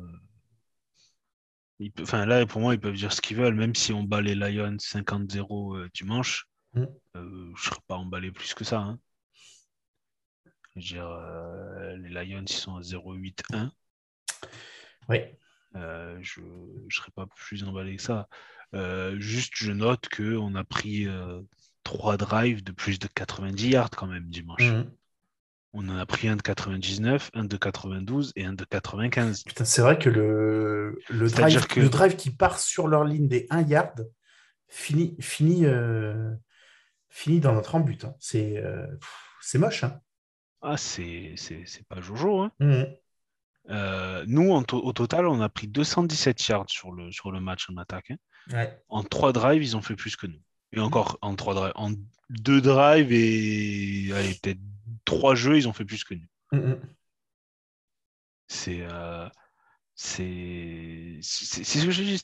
euh, 1.80 2.26
là, 2.26 2.46
pour 2.46 2.62
moi, 2.62 2.76
ils 2.76 2.80
peuvent 2.80 2.94
dire 2.94 3.12
ce 3.12 3.22
qu'ils 3.22 3.38
veulent, 3.38 3.56
même 3.56 3.74
si 3.74 3.92
on 3.94 4.04
bat 4.04 4.22
les 4.22 4.36
Lions 4.36 4.78
50-0 4.78 5.90
dimanche, 5.94 6.48
mm. 6.74 6.86
je 7.16 7.20
ne 7.20 7.56
serais 7.56 7.82
pas 7.88 7.96
emballé 7.96 8.32
plus 8.32 8.54
que 8.54 8.64
ça. 8.64 8.80
Hein. 8.80 9.00
Je 10.76 10.76
veux 10.76 10.82
dire, 10.82 11.10
les 11.98 12.10
Lions, 12.10 12.44
ils 12.48 12.50
sont 12.50 12.76
à 12.76 12.82
0-8-1. 12.82 13.72
Oui. 15.10 15.20
Euh, 15.76 16.18
je 16.22 16.42
ne 16.42 16.90
serais 16.90 17.12
pas 17.16 17.28
plus 17.28 17.64
emballé 17.64 17.96
que 17.96 18.02
ça. 18.02 18.28
Euh, 18.74 19.20
juste, 19.20 19.54
je 19.56 19.72
note 19.72 20.08
qu'on 20.10 20.56
a 20.56 20.64
pris 20.64 21.08
euh, 21.08 21.42
trois 21.84 22.18
drives 22.18 22.64
de 22.64 22.72
plus 22.72 23.00
de 23.00 23.08
90 23.08 23.70
yards 23.70 23.90
quand 23.92 24.08
même 24.08 24.26
dimanche. 24.26 24.64
Mhm. 24.64 24.92
On 25.74 25.90
en 25.90 25.98
a 25.98 26.06
pris 26.06 26.28
un 26.28 26.38
de 26.38 26.42
99, 26.42 27.30
un 27.34 27.44
de 27.44 27.58
92 27.58 28.34
et 28.36 28.46
un 28.46 28.54
de 28.54 28.64
95. 28.64 29.44
c'est 29.64 29.82
vrai 29.82 30.00
que 30.00 30.10
le, 30.10 31.00
le, 31.10 31.30
drive, 31.30 31.68
le 31.76 31.90
drive 31.90 32.16
qui 32.16 32.32
part 32.32 32.60
sur 32.60 32.88
leur 32.88 33.04
ligne 33.04 33.28
des 33.28 33.46
1 33.50 33.62
yard 33.64 34.08
finit, 34.70 35.16
finit, 35.20 35.66
finit 37.10 37.40
dans 37.42 37.54
notre 37.54 37.76
embut. 37.76 38.06
Hein. 38.06 38.16
C'est 38.20 39.60
moche. 39.60 39.84
Hein. 39.84 40.02
Ah, 40.62 40.78
c'est 40.78 41.36
pas 41.88 42.02
Jojo. 42.02 42.40
Hein. 42.40 42.52
Mhm. 42.60 42.88
Euh, 43.70 44.24
nous, 44.28 44.52
au 44.52 44.94
total, 44.94 45.28
on 45.28 45.42
a 45.42 45.50
pris 45.50 45.68
217 45.68 46.48
yards 46.48 46.70
sur 46.70 46.92
le, 46.92 47.12
sur 47.12 47.32
le 47.32 47.40
match 47.40 47.70
en 47.70 47.78
attaque. 47.78 48.12
Hein. 48.12 48.68
En 48.88 49.04
trois 49.04 49.34
drives, 49.34 49.64
ils 49.64 49.76
ont 49.76 49.82
fait 49.82 49.96
plus 49.96 50.16
que 50.16 50.28
nous. 50.28 50.42
Et 50.72 50.80
encore, 50.80 51.18
en 51.22 51.36
trois 51.36 51.54
drives, 51.54 51.74
en 51.76 51.92
deux 52.30 52.62
drives 52.62 53.12
et 53.12 54.10
peut-être 54.42 54.60
trois 55.06 55.36
jeux, 55.36 55.58
ils 55.58 55.68
ont 55.68 55.74
fait 55.74 55.86
plus 55.86 56.04
que 56.04 56.14
nous. 56.14 56.28
Mm, 56.52 56.72
mm. 56.72 56.82
C'est 58.48 58.82
euh, 58.82 59.28
c'est 59.96 61.20
ce 61.22 61.86
que 61.86 61.92
je 61.92 62.04
dis. 62.04 62.24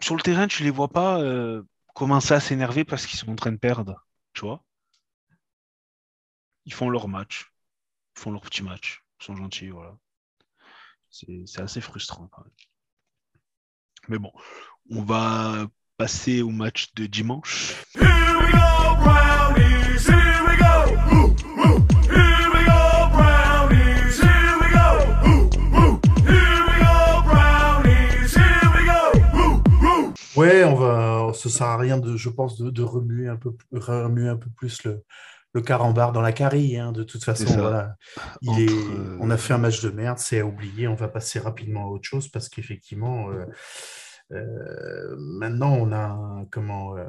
sur 0.00 0.16
le 0.16 0.22
terrain, 0.22 0.46
tu 0.46 0.62
les 0.62 0.70
vois 0.70 0.88
pas 0.88 1.20
euh, 1.20 1.62
commencer 1.94 2.34
à 2.34 2.40
s'énerver 2.40 2.84
parce 2.84 3.06
qu'ils 3.06 3.18
sont 3.18 3.30
en 3.30 3.36
train 3.36 3.52
de 3.52 3.56
perdre. 3.56 4.06
Tu 4.32 4.42
vois 4.42 4.64
Ils 6.64 6.72
font 6.72 6.88
leur 6.88 7.08
match. 7.08 7.52
Ils 8.16 8.20
font 8.20 8.30
leur 8.30 8.42
petit 8.42 8.62
match. 8.62 9.02
Ils 9.20 9.24
sont 9.24 9.36
gentils, 9.36 9.70
voilà. 9.70 9.96
C'est 11.12 11.60
assez 11.60 11.82
frustrant 11.82 12.26
quand 12.32 12.42
même. 12.42 12.52
Mais 14.08 14.18
bon, 14.18 14.32
on 14.90 15.02
va 15.02 15.66
passer 15.98 16.40
au 16.40 16.48
match 16.48 16.94
de 16.94 17.06
dimanche. 17.06 17.84
Ouais, 30.34 30.64
on 30.64 30.74
va, 30.74 31.32
ça 31.34 31.50
sert 31.50 31.66
à 31.66 31.76
rien 31.76 31.98
de, 31.98 32.16
je 32.16 32.30
pense, 32.30 32.58
de, 32.58 32.70
de 32.70 32.82
remuer 32.82 33.28
un 33.28 33.36
peu, 33.36 33.54
remuer 33.70 34.28
un 34.28 34.36
peu 34.38 34.48
plus 34.56 34.82
le, 34.84 35.04
le 35.52 35.60
carambar 35.60 36.12
dans 36.12 36.20
la 36.20 36.32
carie. 36.32 36.76
Hein, 36.78 36.92
de 36.92 37.02
toute 37.02 37.24
façon, 37.24 37.52
voilà. 37.58 37.96
Il 38.40 38.60
est... 38.60 39.18
on 39.20 39.30
a 39.30 39.36
fait 39.36 39.54
un 39.54 39.58
match 39.58 39.82
de 39.82 39.90
merde, 39.90 40.18
c'est 40.18 40.40
à 40.40 40.46
oublier. 40.46 40.88
On 40.88 40.94
va 40.94 41.08
passer 41.08 41.38
rapidement 41.38 41.84
à 41.84 41.88
autre 41.88 42.04
chose 42.08 42.28
parce 42.28 42.48
qu'effectivement, 42.48 43.30
euh, 43.30 43.44
euh, 44.32 45.14
maintenant, 45.18 45.72
on 45.74 45.92
a 45.92 46.44
comment 46.50 46.96
euh, 46.96 47.04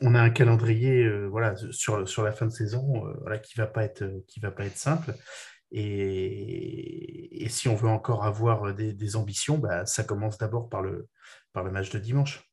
on 0.00 0.14
a 0.14 0.20
un 0.20 0.30
calendrier 0.30 1.08
voilà, 1.28 1.54
sur, 1.72 2.08
sur 2.08 2.22
la 2.22 2.32
fin 2.32 2.46
de 2.46 2.52
saison 2.52 3.04
voilà, 3.20 3.38
qui 3.38 3.58
ne 3.58 3.64
va, 3.64 3.70
pas 3.70 3.84
être, 3.84 4.04
qui 4.26 4.40
va 4.40 4.50
pas 4.50 4.64
être 4.64 4.78
simple. 4.78 5.14
Et, 5.72 7.44
et 7.44 7.48
si 7.48 7.68
on 7.68 7.76
veut 7.76 7.88
encore 7.88 8.24
avoir 8.24 8.74
des, 8.74 8.94
des 8.94 9.16
ambitions, 9.16 9.58
bah, 9.58 9.84
ça 9.84 10.02
commence 10.02 10.38
d'abord 10.38 10.70
par 10.70 10.82
le, 10.82 11.08
par 11.52 11.64
le 11.64 11.70
match 11.70 11.90
de 11.90 11.98
dimanche. 11.98 12.50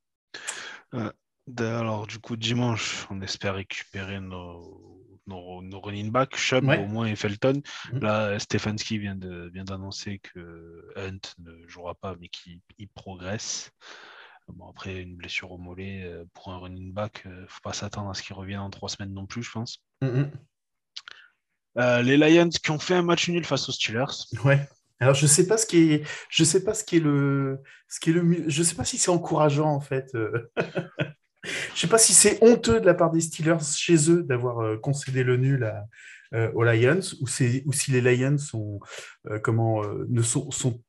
Alors, 1.58 2.06
du 2.06 2.18
coup, 2.18 2.36
dimanche, 2.36 3.06
on 3.10 3.20
espère 3.22 3.54
récupérer 3.54 4.20
nos, 4.20 4.98
nos, 5.26 5.80
running 5.80 6.10
backs, 6.10 6.36
Chubb 6.36 6.68
au 6.68 6.86
moins 6.86 7.06
et 7.06 7.16
Felton. 7.16 7.62
Mm. 7.92 7.98
Là, 8.00 8.38
Stefanski 8.38 8.98
vient, 8.98 9.16
d'annoncer 9.16 10.20
que 10.20 10.84
Hunt 10.96 11.20
ne 11.38 11.66
jouera 11.66 11.94
pas, 11.94 12.14
mais 12.20 12.28
qu'il 12.28 12.60
progresse. 12.94 13.70
Bon, 14.48 14.68
après, 14.68 15.02
une 15.02 15.16
blessure 15.16 15.52
au 15.52 15.58
mollet 15.58 16.02
euh, 16.04 16.24
pour 16.32 16.52
un 16.52 16.58
running 16.58 16.92
back, 16.92 17.22
il 17.26 17.30
ne 17.30 17.46
faut 17.46 17.60
pas 17.62 17.74
s'attendre 17.74 18.08
à 18.10 18.14
ce 18.14 18.22
qu'il 18.22 18.34
revienne 18.34 18.60
en 18.60 18.70
trois 18.70 18.88
semaines 18.88 19.12
non 19.12 19.26
plus, 19.26 19.42
je 19.42 19.50
pense. 19.50 19.82
Mm-hmm. 20.02 20.30
les 22.02 22.16
Lions 22.16 22.48
qui 22.48 22.70
ont 22.70 22.78
fait 22.78 22.94
un 22.94 23.02
match 23.02 23.28
nul 23.28 23.44
face 23.44 23.68
aux 23.68 23.72
Steelers. 23.72 24.06
Ouais. 24.44 24.66
Alors 25.00 25.14
je 25.14 25.26
sais 25.26 25.46
pas 25.46 25.56
ce 25.56 25.66
qui 25.66 25.92
est, 25.92 26.04
je 26.28 26.42
sais 26.42 26.64
pas 26.64 26.74
ce 26.74 26.82
qui 26.82 26.96
est 26.96 27.00
le, 27.00 27.60
ce 27.88 28.00
qui 28.00 28.10
est 28.10 28.12
le, 28.14 28.48
je 28.48 28.62
sais 28.64 28.74
pas 28.74 28.84
si 28.84 28.98
c'est 28.98 29.10
encourageant 29.10 29.70
en 29.70 29.80
fait. 29.80 30.10
Je 31.74 31.80
sais 31.80 31.86
pas 31.86 31.98
si 31.98 32.12
c'est 32.12 32.42
honteux 32.42 32.80
de 32.80 32.86
la 32.86 32.94
part 32.94 33.10
des 33.10 33.20
Steelers 33.20 33.64
chez 33.76 34.10
eux 34.10 34.22
d'avoir 34.22 34.60
euh, 34.60 34.76
concédé 34.76 35.24
le 35.24 35.36
nul 35.36 35.72
euh, 36.34 36.50
aux 36.54 36.64
Lions 36.64 37.00
ou, 37.20 37.24
ou, 37.24 37.72
si 37.72 37.90
les 37.90 38.00
Lions 38.00 38.38
sont, 38.38 38.80
euh, 39.30 39.38
comment, 39.38 39.82
ne 40.08 40.22
sont, 40.22 40.50
sont, 40.50 40.82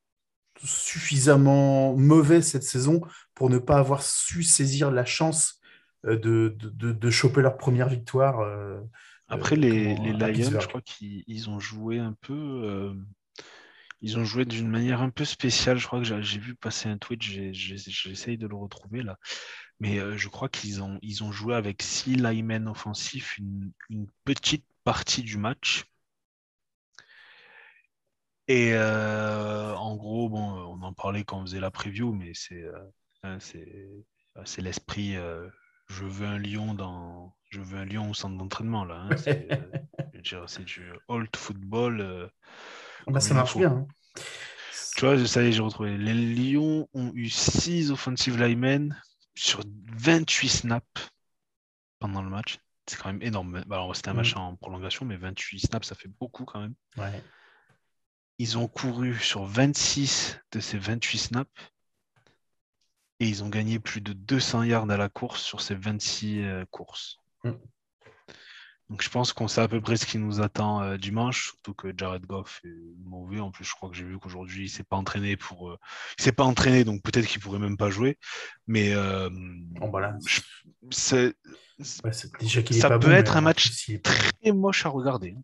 suffisamment 0.62 1.95
mauvais 1.95 2.41
cette 2.41 2.64
saison 2.64 3.01
pour 3.34 3.49
ne 3.49 3.60
pas 3.60 3.78
avoir 3.78 4.03
su 4.03 4.43
saisir 4.43 4.91
la 4.91 5.05
chance 5.05 5.62
de, 6.03 6.18
de, 6.57 6.91
de, 6.91 7.10
choper 7.10 7.41
leur 7.41 7.55
première 7.55 7.88
victoire. 7.88 8.45
Après, 9.30 9.55
les, 9.55 9.95
les 9.95 10.12
Lions, 10.12 10.60
je 10.60 10.68
crois 10.68 10.82
qu'ils 10.82 11.49
ont 11.49 11.60
joué 11.60 11.99
un 11.99 12.14
peu. 12.20 12.93
Ils 14.02 14.18
ont 14.18 14.24
joué 14.24 14.45
d'une 14.45 14.70
manière 14.70 15.02
un 15.02 15.10
peu 15.10 15.26
spéciale. 15.26 15.78
Je 15.78 15.88
crois 15.88 16.00
que 16.00 16.22
j'ai 16.22 16.39
vu 16.39 16.56
passer 16.56 16.88
un 16.89 16.97
tweet, 16.97 17.22
j'essaye 17.22 18.38
de 18.38 18.47
le 18.47 18.56
retrouver 18.56 19.04
là. 19.04 19.18
Mais 19.80 20.00
euh, 20.00 20.18
je 20.18 20.28
crois 20.30 20.50
qu'ils 20.50 20.82
ont, 20.82 21.00
ils 21.02 21.24
ont 21.24 21.32
joué 21.32 21.56
avec 21.56 21.82
six 21.82 22.16
linemen 22.16 22.68
offensifs 22.68 23.38
une, 23.38 23.72
petite 24.26 24.66
partie 24.84 25.24
du 25.24 25.38
match. 25.38 25.86
Et 28.47 28.74
euh, 28.74 29.76
en 29.76 29.95
gros, 29.95 30.30
bon, 30.30 30.39
on 30.39 30.82
en 30.82 30.93
parlait 30.93 31.24
quand 31.24 31.39
on 31.39 31.45
faisait 31.45 31.60
la 31.60 31.72
preview, 31.72 32.14
mais 32.14 32.32
c'est 32.34 32.64
euh, 32.64 32.80
hein, 33.24 33.38
c'est 33.39 34.62
l'esprit 34.62 35.16
je 35.88 36.06
veux 36.06 36.28
un 36.28 36.38
lion 36.39 36.74
dans 36.74 37.36
je 37.50 37.62
veux 37.62 37.78
un 37.78 37.86
lion 37.86 38.10
au 38.10 38.14
centre 38.14 38.38
d'entraînement 38.38 38.86
là. 38.86 39.08
Hein, 39.10 39.18
c'est 39.18 40.64
du 40.66 40.91
old 41.08 41.36
football. 41.36 42.32
Bah, 43.08 43.20
ça 43.20 43.34
marche 43.34 43.58
bien. 43.58 43.72
Hein. 43.72 43.88
Tu 44.95 45.06
vois, 45.06 45.26
ça 45.28 45.43
y 45.43 45.47
est, 45.47 45.52
j'ai 45.52 45.62
retrouvé. 45.62 45.97
Les 45.97 46.14
Lions 46.14 46.88
ont 46.93 47.12
eu 47.14 47.30
six 47.30 47.91
offensive 47.91 48.38
linemen 48.38 49.00
sur 49.36 49.62
28 49.93 50.50
snaps 50.50 51.10
pendant 52.00 52.22
le 52.22 52.30
match. 52.30 52.60
C'est 52.86 52.97
quand 52.97 53.10
même 53.10 53.22
énorme. 53.22 53.64
Bah, 53.68 53.88
c'était 53.93 54.10
un 54.10 54.14
match 54.14 54.36
mm. 54.36 54.39
en 54.39 54.56
prolongation, 54.56 55.06
mais 55.06 55.16
28 55.16 55.60
snaps, 55.60 55.88
ça 55.88 55.95
fait 55.95 56.10
beaucoup 56.20 56.45
quand 56.45 56.60
même. 56.60 56.76
Ils 58.39 58.58
ont 58.58 58.68
couru 58.68 59.18
sur 59.18 59.45
26 59.45 60.39
de 60.52 60.60
ces 60.60 60.78
28 60.78 61.18
snaps 61.18 61.52
et 63.20 63.28
ils 63.28 63.43
ont 63.43 63.50
gagné 63.50 63.80
plus 63.80 64.02
de 64.02 64.14
200 64.14 64.64
yards 64.64 64.89
à 64.89 64.97
la 64.97 65.10
course 65.10 65.43
sur 65.43 65.62
ces 65.62 65.76
26 65.76 66.41
euh, 66.41 66.66
courses. 66.72 67.18
Mm. 67.43 67.52
Donc 68.90 69.04
je 69.04 69.10
pense 69.10 69.34
qu'on 69.34 69.48
sait 69.48 69.62
à 69.62 69.68
peu 69.68 69.80
près 69.80 69.98
ce 69.98 70.06
qui 70.08 70.18
nous 70.18 70.42
attend 70.42 70.82
euh, 70.82 70.98
dimanche, 70.98 71.50
surtout 71.50 71.76
que 71.76 71.94
Jared 71.96 72.26
Goff 72.26 72.60
est 72.64 72.74
mauvais. 73.06 73.40
En 73.40 73.52
plus, 73.52 73.64
je 73.64 73.74
crois 73.74 73.90
que 73.90 73.96
j'ai 73.96 74.04
vu 74.04 74.18
qu'aujourd'hui, 74.18 74.66
il 74.66 74.70
s'est 74.70 74.84
pas 74.84 74.96
entraîné 74.96 75.38
pour. 75.38 75.70
Euh, 75.70 75.78
il 76.18 76.24
s'est 76.24 76.32
pas 76.32 76.44
entraîné, 76.44 76.84
donc 76.84 77.04
peut-être 77.04 77.28
qu'il 77.28 77.40
pourrait 77.40 77.60
même 77.60 77.78
pas 77.78 77.92
jouer. 77.92 78.18
Mais 78.66 78.94
euh, 78.94 79.30
c'est, 80.90 81.36
ça 81.82 82.98
peut 82.98 83.12
être 83.12 83.38
un 83.38 83.42
match 83.42 83.72
très 84.02 84.52
moche 84.52 84.86
à 84.88 84.90
regarder. 84.90 85.36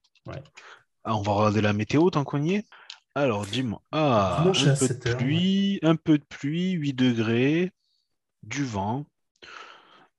Ah, 1.03 1.15
on 1.15 1.21
va 1.21 1.33
regarder 1.33 1.61
la 1.61 1.73
météo 1.73 2.09
tant 2.09 2.23
qu'on 2.23 2.41
y 2.41 2.55
est. 2.55 2.65
Alors 3.13 3.45
dis-moi. 3.45 3.81
Ah, 3.91 4.43
un 4.43 4.75
peu 4.75 4.87
de 4.87 5.13
pluie, 5.15 5.79
un 5.83 5.95
peu 5.95 6.17
de 6.17 6.25
pluie, 6.25 6.71
8 6.71 6.93
degrés, 6.93 7.71
du 8.41 8.65
vent. 8.65 9.05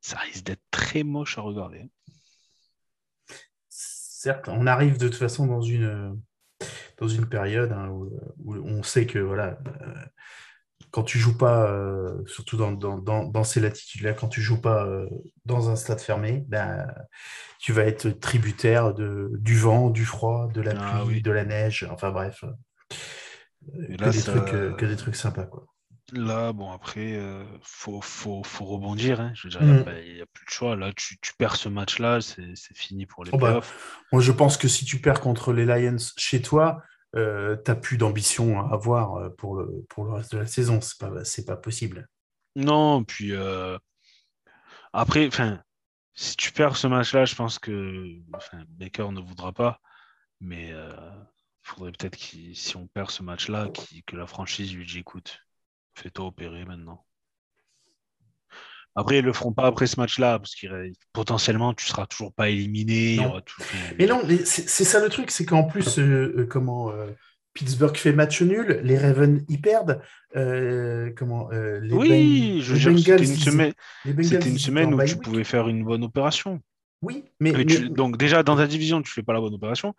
Ça 0.00 0.18
risque 0.18 0.44
d'être 0.44 0.62
très 0.70 1.02
moche 1.02 1.38
à 1.38 1.40
regarder 1.40 1.90
certes, 4.26 4.48
on 4.48 4.66
arrive 4.66 4.98
de 4.98 5.06
toute 5.06 5.18
façon 5.18 5.46
dans 5.46 5.60
une, 5.60 6.20
dans 6.98 7.06
une 7.06 7.28
période 7.28 7.70
hein, 7.72 7.88
où, 7.90 8.10
on 8.44 8.82
sait 8.82 9.06
que 9.06 9.20
voilà, 9.20 9.58
euh, 9.66 9.94
quand 10.90 11.04
tu 11.04 11.18
joues 11.18 11.38
pas, 11.38 11.70
euh, 11.70 12.24
surtout 12.26 12.56
dans, 12.56 13.44
ces 13.44 13.60
latitudes-là, 13.60 14.14
quand 14.14 14.26
tu 14.26 14.40
joues 14.40 14.60
pas 14.60 14.84
euh, 14.84 15.08
dans 15.44 15.70
un 15.70 15.76
stade 15.76 16.00
fermé, 16.00 16.44
ben, 16.48 16.92
tu 17.60 17.72
vas 17.72 17.84
être 17.84 18.08
tributaire 18.08 18.94
de, 18.94 19.30
du 19.34 19.56
vent, 19.56 19.90
du 19.90 20.04
froid, 20.04 20.48
de 20.52 20.60
la 20.60 20.72
ah 20.76 21.02
pluie, 21.04 21.22
de 21.22 21.30
la 21.30 21.44
neige, 21.44 21.86
enfin 21.88 22.10
bref. 22.10 22.44
que, 23.70 24.10
des 24.10 24.22
trucs, 24.22 24.76
que 24.76 24.86
des 24.86 24.96
trucs 24.96 25.16
sympas. 25.16 25.46
Quoi. 25.46 25.66
Là, 26.12 26.52
bon, 26.52 26.70
après, 26.70 27.10
il 27.10 27.16
euh, 27.16 27.44
faut, 27.62 28.00
faut, 28.00 28.42
faut, 28.44 28.64
rebondir. 28.64 29.20
Hein. 29.20 29.32
Je 29.34 29.48
veux 29.48 29.50
dire, 29.50 29.62
il 29.62 29.68
n'y 30.14 30.18
mm. 30.18 30.22
a, 30.22 30.26
plus 30.26 30.44
de 30.44 30.50
choix. 30.50 30.76
Là, 30.76 30.92
tu, 30.94 31.18
tu 31.18 31.32
perds 31.36 31.56
ce 31.56 31.68
match-là, 31.68 32.20
c'est 32.20 32.54
fini 32.74 33.06
pour 33.06 33.24
les 33.24 33.30
oh 33.34 33.38
bah, 33.38 33.48
playoffs. 33.48 34.00
moi, 34.12 34.22
je 34.22 34.30
pense 34.30 34.56
que 34.56 34.68
si 34.68 34.84
tu 34.84 35.00
perds 35.00 35.20
contre 35.20 35.52
les 35.52 35.64
Lions 35.64 35.96
chez 36.16 36.40
toi, 36.40 36.80
euh, 37.16 37.56
tu 37.64 37.70
n'as 37.70 37.76
plus 37.76 37.96
d'ambition 37.98 38.60
à 38.60 38.72
avoir 38.72 39.16
euh, 39.16 39.30
pour 39.30 39.56
le, 39.56 39.84
pour 39.88 40.04
le 40.04 40.12
reste 40.12 40.32
de 40.32 40.38
la 40.38 40.46
saison. 40.46 40.80
Ce 40.80 40.94
n'est 41.04 41.44
pas, 41.44 41.54
pas 41.54 41.60
possible. 41.60 42.08
Non, 42.54 43.02
puis 43.02 43.32
après, 44.92 45.28
si 46.14 46.36
tu 46.36 46.52
perds 46.52 46.76
ce 46.76 46.86
match-là, 46.86 47.24
je 47.24 47.34
pense 47.34 47.58
que 47.58 48.20
Baker 48.68 49.08
ne 49.10 49.20
voudra 49.20 49.52
pas. 49.52 49.80
Mais 50.40 50.68
il 50.68 50.76
faudrait 51.62 51.90
peut-être 51.92 52.16
que 52.16 52.54
si 52.54 52.76
on 52.76 52.86
perd 52.86 53.10
ce 53.10 53.24
match-là, 53.24 53.68
que 54.06 54.16
la 54.16 54.26
franchise 54.26 54.74
lui 54.74 54.86
dise 54.86 54.98
écoute, 54.98 55.40
Fais-toi 55.96 56.26
opérer 56.26 56.64
maintenant. 56.64 57.04
Après, 58.98 59.18
ils 59.18 59.24
le 59.24 59.32
feront 59.34 59.52
pas 59.52 59.66
après 59.66 59.86
ce 59.86 60.00
match-là, 60.00 60.38
parce 60.38 60.54
que 60.54 60.66
potentiellement, 61.12 61.74
tu 61.74 61.84
seras 61.84 62.06
toujours 62.06 62.32
pas 62.32 62.48
éliminé. 62.48 63.18
Mais 63.98 64.06
non, 64.06 64.22
c'est 64.44 64.84
ça 64.84 65.00
le 65.02 65.10
truc, 65.10 65.30
c'est 65.30 65.44
qu'en 65.44 65.64
plus, 65.64 65.98
euh, 65.98 66.34
euh, 66.38 66.46
comment 66.46 66.90
euh, 66.90 67.10
Pittsburgh 67.52 67.94
fait 67.94 68.14
match 68.14 68.40
nul, 68.40 68.80
les 68.82 68.96
Ravens 68.96 69.44
y 69.48 69.58
perdent. 69.58 70.00
comment 70.34 71.50
les 71.50 71.92
Oui, 71.92 72.60
je 72.62 72.74
veux 72.74 72.96
c'était 72.96 73.24
une 73.24 73.36
semaine, 73.36 73.72
une 74.06 74.58
semaine 74.58 74.94
où 74.94 75.04
tu 75.04 75.16
pouvais 75.16 75.44
faire 75.44 75.68
une 75.68 75.84
bonne 75.84 76.04
opération. 76.04 76.60
Oui, 77.02 77.24
mais, 77.40 77.52
donc 77.90 78.16
déjà 78.16 78.42
dans 78.42 78.56
ta 78.56 78.66
division, 78.66 79.02
tu 79.02 79.12
fais 79.12 79.22
pas 79.22 79.34
la 79.34 79.40
bonne 79.40 79.54
opération. 79.54 79.94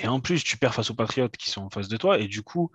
Et 0.00 0.08
en 0.08 0.18
plus, 0.18 0.42
tu 0.42 0.56
perds 0.58 0.74
face 0.74 0.90
aux 0.90 0.94
Patriotes 0.94 1.36
qui 1.36 1.50
sont 1.50 1.62
en 1.62 1.70
face 1.70 1.88
de 1.88 1.96
toi. 1.96 2.18
Et 2.18 2.26
du 2.26 2.42
coup, 2.42 2.72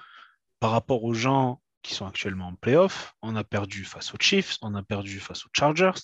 par 0.62 0.72
rapport 0.72 1.04
aux 1.04 1.14
gens 1.14 1.62
qui 1.86 1.94
sont 1.94 2.08
actuellement 2.08 2.48
en 2.48 2.56
playoff. 2.56 3.16
On 3.22 3.36
a 3.36 3.44
perdu 3.44 3.86
face 3.86 4.14
aux 4.14 4.18
Chiefs, 4.20 4.58
on 4.62 4.74
a 4.74 4.82
perdu 4.82 5.20
face 5.20 5.46
aux 5.46 5.50
Chargers, 5.54 6.00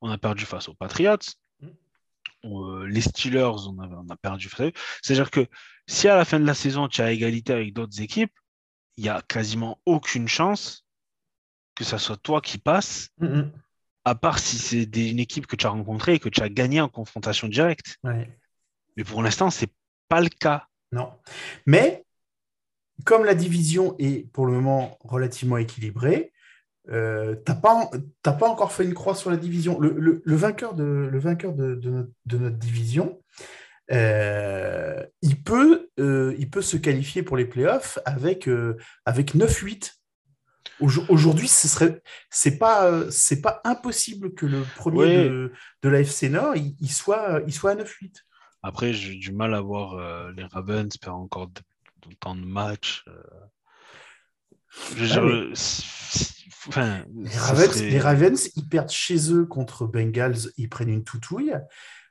on 0.00 0.10
a 0.10 0.16
perdu 0.16 0.46
face 0.46 0.68
aux 0.68 0.74
Patriots. 0.74 1.18
Mm. 1.60 1.68
Euh, 2.44 2.86
les 2.86 3.02
Steelers, 3.02 3.68
on 3.68 3.78
a, 3.78 3.86
on 3.86 4.08
a 4.08 4.16
perdu. 4.16 4.48
C'est-à-dire 5.02 5.30
que 5.30 5.46
si 5.86 6.08
à 6.08 6.16
la 6.16 6.24
fin 6.24 6.40
de 6.40 6.46
la 6.46 6.54
saison, 6.54 6.88
tu 6.88 7.02
as 7.02 7.12
égalité 7.12 7.52
avec 7.52 7.74
d'autres 7.74 8.00
équipes, 8.00 8.32
il 8.96 9.04
n'y 9.04 9.10
a 9.10 9.20
quasiment 9.22 9.80
aucune 9.84 10.28
chance 10.28 10.86
que 11.74 11.84
ça 11.84 11.98
soit 11.98 12.16
toi 12.16 12.40
qui 12.40 12.56
passe, 12.58 13.10
mm, 13.18 13.26
mm. 13.26 13.52
à 14.06 14.14
part 14.14 14.38
si 14.38 14.56
c'est 14.56 14.84
une 14.84 15.20
équipe 15.20 15.46
que 15.46 15.56
tu 15.56 15.66
as 15.66 15.70
rencontrée 15.70 16.14
et 16.14 16.18
que 16.18 16.30
tu 16.30 16.40
as 16.40 16.48
gagné 16.48 16.80
en 16.80 16.88
confrontation 16.88 17.48
directe. 17.48 17.98
Mais 18.96 19.04
pour 19.04 19.22
l'instant, 19.22 19.50
ce 19.50 19.66
n'est 19.66 19.72
pas 20.08 20.20
le 20.20 20.30
cas. 20.30 20.68
Non. 20.90 21.12
Mais 21.66 22.01
comme 23.04 23.24
la 23.24 23.34
division 23.34 23.94
est 23.98 24.30
pour 24.32 24.46
le 24.46 24.52
moment 24.52 24.98
relativement 25.00 25.56
équilibrée, 25.56 26.32
euh, 26.90 27.36
tu 27.46 27.52
n'as 27.52 27.58
pas, 27.58 27.90
pas, 28.22 28.48
encore 28.48 28.72
fait 28.72 28.84
une 28.84 28.94
croix 28.94 29.14
sur 29.14 29.30
la 29.30 29.36
division. 29.36 29.78
Le, 29.80 30.22
vainqueur, 30.26 30.74
de, 30.74 30.84
le 30.84 31.18
vainqueur 31.18 31.52
de, 31.52 32.08
notre, 32.26 32.56
division, 32.56 33.20
euh, 33.92 35.04
il, 35.20 35.42
peut, 35.42 35.90
euh, 36.00 36.34
il 36.38 36.50
peut 36.50 36.62
se 36.62 36.76
qualifier 36.76 37.22
pour 37.22 37.36
les 37.36 37.44
playoffs 37.44 37.98
avec, 38.04 38.48
avec 39.04 39.34
9-8. 39.34 39.92
Aujourd'hui, 40.80 41.46
ce 41.46 41.68
serait, 41.68 42.02
c'est 42.30 42.58
pas, 42.58 43.08
c'est 43.10 43.40
pas 43.40 43.60
impossible 43.64 44.34
que 44.34 44.46
le 44.46 44.62
premier 44.76 45.28
de, 45.28 45.52
de 45.82 45.88
la 45.88 46.00
FC 46.00 46.28
Nord, 46.28 46.56
il, 46.56 46.90
soit, 46.90 47.40
il 47.46 47.52
soit 47.52 47.72
à 47.72 47.74
9-8. 47.76 48.16
Après, 48.64 48.92
j'ai 48.92 49.14
du 49.14 49.32
mal 49.32 49.54
à 49.54 49.60
voir 49.60 50.32
les 50.32 50.44
Ravens 50.44 50.92
faire 51.00 51.14
encore 51.14 51.48
temps 52.20 52.34
de 52.34 52.44
match. 52.44 53.04
Euh. 53.08 53.22
Ah, 56.74 57.02
les, 57.14 57.98
Ravens, 57.98 58.50
ils 58.56 58.68
perdent 58.68 58.90
chez 58.90 59.32
eux 59.32 59.44
contre 59.44 59.86
Bengals, 59.86 60.50
ils 60.56 60.68
prennent 60.68 60.88
une 60.88 61.04
toutouille. 61.04 61.54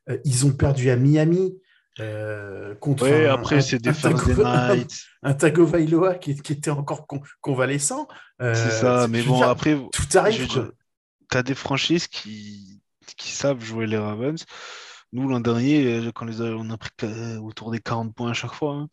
Euh, 0.09 0.17
ils 0.25 0.45
ont 0.45 0.51
perdu 0.51 0.89
à 0.89 0.95
Miami 0.95 1.53
euh, 1.99 2.75
contre 2.75 3.05
un, 3.07 3.33
après, 3.33 3.61
c'est 3.61 3.79
des 3.79 3.89
un, 5.23 5.33
Tagovailoa 5.33 6.15
qui, 6.15 6.35
qui, 6.35 6.53
était 6.53 6.71
encore 6.71 7.07
convalescent. 7.41 8.07
c'est 8.39 8.71
ça, 8.71 9.07
mais 9.09 9.23
bon, 9.23 9.41
après, 9.41 9.75
tout 9.91 10.17
arrive. 10.17 10.47
Tu 10.47 11.37
as 11.37 11.43
des 11.43 11.55
franchises 11.55 12.07
qui, 12.07 12.81
qui 13.17 13.31
savent 13.31 13.63
jouer 13.63 13.87
les 13.87 13.97
Ravens. 13.97 14.43
Nous, 15.13 15.27
l'an 15.27 15.39
dernier, 15.39 16.09
quand 16.13 16.25
les, 16.25 16.41
on 16.41 16.69
a 16.69 16.77
pris 16.77 16.91
autour 17.41 17.71
des 17.71 17.79
40 17.79 18.13
points 18.13 18.31
à 18.31 18.33
chaque 18.33 18.53
fois. 18.53 18.73
Hein. 18.73 18.89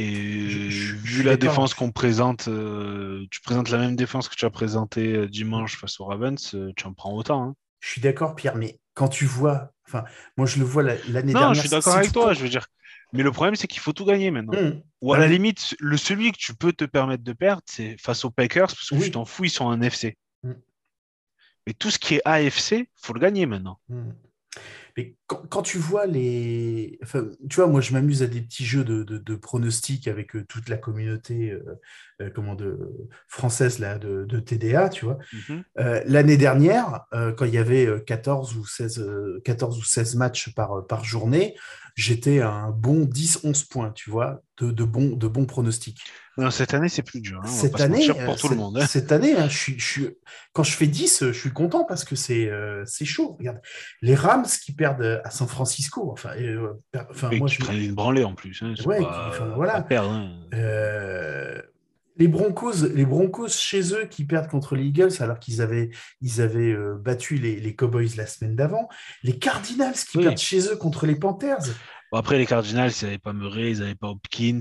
Et 0.00 0.68
vu 0.68 1.22
la 1.22 1.36
défense 1.36 1.74
qu'on 1.74 1.90
présente, 1.90 2.48
euh, 2.48 3.26
tu 3.30 3.42
présentes 3.42 3.68
la 3.68 3.76
même 3.76 3.96
défense 3.96 4.28
que 4.28 4.34
tu 4.34 4.46
as 4.46 4.50
présenté 4.50 5.14
euh, 5.14 5.28
dimanche 5.28 5.76
face 5.76 6.00
aux 6.00 6.06
Ravens, 6.06 6.54
euh, 6.54 6.72
tu 6.74 6.86
en 6.86 6.94
prends 6.94 7.12
autant. 7.14 7.42
Hein. 7.42 7.54
Je 7.80 7.90
suis 7.90 8.00
d'accord, 8.00 8.34
Pierre, 8.34 8.56
mais 8.56 8.78
quand 8.94 9.08
tu 9.08 9.26
vois, 9.26 9.72
enfin, 9.86 10.04
moi 10.38 10.46
je 10.46 10.58
le 10.58 10.64
vois 10.64 10.82
l'année 10.82 11.32
dernière. 11.32 11.48
Non, 11.48 11.54
je 11.54 11.60
suis 11.60 11.68
d'accord 11.68 11.96
avec 11.96 12.12
toi, 12.12 12.32
je 12.32 12.40
veux 12.40 12.48
dire. 12.48 12.66
Mais 13.12 13.22
le 13.22 13.30
problème, 13.30 13.56
c'est 13.56 13.66
qu'il 13.66 13.80
faut 13.80 13.92
tout 13.92 14.06
gagner 14.06 14.30
maintenant. 14.30 14.58
Mmh. 14.58 14.82
Ou 15.02 15.12
à 15.12 15.18
la 15.18 15.26
limite, 15.26 15.74
le 15.80 15.96
celui 15.96 16.32
que 16.32 16.38
tu 16.38 16.54
peux 16.54 16.72
te 16.72 16.84
permettre 16.84 17.24
de 17.24 17.32
perdre, 17.32 17.62
c'est 17.66 17.96
face 17.98 18.24
aux 18.24 18.30
Packers, 18.30 18.68
parce 18.68 18.88
que 18.88 19.02
tu 19.02 19.10
t'en 19.10 19.24
fous, 19.24 19.44
ils 19.44 19.50
sont 19.50 19.64
en 19.64 19.82
FC. 19.82 20.16
Mmh. 20.44 20.52
Mais 21.66 21.74
tout 21.74 21.90
ce 21.90 21.98
qui 21.98 22.14
est 22.14 22.22
AFC, 22.24 22.88
faut 22.94 23.12
le 23.12 23.20
gagner 23.20 23.44
maintenant. 23.46 23.80
Mmh. 23.88 24.10
Mais 25.00 25.14
quand, 25.26 25.62
tu 25.62 25.78
vois 25.78 26.06
les. 26.06 26.98
Enfin, 27.02 27.26
tu 27.48 27.56
vois, 27.56 27.68
moi, 27.68 27.80
je 27.80 27.92
m'amuse 27.92 28.22
à 28.22 28.26
des 28.26 28.42
petits 28.42 28.66
jeux 28.66 28.84
de, 28.84 29.02
de, 29.02 29.34
pronostics 29.36 30.08
avec 30.08 30.34
euh, 30.36 30.44
toute 30.46 30.68
la 30.68 30.76
communauté 30.76 31.52
euh, 31.52 31.62
euh, 32.20 32.30
comment 32.34 32.54
de, 32.54 33.08
française 33.28 33.78
là, 33.78 33.98
de, 33.98 34.24
de 34.24 34.40
TDA, 34.40 34.90
tu 34.90 35.06
vois. 35.06 35.18
Mhm. 35.48 35.64
L'année 36.04 36.36
dernière, 36.36 37.06
quand 37.12 37.44
il 37.44 37.54
y 37.54 37.58
avait 37.58 38.02
14 38.04 38.56
ou 38.56 38.66
16, 38.66 39.02
14 39.44 39.78
ou 39.78 39.84
16 39.84 40.16
matchs 40.16 40.54
par, 40.54 40.86
par 40.86 41.04
journée, 41.04 41.54
j'étais 41.96 42.40
à 42.40 42.50
un 42.50 42.70
bon 42.70 43.04
10-11 43.04 43.68
points, 43.68 43.92
tu 43.92 44.10
vois, 44.10 44.42
de, 44.58 44.70
de, 44.70 44.84
bons, 44.84 45.16
de 45.16 45.28
bons 45.28 45.46
pronostics. 45.46 46.00
Non, 46.36 46.50
cette 46.50 46.74
année, 46.74 46.88
c'est 46.88 47.02
plus 47.02 47.20
dur. 47.20 47.40
Hein, 47.44 47.48
cette, 47.48 47.80
année, 47.80 48.08
pour 48.24 48.36
tout 48.36 48.48
le 48.48 48.56
monde, 48.56 48.78
hein. 48.78 48.86
cette 48.86 49.12
année, 49.12 49.34
hein, 49.34 49.48
je 49.48 49.74
suis, 49.78 50.08
quand 50.52 50.62
je 50.62 50.72
fais 50.72 50.86
10, 50.86 51.26
je 51.26 51.32
suis 51.32 51.52
content 51.52 51.84
parce 51.84 52.04
que 52.04 52.16
c'est 52.16 52.48
euh, 52.48 52.84
chaud. 52.86 53.36
Regarde, 53.38 53.60
les 54.00 54.14
Rams 54.14 54.46
qui 54.46 54.72
perdent 54.72 54.89
à 55.24 55.30
San 55.30 55.48
Francisco, 55.48 56.10
enfin, 56.12 56.30
euh, 56.38 56.74
enfin 57.10 57.30
moi, 57.36 57.48
je 57.48 57.58
prennent 57.58 57.80
une 57.80 57.94
branlée 57.94 58.24
en 58.24 58.34
plus. 58.34 58.62
ouais, 58.86 59.00
voilà. 59.56 59.86
Euh, 60.54 61.62
les 62.16 62.28
Broncos, 62.28 62.86
les 62.94 63.06
Broncos 63.06 63.48
chez 63.48 63.94
eux 63.94 64.06
qui 64.06 64.24
perdent 64.24 64.48
contre 64.48 64.76
les 64.76 64.84
Eagles 64.84 65.12
alors 65.20 65.38
qu'ils 65.38 65.62
avaient, 65.62 65.90
ils 66.20 66.40
avaient 66.40 66.76
battu 66.98 67.36
les, 67.36 67.58
les, 67.58 67.74
Cowboys 67.74 68.10
la 68.16 68.26
semaine 68.26 68.56
d'avant. 68.56 68.88
Les 69.22 69.38
Cardinals 69.38 69.94
qui 69.94 70.18
perdent 70.18 70.36
chez 70.36 70.68
eux 70.68 70.76
contre 70.76 71.06
les 71.06 71.16
Panthers. 71.16 71.64
après, 72.12 72.38
les 72.38 72.46
Cardinals, 72.46 72.90
ils 73.00 73.04
n'avaient 73.04 73.18
pas 73.18 73.32
Murray, 73.32 73.70
ils 73.70 73.78
n'avaient 73.80 73.94
pas 73.94 74.08
Hopkins. 74.08 74.58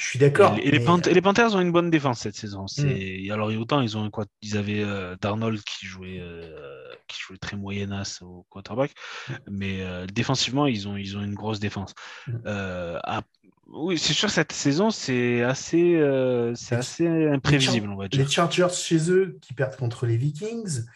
Je 0.00 0.06
suis 0.06 0.18
d'accord. 0.18 0.56
Et, 0.62 0.70
les 0.70 0.80
Panthers 1.20 1.54
ont 1.54 1.60
une 1.60 1.72
bonne 1.72 1.90
défense 1.90 2.20
cette 2.20 2.34
saison. 2.34 2.64
Mm. 2.78 3.30
Alors, 3.30 3.48
autant 3.48 3.82
ils 3.82 3.98
ont 3.98 4.08
quoi 4.10 4.24
Ils 4.40 4.56
avaient 4.56 4.82
euh, 4.82 5.14
Darnold 5.20 5.62
qui 5.62 5.84
jouait, 5.84 6.20
euh, 6.20 6.88
qui 7.06 7.20
jouait 7.20 7.36
très 7.36 7.58
moyennasse 7.58 8.22
au 8.22 8.46
quarterback, 8.48 8.92
mais 9.50 9.82
euh, 9.82 10.06
défensivement, 10.06 10.66
ils 10.66 10.88
ont, 10.88 10.96
ils 10.96 11.18
ont 11.18 11.22
une 11.22 11.34
grosse 11.34 11.60
défense. 11.60 11.92
Mm. 12.26 13.20
oui, 13.66 13.98
c'est 13.98 14.14
sûr, 14.14 14.30
cette 14.30 14.52
saison, 14.52 14.90
c'est 14.90 15.42
assez, 15.42 16.00
c'est 16.54 16.76
assez 16.76 17.06
imprévisible, 17.06 17.90
on 17.90 17.96
va 17.96 18.08
dire. 18.08 18.24
Les 18.24 18.30
Chargers 18.30 18.72
chez 18.72 19.10
eux 19.10 19.38
qui 19.42 19.52
perdent 19.52 19.76
contre 19.76 20.06
les 20.06 20.16
Vikings. 20.16 20.86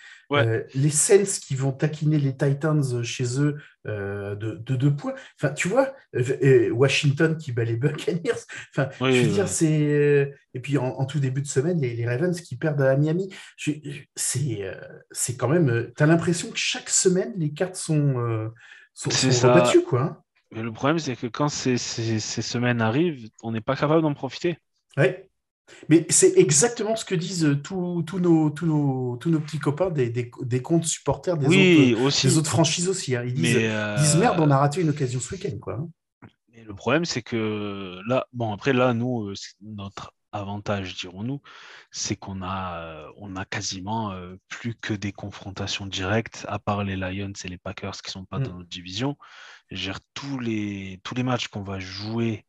Euh, 0.43 0.63
les 0.75 0.91
Saints 0.91 1.41
qui 1.41 1.55
vont 1.55 1.73
taquiner 1.73 2.19
les 2.19 2.37
Titans 2.37 3.03
chez 3.03 3.41
eux 3.41 3.57
euh, 3.87 4.35
de, 4.35 4.77
deux 4.77 4.95
points. 4.95 5.15
Enfin, 5.39 5.53
tu 5.53 5.69
vois, 5.69 5.95
euh, 6.15 6.71
Washington 6.71 7.37
qui 7.37 7.53
bat 7.53 7.65
les 7.65 7.77
Buccaneers. 7.77 8.45
Enfin, 8.71 8.89
je 9.01 9.23
veux 9.23 9.33
dire, 9.33 9.49
c'est. 9.49 10.33
Et 10.55 10.61
puis 10.61 10.79
en, 10.79 11.05
tout 11.07 11.19
début 11.19 11.43
de 11.43 11.47
semaine, 11.47 11.81
les, 11.81 12.07
Ravens 12.07 12.41
qui 12.41 12.57
perdent 12.57 12.83
à 12.83 12.97
Miami. 12.97 13.33
C'est 13.57 13.83
c'est 15.11 15.37
quand 15.37 15.49
même. 15.49 15.93
Tu 15.97 16.03
as 16.03 16.07
l'impression 16.07 16.51
que 16.51 16.59
chaque 16.59 16.91
semaine, 16.91 17.33
les 17.37 17.53
cartes 17.53 17.77
sont, 17.77 18.51
sont, 18.93 19.11
rebattues, 19.11 19.83
quoi. 19.83 20.03
Hein. 20.03 20.19
Mais 20.51 20.63
le 20.63 20.73
problème, 20.73 21.01
c'est 21.01 21.17
que 21.17 21.27
quand 21.27 21.49
ces, 21.49 21.77
ces, 21.77 22.21
ces 22.21 22.43
semaines 22.43 22.81
arrivent, 22.81 23.29
on 23.43 23.51
n'est 23.51 23.61
pas 23.61 23.75
capable 23.75 24.03
d'en 24.03 24.15
profiter. 24.15 24.59
Oui. 24.97 25.07
Mais 25.89 26.07
c'est 26.11 26.37
exactement 26.37 26.97
ce 26.97 27.05
que 27.05 27.15
disent 27.15 27.45
euh, 27.45 27.57
tous, 27.57 28.03
nos, 28.19 28.51
tous, 28.51 28.67
nos, 28.67 29.17
tous 29.17 29.31
nos 29.31 29.41
petits 29.41 29.59
copains 29.59 29.91
des, 29.91 30.11
des, 30.11 30.63
comptes 30.63 30.85
supporters 30.85 31.37
des, 31.37 31.47
autres, 31.47 32.23
des 32.23 32.39
autres 32.39 32.51
franchises 32.51 32.89
aussi. 32.89 33.17
Hein. 33.17 33.25
Ils, 33.25 33.35
disent, 33.35 33.57
disent, 33.57 34.17
merde, 34.17 34.41
on 34.41 34.51
a 34.51 34.59
raté 34.59 34.81
une 34.81 34.91
occasion 34.91 35.21
ce 35.21 35.35
week-end. 35.35 35.57
Quoi. 35.61 35.75
Hein. 35.75 36.29
le 36.67 36.75
problème, 36.75 37.05
c'est 37.05 37.23
que 37.23 38.01
là, 38.07 38.27
bon, 38.33 38.53
après, 38.53 38.73
là, 38.73 38.93
nous, 38.93 39.29
euh, 39.29 39.35
notre 39.63 40.13
avantage, 40.33 40.97
dirons-nous, 40.97 41.41
c'est 41.91 42.17
qu'on 42.17 42.43
a, 42.43 42.81
euh, 42.81 43.09
on 43.19 43.37
a 43.37 43.45
quasiment 43.45 44.13
plus 44.49 44.75
que 44.75 44.93
des 44.93 45.13
confrontations 45.13 45.87
directes, 45.87 46.45
à 46.49 46.59
part 46.59 46.85
les 46.85 46.97
Lions 46.97 47.33
et 47.45 47.49
les 47.49 47.59
Packers 47.59 48.03
qui 48.03 48.09
ne 48.09 48.13
sont 48.13 48.25
pas 48.25 48.39
mm. 48.39 48.43
dans 48.43 48.55
notre 48.59 48.69
division. 48.69 49.17
Gère 49.71 50.01
tous 50.13 50.39
les, 50.39 51.01
tous 51.05 51.15
les 51.15 51.23
matchs 51.23 51.49
qu'on 51.49 51.63
va 51.63 51.79
jouer 51.79 52.45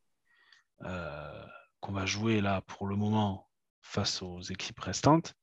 qu'on 1.85 1.93
va 1.93 2.07
jouer 2.07 2.41
là 2.41 2.61
pour 2.65 2.87
le 2.87 2.95
moment 2.95 3.47
face 3.83 4.23
aux 4.23 4.41
équipes 4.41 4.79
restantes, 4.79 5.35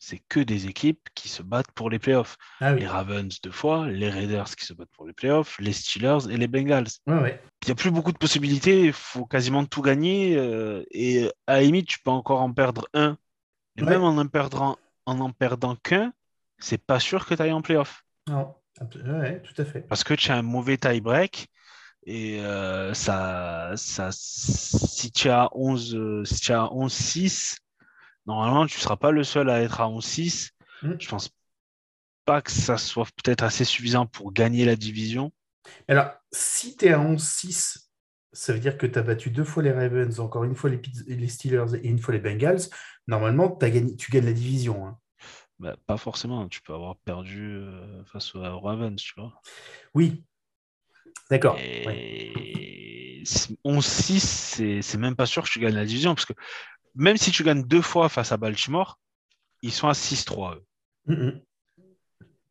c'est 0.00 0.18
que 0.28 0.40
des 0.40 0.66
équipes 0.66 1.08
qui 1.14 1.28
se 1.28 1.40
battent 1.40 1.70
pour 1.70 1.88
les 1.88 2.00
playoffs. 2.00 2.36
Ah 2.60 2.72
les 2.72 2.86
Ravens 2.86 3.40
deux 3.40 3.52
fois, 3.52 3.86
les 3.86 4.10
Raiders 4.10 4.56
qui 4.56 4.64
se 4.66 4.74
battent 4.74 4.90
pour 4.90 5.06
les 5.06 5.12
playoffs, 5.12 5.56
les 5.60 5.72
Steelers 5.72 6.28
et 6.28 6.36
les 6.36 6.48
Bengals. 6.48 6.88
Il 7.06 7.38
n'y 7.66 7.70
a 7.70 7.74
plus 7.76 7.92
beaucoup 7.92 8.10
de 8.10 8.18
possibilités, 8.18 8.86
il 8.86 8.92
faut 8.92 9.24
quasiment 9.24 9.64
tout 9.64 9.82
gagner. 9.82 10.36
Euh, 10.36 10.84
et 10.90 11.30
à 11.46 11.54
la 11.54 11.62
limite, 11.62 11.86
tu 11.86 12.00
peux 12.00 12.10
encore 12.10 12.40
en 12.40 12.52
perdre 12.52 12.88
un. 12.92 13.16
Et 13.76 13.82
même 13.82 14.02
en 14.02 14.18
en 14.18 14.26
perdant, 14.26 14.76
en 15.06 15.20
en 15.20 15.30
perdant 15.30 15.76
qu'un, 15.76 16.12
c'est 16.58 16.84
pas 16.84 16.98
sûr 16.98 17.24
que 17.24 17.34
tu 17.34 17.42
ailles 17.42 17.52
en 17.52 17.62
playoff. 17.62 18.04
Non, 18.28 18.52
tout 18.90 18.98
à 18.98 19.64
fait. 19.64 19.82
Parce 19.82 20.02
que 20.02 20.14
tu 20.14 20.32
as 20.32 20.36
un 20.36 20.42
mauvais 20.42 20.76
tie-break 20.76 21.46
et 22.06 22.40
euh, 22.40 22.92
ça, 22.94 23.72
ça, 23.76 24.10
si 24.12 25.10
tu 25.10 25.30
as 25.30 25.48
11, 25.52 26.24
si 26.24 26.40
tu 26.40 26.52
as 26.52 26.64
11-6, 26.64 27.56
normalement, 28.26 28.66
tu 28.66 28.76
ne 28.76 28.82
seras 28.82 28.96
pas 28.96 29.10
le 29.10 29.24
seul 29.24 29.48
à 29.48 29.62
être 29.62 29.80
à 29.80 29.88
11-6. 29.88 30.50
Je 30.82 30.88
mm. 30.88 30.96
Je 31.00 31.08
pense 31.08 31.30
pas 32.24 32.42
que 32.42 32.50
ça 32.50 32.78
soit 32.78 33.06
peut-être 33.22 33.42
assez 33.42 33.64
suffisant 33.64 34.06
pour 34.06 34.32
gagner 34.32 34.64
la 34.64 34.76
division. 34.76 35.32
Alors, 35.88 36.10
si 36.32 36.76
tu 36.76 36.86
es 36.86 36.92
à 36.92 36.98
11-6, 36.98 37.88
ça 38.32 38.52
veut 38.52 38.58
dire 38.58 38.76
que 38.76 38.86
tu 38.86 38.98
as 38.98 39.02
battu 39.02 39.30
deux 39.30 39.44
fois 39.44 39.62
les 39.62 39.72
Ravens, 39.72 40.20
encore 40.20 40.44
une 40.44 40.54
fois 40.54 40.70
les, 40.70 40.80
les 41.06 41.28
Steelers 41.28 41.76
et 41.82 41.88
une 41.88 41.98
fois 41.98 42.12
les 42.12 42.20
Bengals. 42.20 42.68
Normalement, 43.06 43.58
as 43.58 43.70
gagné, 43.70 43.96
tu 43.96 44.10
gagnes 44.10 44.26
la 44.26 44.32
division. 44.32 44.86
Hein. 44.86 44.98
Bah, 45.58 45.76
pas 45.86 45.96
forcément. 45.96 46.48
Tu 46.48 46.60
peux 46.62 46.74
avoir 46.74 46.96
perdu 46.96 47.56
euh, 47.56 48.04
face 48.04 48.34
aux 48.34 48.60
Ravens, 48.60 49.00
tu 49.00 49.14
vois. 49.16 49.40
Oui, 49.94 50.24
D'accord. 51.30 51.56
11-6, 53.64 54.82
c'est 54.82 54.98
même 54.98 55.16
pas 55.16 55.26
sûr 55.26 55.42
que 55.42 55.48
tu 55.48 55.58
gagnes 55.60 55.74
la 55.74 55.86
division, 55.86 56.14
parce 56.14 56.26
que 56.26 56.34
même 56.94 57.16
si 57.16 57.30
tu 57.30 57.42
gagnes 57.42 57.64
deux 57.64 57.82
fois 57.82 58.08
face 58.08 58.32
à 58.32 58.36
Baltimore, 58.36 58.98
ils 59.62 59.72
sont 59.72 59.88
à 59.88 59.92
6-3. 59.92 60.60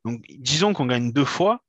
Donc, 0.05 0.25
disons 0.29 0.73
qu'on 0.73 0.87
gagne 0.87 1.11
deux 1.13 1.25
fois, 1.25 1.61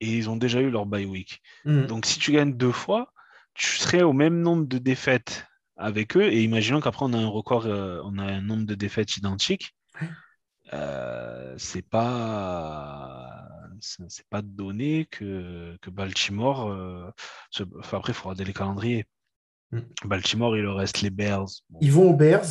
et 0.00 0.16
ils 0.16 0.28
ont 0.28 0.36
déjà 0.36 0.60
eu 0.60 0.70
leur 0.70 0.86
bye 0.86 1.04
week. 1.04 1.40
Donc, 1.64 2.06
si 2.06 2.18
tu 2.18 2.32
gagnes 2.32 2.56
deux 2.56 2.72
fois, 2.72 3.12
tu 3.54 3.76
serais 3.76 4.02
au 4.02 4.12
même 4.12 4.40
nombre 4.42 4.66
de 4.66 4.78
défaites 4.78 5.46
avec 5.76 6.16
eux, 6.16 6.24
et 6.24 6.42
imaginons 6.42 6.80
qu'après, 6.80 7.04
on 7.06 7.12
a 7.12 7.18
un 7.18 7.28
record, 7.28 7.66
euh, 7.66 8.00
on 8.04 8.18
a 8.18 8.24
un 8.24 8.42
nombre 8.42 8.64
de 8.64 8.74
défaites 8.74 9.16
identiques. 9.16 9.74
Euh, 10.72 11.54
c'est 11.58 11.82
pas 11.82 13.49
c'est 13.80 14.26
pas 14.28 14.42
donné 14.42 15.06
que, 15.10 15.76
que 15.80 15.90
Baltimore. 15.90 16.70
Euh, 16.70 17.10
après, 17.92 18.12
il 18.12 18.14
faudra 18.14 18.34
des 18.34 18.44
les 18.44 18.52
calendriers. 18.52 19.06
Mm. 19.72 19.80
Baltimore, 20.04 20.56
il 20.56 20.62
leur 20.62 20.76
reste 20.76 21.00
les 21.00 21.10
Bears. 21.10 21.48
Ils 21.80 21.92
vont 21.92 22.10
aux 22.10 22.16
Bears. 22.16 22.46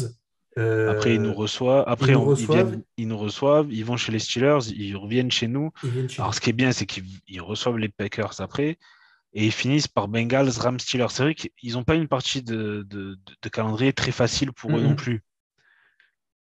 Euh, 0.58 0.92
après, 0.92 1.16
ils 1.16 1.22
nous 1.22 1.34
reçoivent. 1.34 1.86
Après, 1.88 2.12
ils 2.12 2.14
nous, 2.14 2.26
reçoivent. 2.26 2.78
Ils, 2.98 3.08
nous 3.08 3.18
reçoivent. 3.18 3.68
Ils 3.72 3.86
vont 3.86 3.98
chez 3.98 4.12
les 4.12 4.20
Steelers. 4.20 4.72
Ils 4.76 4.98
reviennent 4.98 5.32
chez 5.32 5.48
nous. 5.48 5.72
Alors, 6.18 6.34
ce 6.34 6.42
qui 6.42 6.50
est 6.50 6.54
bien, 6.54 6.72
c'est 6.72 6.86
qu'ils 6.86 7.42
reçoivent 7.42 7.78
les 7.78 7.90
Packers 7.90 8.42
après. 8.42 8.78
Et 9.34 9.46
ils 9.46 9.52
finissent 9.52 9.88
par 9.88 10.08
Bengals, 10.08 10.50
Rams, 10.58 10.80
Steelers. 10.80 11.10
C'est 11.10 11.24
vrai 11.24 11.36
qu'ils 11.36 11.74
n'ont 11.74 11.84
pas 11.84 11.96
une 11.96 12.08
partie 12.08 12.42
de, 12.42 12.86
de, 12.90 13.18
de, 13.42 13.50
calendrier 13.50 13.94
très 13.94 14.12
facile 14.12 14.52
pour 14.52 14.76
eux 14.76 14.82
non 14.82 14.96
plus. 14.96 15.24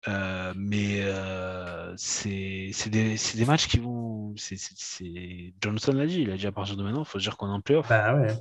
Euh, 0.07 0.53
mais 0.55 1.01
euh, 1.01 1.93
c'est 1.95 2.71
des, 2.87 3.15
des, 3.35 3.45
matchs 3.45 3.67
qui 3.67 3.77
vont. 3.77 4.33
c'est 4.35 4.57
Johnson 5.61 5.93
l'a 5.93 6.07
dit, 6.07 6.21
il 6.21 6.31
a 6.31 6.37
dit 6.37 6.47
à 6.47 6.51
partir 6.51 6.75
de 6.75 6.83
maintenant, 6.83 7.03
il 7.03 7.07
faut 7.07 7.19
se 7.19 7.23
dire 7.23 7.37
qu'on 7.37 7.47
est 7.47 7.53
en 7.53 7.61
playoff. 7.61 7.87
Bah 7.87 8.15
ouais. 8.15 8.33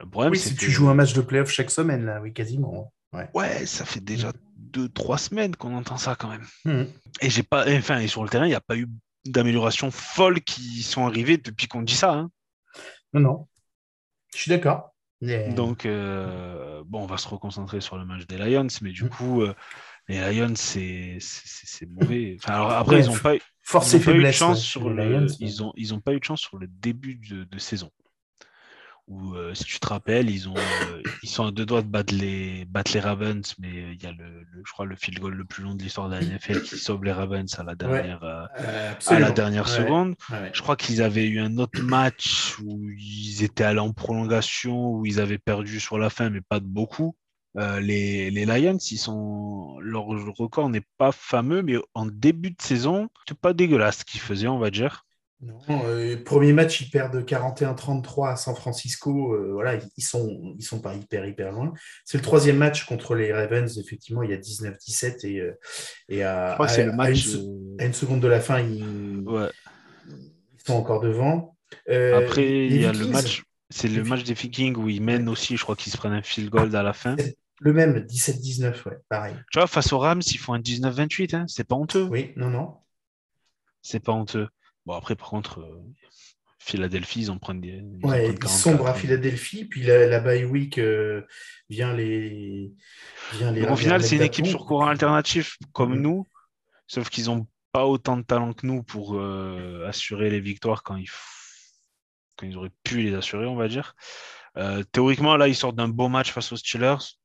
Le 0.00 0.08
problème, 0.08 0.32
oui, 0.32 0.38
si 0.38 0.54
tu 0.54 0.70
joues 0.70 0.88
un 0.88 0.94
match 0.94 1.12
de 1.12 1.20
playoff 1.20 1.50
chaque 1.50 1.70
semaine, 1.70 2.04
là, 2.04 2.20
oui, 2.20 2.32
quasiment. 2.32 2.92
Ouais, 3.12 3.28
ouais 3.34 3.66
ça 3.66 3.84
fait 3.84 4.00
déjà 4.00 4.32
2-3 4.72 5.18
semaines 5.18 5.56
qu'on 5.56 5.74
entend 5.74 5.96
ça 5.96 6.16
quand 6.16 6.28
même. 6.28 6.46
Mmh. 6.64 6.84
Et 7.20 7.30
j'ai 7.30 7.42
pas. 7.42 7.64
Enfin, 7.68 7.98
et 7.98 8.06
sur 8.06 8.22
le 8.22 8.28
terrain, 8.28 8.46
il 8.46 8.50
n'y 8.50 8.54
a 8.54 8.60
pas 8.60 8.76
eu 8.76 8.88
d'amélioration 9.24 9.90
folle 9.90 10.40
qui 10.40 10.82
sont 10.82 11.06
arrivées 11.06 11.38
depuis 11.38 11.66
qu'on 11.66 11.82
dit 11.82 11.96
ça. 11.96 12.12
Hein. 12.12 12.30
Non, 13.12 13.20
non. 13.20 13.48
Je 14.34 14.40
suis 14.40 14.48
d'accord. 14.50 14.94
Donc, 15.54 15.86
euh, 15.86 16.82
bon, 16.86 17.02
on 17.02 17.06
va 17.06 17.16
se 17.16 17.28
reconcentrer 17.28 17.80
sur 17.80 17.96
le 17.96 18.04
match 18.04 18.26
des 18.26 18.36
Lions, 18.36 18.66
mais 18.82 18.90
du 18.90 19.04
mmh. 19.04 19.08
coup, 19.08 19.42
les 20.08 20.34
Lions, 20.34 20.54
c'est 20.56 21.18
mauvais. 21.88 22.36
alors, 22.44 22.70
après, 22.72 23.00
ils 23.00 23.06
n'ont 23.06 23.18
pas, 23.18 23.34
Force 23.62 23.94
et 23.94 24.00
faiblesse, 24.00 24.22
eu 24.22 24.26
de 24.26 24.32
chance 24.32 24.62
sur 24.62 24.90
le, 24.90 25.26
ils 25.40 25.62
ont, 25.62 25.72
ils 25.76 25.94
ont 25.94 26.00
pas 26.00 26.12
eu 26.12 26.20
de 26.20 26.24
chance 26.24 26.42
sur 26.42 26.58
le 26.58 26.66
début 26.66 27.14
de, 27.14 27.58
saison. 27.58 27.90
où, 29.06 29.32
euh, 29.32 29.54
si 29.54 29.64
tu 29.64 29.80
te 29.80 29.86
rappelles, 29.86 30.28
ils, 30.28 30.50
ont, 30.50 30.54
euh, 30.54 31.02
ils 31.22 31.30
sont 31.30 31.46
à 31.46 31.50
deux 31.50 31.64
doigts 31.64 31.80
de 31.80 31.88
battre 31.88 32.14
les, 32.14 32.66
battre 32.66 32.92
les 32.92 33.00
Ravens, 33.00 33.54
mais 33.58 33.94
il 33.94 34.02
y 34.02 34.06
a, 34.06 34.12
le, 34.12 34.46
je 34.66 34.70
crois, 34.70 34.84
le 34.84 34.96
field 34.96 35.18
goal 35.18 35.32
le 35.32 35.46
plus 35.46 35.62
long 35.62 35.74
de 35.74 35.82
l'histoire 35.82 36.10
de 36.10 36.14
la 36.14 36.20
NFL 36.20 36.60
qui 36.60 36.76
sauve 36.76 37.04
les 37.04 37.12
Ravens 37.12 37.58
à 37.58 37.62
la 37.62 37.74
dernière, 37.74 38.22
à 38.22 39.18
la 39.18 39.30
dernière 39.30 39.68
seconde. 39.68 40.14
Je 40.52 40.60
crois 40.60 40.76
qu'ils 40.76 41.00
avaient 41.00 41.26
eu 41.26 41.40
un 41.40 41.56
autre 41.56 41.80
match 41.80 42.58
où 42.62 42.90
ils 42.90 43.44
étaient 43.44 43.64
allés 43.64 43.80
en 43.80 43.94
prolongation, 43.94 44.90
où 44.90 45.06
ils 45.06 45.20
avaient 45.20 45.38
perdu 45.38 45.80
sur 45.80 45.96
la 45.96 46.10
fin, 46.10 46.28
mais 46.28 46.42
pas 46.42 46.60
de 46.60 46.66
beaucoup. 46.66 47.16
Les, 47.54 48.30
les, 48.30 48.44
Lions, 48.46 48.78
ils 48.78 48.98
sont, 48.98 49.78
leur 49.80 50.06
record 50.06 50.68
n'est 50.68 50.86
pas 50.98 51.12
fameux, 51.12 51.62
mais 51.62 51.76
en 51.94 52.06
début 52.06 52.50
de 52.50 52.60
saison, 52.60 53.08
c'est 53.28 53.38
pas 53.38 53.52
dégueulasse 53.52 53.98
ce 53.98 54.04
qu'ils 54.04 54.20
faisaient, 54.20 54.48
on 54.48 54.58
va 54.58 54.70
dire. 54.70 55.04
Non, 55.68 55.82
euh, 55.86 56.16
premier 56.24 56.52
match, 56.52 56.80
ils 56.80 56.90
perdent 56.90 57.16
41-33 57.22 58.32
à 58.32 58.36
San 58.36 58.54
Francisco. 58.54 59.34
Euh, 59.34 59.50
voilà, 59.52 59.78
ils 59.96 60.02
sont, 60.02 60.54
ils 60.58 60.64
sont 60.64 60.80
pas 60.80 60.94
hyper, 60.94 61.26
hyper 61.26 61.52
loin. 61.52 61.72
C'est 62.04 62.18
le 62.18 62.22
troisième 62.22 62.56
match 62.56 62.86
contre 62.86 63.14
les 63.14 63.32
Ravens. 63.32 63.78
Effectivement, 63.78 64.22
il 64.22 64.30
y 64.30 64.32
a 64.32 64.38
19-17 64.38 65.26
et, 65.26 65.40
euh, 65.40 65.52
et 66.08 66.22
à, 66.22 66.56
le 66.58 66.92
match, 66.92 67.26
une, 67.78 67.92
seconde 67.92 68.20
de 68.20 68.28
la 68.28 68.40
fin, 68.40 68.60
ils, 68.60 69.24
sont 70.64 70.74
encore 70.74 71.00
devant. 71.00 71.56
Après, 71.88 72.66
il 72.66 72.80
y 72.80 72.86
a 72.86 72.92
le 72.92 73.06
match. 73.08 73.42
C'est 73.70 73.88
le 73.88 74.04
match 74.04 74.22
des 74.22 74.34
Vikings 74.34 74.76
où 74.76 74.88
ils 74.88 75.02
mènent 75.02 75.28
aussi. 75.28 75.56
Je 75.56 75.62
crois 75.62 75.74
qu'ils 75.74 75.92
se 75.92 75.96
prennent 75.96 76.12
un 76.12 76.22
field 76.22 76.48
goal 76.48 76.74
à 76.76 76.82
la 76.82 76.92
fin. 76.92 77.16
Le 77.60 77.72
même, 77.72 77.98
17-19, 78.06 78.88
ouais, 78.88 78.98
pareil. 79.08 79.34
Tu 79.52 79.58
vois, 79.58 79.66
face 79.66 79.92
aux 79.92 79.98
Rams, 79.98 80.22
ils 80.26 80.38
font 80.38 80.54
un 80.54 80.60
19-28. 80.60 81.36
Hein, 81.36 81.44
c'est 81.48 81.64
pas 81.64 81.76
honteux. 81.76 82.04
Oui, 82.04 82.32
non, 82.36 82.50
non. 82.50 82.76
C'est 83.82 84.00
pas 84.00 84.12
honteux. 84.12 84.48
Bon, 84.86 84.94
après, 84.94 85.14
par 85.14 85.28
contre, 85.28 85.60
euh, 85.60 85.82
Philadelphie, 86.58 87.22
ils 87.22 87.30
en 87.30 87.38
prennent 87.38 87.60
des. 87.60 87.82
Ils, 87.82 88.06
ouais, 88.06 88.34
ils 88.34 88.48
sombrent 88.48 88.88
à. 88.88 88.94
Philadelphie, 88.94 89.64
puis 89.64 89.82
la, 89.82 90.06
la 90.06 90.20
bye 90.20 90.44
week 90.44 90.78
euh, 90.78 91.22
vient 91.68 91.94
les. 91.94 92.72
Vient 93.34 93.52
les 93.52 93.66
au 93.66 93.76
final, 93.76 94.02
c'est 94.02 94.16
une 94.16 94.22
équipe 94.22 94.46
sur 94.46 94.66
courant 94.66 94.86
alternatif 94.86 95.56
comme 95.72 95.94
mm-hmm. 95.94 96.00
nous, 96.00 96.26
sauf 96.86 97.08
qu'ils 97.08 97.26
n'ont 97.26 97.46
pas 97.72 97.86
autant 97.86 98.16
de 98.16 98.22
talent 98.22 98.52
que 98.52 98.66
nous 98.66 98.82
pour 98.82 99.14
euh, 99.14 99.86
assurer 99.86 100.30
les 100.30 100.40
victoires 100.40 100.82
quand 100.82 100.96
ils, 100.96 101.10
quand 102.36 102.46
ils 102.46 102.56
auraient 102.56 102.72
pu 102.82 103.00
les 103.02 103.14
assurer, 103.14 103.46
on 103.46 103.56
va 103.56 103.68
dire. 103.68 103.94
théoriquement, 104.92 105.36
là, 105.36 105.48
ils 105.48 105.56
sortent 105.56 105.76
d'un 105.76 105.88
beau 105.88 106.08
match 106.08 106.32
face 106.32 106.52
aux 106.52 106.56
Steelers. 106.56 107.16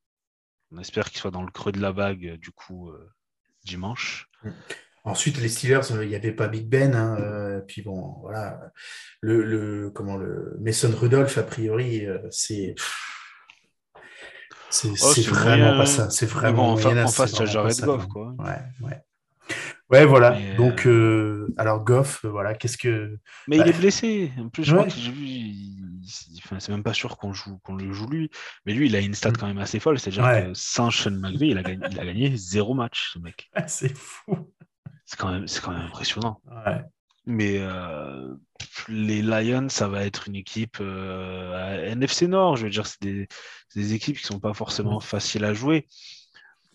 On 0.72 0.80
espère 0.80 1.10
qu'ils 1.10 1.20
soient 1.20 1.32
dans 1.32 1.44
le 1.44 1.52
creux 1.52 1.72
de 1.72 1.82
la 1.82 1.92
vague, 1.92 2.38
du 2.40 2.52
coup, 2.52 2.92
dimanche. 3.64 4.30
Mm. 4.44 4.52
Ensuite, 5.06 5.40
les 5.40 5.50
Steelers, 5.50 5.92
euh, 5.92 6.04
il 6.04 6.10
n'y 6.10 6.16
avait 6.16 6.32
pas 6.32 6.48
Big 6.48 6.68
Ben. 6.68 6.94
Hein, 6.94 7.18
euh, 7.20 7.62
puis 7.62 7.82
bon, 7.82 8.18
voilà. 8.22 8.60
Le, 9.22 9.90
comment, 9.94 10.18
le 10.18 10.58
Mason 10.62 10.92
Rudolph, 10.96 11.38
a 11.38 11.44
priori, 11.44 12.06
euh, 12.06 12.20
c'est. 12.32 12.76
C'est 14.70 14.90
oh, 15.02 15.34
vraiment 15.34 15.78
pas 15.78 15.88
ça. 15.88 16.10
C'est 16.12 16.28
vraiment. 16.28 16.76
Bon, 16.76 16.86
en, 16.86 17.08
face, 17.08 17.34
tu 17.34 17.42
as 17.42 17.46
Jared 17.46 17.76
Goff, 17.82 18.08
quoi. 18.08 18.36
Ouais, 18.38 18.88
ouais. 18.88 19.02
Ouais, 19.90 20.06
voilà. 20.06 20.38
Donc, 20.58 20.88
alors 21.58 21.84
Goff, 21.84 22.24
voilà, 22.24 22.54
qu'est-ce 22.54 22.78
que. 22.78 23.18
Mais 23.48 23.58
il 23.58 23.64
bah, 23.64 23.70
est 23.70 23.80
blessé. 23.80 24.32
En 24.38 24.50
plus, 24.50 24.64
je 24.64 24.76
crois 24.76 24.86
que 24.86 24.92
j'ai 24.92 25.12
vu. 25.12 25.26
Enfin, 26.43 26.60
c'est 26.60 26.72
même 26.72 26.84
pas 26.84 26.93
sûr 26.93 27.18
qu'on 27.18 27.34
joue, 27.34 27.57
qu'on 27.60 27.76
le 27.76 27.91
joue 27.91 28.07
lui. 28.07 28.30
Mais 28.66 28.74
lui, 28.74 28.88
il 28.88 28.95
a 28.95 28.99
une 28.99 29.14
stat 29.14 29.32
mm. 29.32 29.38
quand 29.38 29.47
même 29.47 29.60
assez 29.60 29.80
folle. 29.80 29.99
C'est-à-dire 29.99 30.24
que 30.24 30.53
sans 30.53 30.91
Sean 30.91 31.12
McVay, 31.12 31.49
il 31.49 31.57
a 31.57 31.64
gagné, 31.64 31.86
il 31.91 31.99
a 31.99 32.05
gagné 32.05 32.38
zéro 32.38 32.74
match, 32.74 33.12
ce 33.14 33.20
mec. 33.20 33.49
c'est 33.68 33.95
fou. 33.95 34.51
C'est 35.05 35.18
quand, 35.18 35.32
même, 35.32 35.45
quand 35.64 35.72
même 35.72 35.82
impressionnant. 35.82 36.41
Mais 37.26 37.57
euh, 37.60 38.36
les 38.88 39.22
Lions, 39.22 39.70
ça 39.70 39.88
va 39.88 40.05
être 40.05 40.28
une 40.28 40.36
équipe 40.36 40.78
euh, 40.82 41.86
NFC 41.91 42.28
Nord. 42.28 42.57
Je 42.57 42.64
veux 42.64 42.70
dire, 42.70 42.88
c'est 42.88 43.01
des, 43.76 43.93
équipes 43.93 44.18
qui 44.18 44.26
sont 44.26 44.39
pas 44.39 44.53
forcément 44.53 44.99
faciles 44.99 45.45
à 45.45 45.53
jouer. 45.53 45.88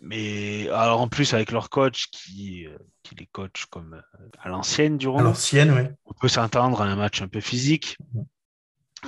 Mais 0.01 0.69
alors 0.69 1.01
en 1.01 1.09
plus 1.09 1.33
avec 1.33 1.51
leur 1.51 1.71
coach 1.71 2.09
qui, 2.11 2.67
euh, 2.67 2.77
qui 3.03 3.15
les 3.15 3.27
coach 3.27 3.67
comme 3.67 4.01
à 4.41 4.49
l'ancienne 4.49 4.99
durant. 4.99 5.19
À 5.19 5.23
l'ancienne, 5.23 5.73
oui. 5.73 5.83
On 6.05 6.13
peut 6.13 6.29
s'attendre 6.29 6.83
à 6.83 6.87
un 6.87 6.97
match 6.97 7.23
un 7.23 7.29
peu 7.29 7.41
physique, 7.41 7.97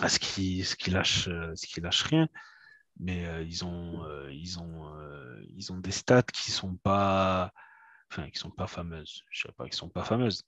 parce 0.00 0.18
qu'ils 0.18 0.66
qu 0.76 0.90
lâchent, 0.90 1.28
qu 1.68 1.80
lâche 1.80 2.02
rien. 2.02 2.28
Mais 2.98 3.24
ils 3.46 3.64
ont, 3.64 4.02
ils 4.30 4.58
ont, 4.58 4.90
ils 5.54 5.72
ont 5.72 5.78
des 5.78 5.90
stats 5.90 6.22
qui 6.22 6.50
sont 6.50 6.76
pas 6.76 7.52
enfin, 8.10 8.30
qui 8.30 8.38
sont 8.38 8.50
pas 8.50 8.66
fameuses, 8.66 9.24
je 9.30 9.42
sais 9.42 9.52
pas, 9.52 9.68
qui 9.68 9.76
sont 9.76 9.88
pas 9.88 10.04
fameuses, 10.04 10.44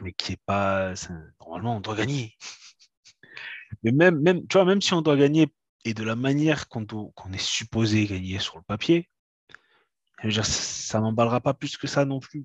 mais 0.00 0.12
qui 0.12 0.32
est 0.32 0.42
pas, 0.44 0.94
normalement, 1.40 1.76
on 1.76 1.80
doit 1.80 1.96
gagner. 1.96 2.36
mais 3.82 3.92
même, 3.92 4.20
même, 4.20 4.46
tu 4.46 4.54
vois, 4.54 4.64
même 4.64 4.82
si 4.82 4.92
on 4.94 5.02
doit 5.02 5.16
gagner 5.16 5.52
et 5.84 5.94
de 5.94 6.04
la 6.04 6.16
manière 6.16 6.68
qu'on 6.68 6.84
est 7.32 7.38
supposé 7.38 8.06
gagner 8.06 8.38
sur 8.38 8.58
le 8.58 8.62
papier, 8.62 9.08
ça 10.42 11.00
n'emballera 11.00 11.40
pas 11.40 11.54
plus 11.54 11.76
que 11.76 11.86
ça 11.86 12.04
non 12.04 12.20
plus. 12.20 12.44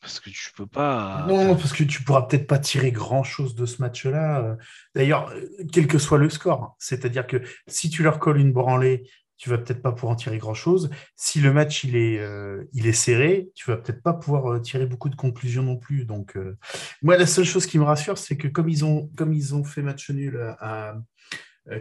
Parce 0.00 0.18
que 0.18 0.30
tu 0.30 0.50
peux 0.56 0.66
pas. 0.66 1.26
Non, 1.28 1.54
parce 1.56 1.72
que 1.74 1.84
tu 1.84 2.02
pourras 2.02 2.22
peut-être 2.22 2.46
pas 2.46 2.58
tirer 2.58 2.90
grand 2.90 3.22
chose 3.22 3.54
de 3.54 3.66
ce 3.66 3.82
match-là. 3.82 4.56
D'ailleurs, 4.94 5.30
quel 5.72 5.86
que 5.86 5.98
soit 5.98 6.16
le 6.16 6.30
score, 6.30 6.74
c'est-à-dire 6.78 7.26
que 7.26 7.42
si 7.66 7.90
tu 7.90 8.02
leur 8.02 8.18
colles 8.18 8.38
une 8.38 8.52
branlée 8.52 9.04
tu 9.40 9.48
vas 9.48 9.56
peut-être 9.56 9.80
pas 9.80 9.92
pouvoir 9.92 10.12
en 10.12 10.16
tirer 10.16 10.36
grand-chose. 10.36 10.90
Si 11.16 11.40
le 11.40 11.50
match 11.50 11.84
il 11.84 11.96
est, 11.96 12.18
euh, 12.18 12.68
il 12.74 12.86
est 12.86 12.92
serré, 12.92 13.48
tu 13.54 13.70
vas 13.70 13.78
peut-être 13.78 14.02
pas 14.02 14.12
pouvoir 14.12 14.52
euh, 14.52 14.60
tirer 14.60 14.84
beaucoup 14.84 15.08
de 15.08 15.16
conclusions 15.16 15.62
non 15.62 15.78
plus. 15.78 16.04
Donc, 16.04 16.36
euh, 16.36 16.58
moi, 17.00 17.16
la 17.16 17.24
seule 17.24 17.46
chose 17.46 17.64
qui 17.64 17.78
me 17.78 17.84
rassure, 17.84 18.18
c'est 18.18 18.36
que 18.36 18.48
comme 18.48 18.68
ils 18.68 18.84
ont, 18.84 19.10
comme 19.16 19.32
ils 19.32 19.54
ont 19.54 19.64
fait 19.64 19.80
match 19.80 20.10
nul 20.10 20.38
à, 20.60 20.94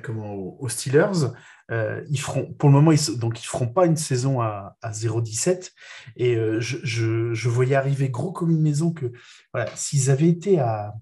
comment, 0.04 0.34
aux 0.34 0.70
Steelers, 0.70 1.32
ils 1.72 2.20
feront, 2.20 2.52
pour 2.54 2.70
le 2.70 2.76
moment, 2.76 2.92
ils, 2.92 3.20
donc 3.20 3.42
ils 3.42 3.46
feront 3.46 3.68
pas 3.68 3.86
une 3.86 3.98
saison 3.98 4.42
à, 4.42 4.78
à 4.82 4.92
0-17. 4.92 5.72
Et 6.18 6.36
je, 6.36 6.78
je, 6.84 7.34
je, 7.34 7.50
voyais 7.50 7.76
arriver 7.76 8.10
gros 8.10 8.32
comme 8.32 8.52
une 8.52 8.62
maison 8.62 8.92
que 8.92 9.12
voilà, 9.54 9.70
s'ils 9.76 10.10
avaient 10.10 10.30
été 10.30 10.60
à 10.60 10.94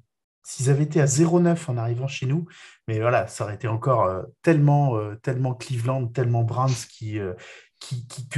S'ils 0.47 0.69
avaient 0.69 0.85
été 0.85 1.01
à 1.01 1.05
0-9 1.07 1.69
en 1.69 1.75
arrivant 1.75 2.07
chez 2.07 2.25
nous, 2.25 2.47
mais 2.87 3.01
voilà, 3.01 3.27
ça 3.27 3.43
aurait 3.43 3.55
été 3.55 3.67
encore 3.67 4.05
euh, 4.05 4.23
tellement, 4.43 4.95
euh, 4.95 5.15
tellement 5.15 5.53
Cleveland, 5.53 6.07
tellement 6.07 6.43
Browns 6.43 6.87
qui, 6.89 7.19
euh, 7.19 7.33
qui, 7.81 8.07
qui, 8.07 8.29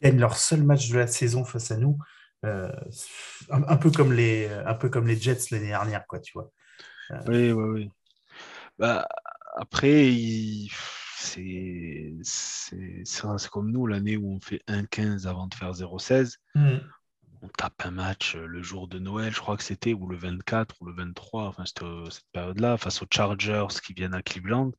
gagnent 0.00 0.18
leur 0.18 0.38
seul 0.38 0.62
match 0.62 0.88
de 0.88 0.96
la 0.96 1.06
saison 1.06 1.44
face 1.44 1.70
à 1.70 1.76
nous. 1.76 1.98
Un, 2.42 3.76
peu 3.76 3.90
comme 3.90 4.14
les, 4.14 4.48
un 4.48 4.72
peu 4.72 4.88
comme 4.88 5.06
les 5.06 5.16
Jets 5.20 5.50
l'année 5.50 5.66
dernière, 5.66 6.06
quoi, 6.06 6.20
tu 6.20 6.32
vois. 6.32 6.50
Oui, 7.26 7.52
oui, 7.52 7.68
oui. 7.68 7.90
Bah, 8.78 9.06
après, 9.58 10.12
c'est 11.16 12.12
comme 13.50 13.70
nous 13.70 13.86
l'année 13.86 14.16
où 14.16 14.34
on 14.34 14.40
fait 14.40 14.62
1-15 14.68 15.26
avant 15.26 15.46
de 15.46 15.54
faire 15.54 15.72
0-16 15.72 16.36
on 17.42 17.48
tape 17.48 17.82
un 17.84 17.90
match 17.90 18.34
euh, 18.34 18.46
le 18.46 18.62
jour 18.62 18.88
de 18.88 18.98
Noël, 18.98 19.32
je 19.32 19.40
crois 19.40 19.56
que 19.56 19.62
c'était, 19.62 19.94
ou 19.94 20.06
le 20.06 20.16
24 20.16 20.76
ou 20.80 20.86
le 20.86 20.94
23, 20.94 21.44
enfin 21.44 21.64
c'était 21.66 21.84
euh, 21.84 22.10
cette 22.10 22.26
période-là, 22.32 22.76
face 22.76 23.02
aux 23.02 23.06
Chargers 23.12 23.66
qui 23.84 23.92
viennent 23.92 24.14
à 24.14 24.22
Cleveland, 24.22 24.72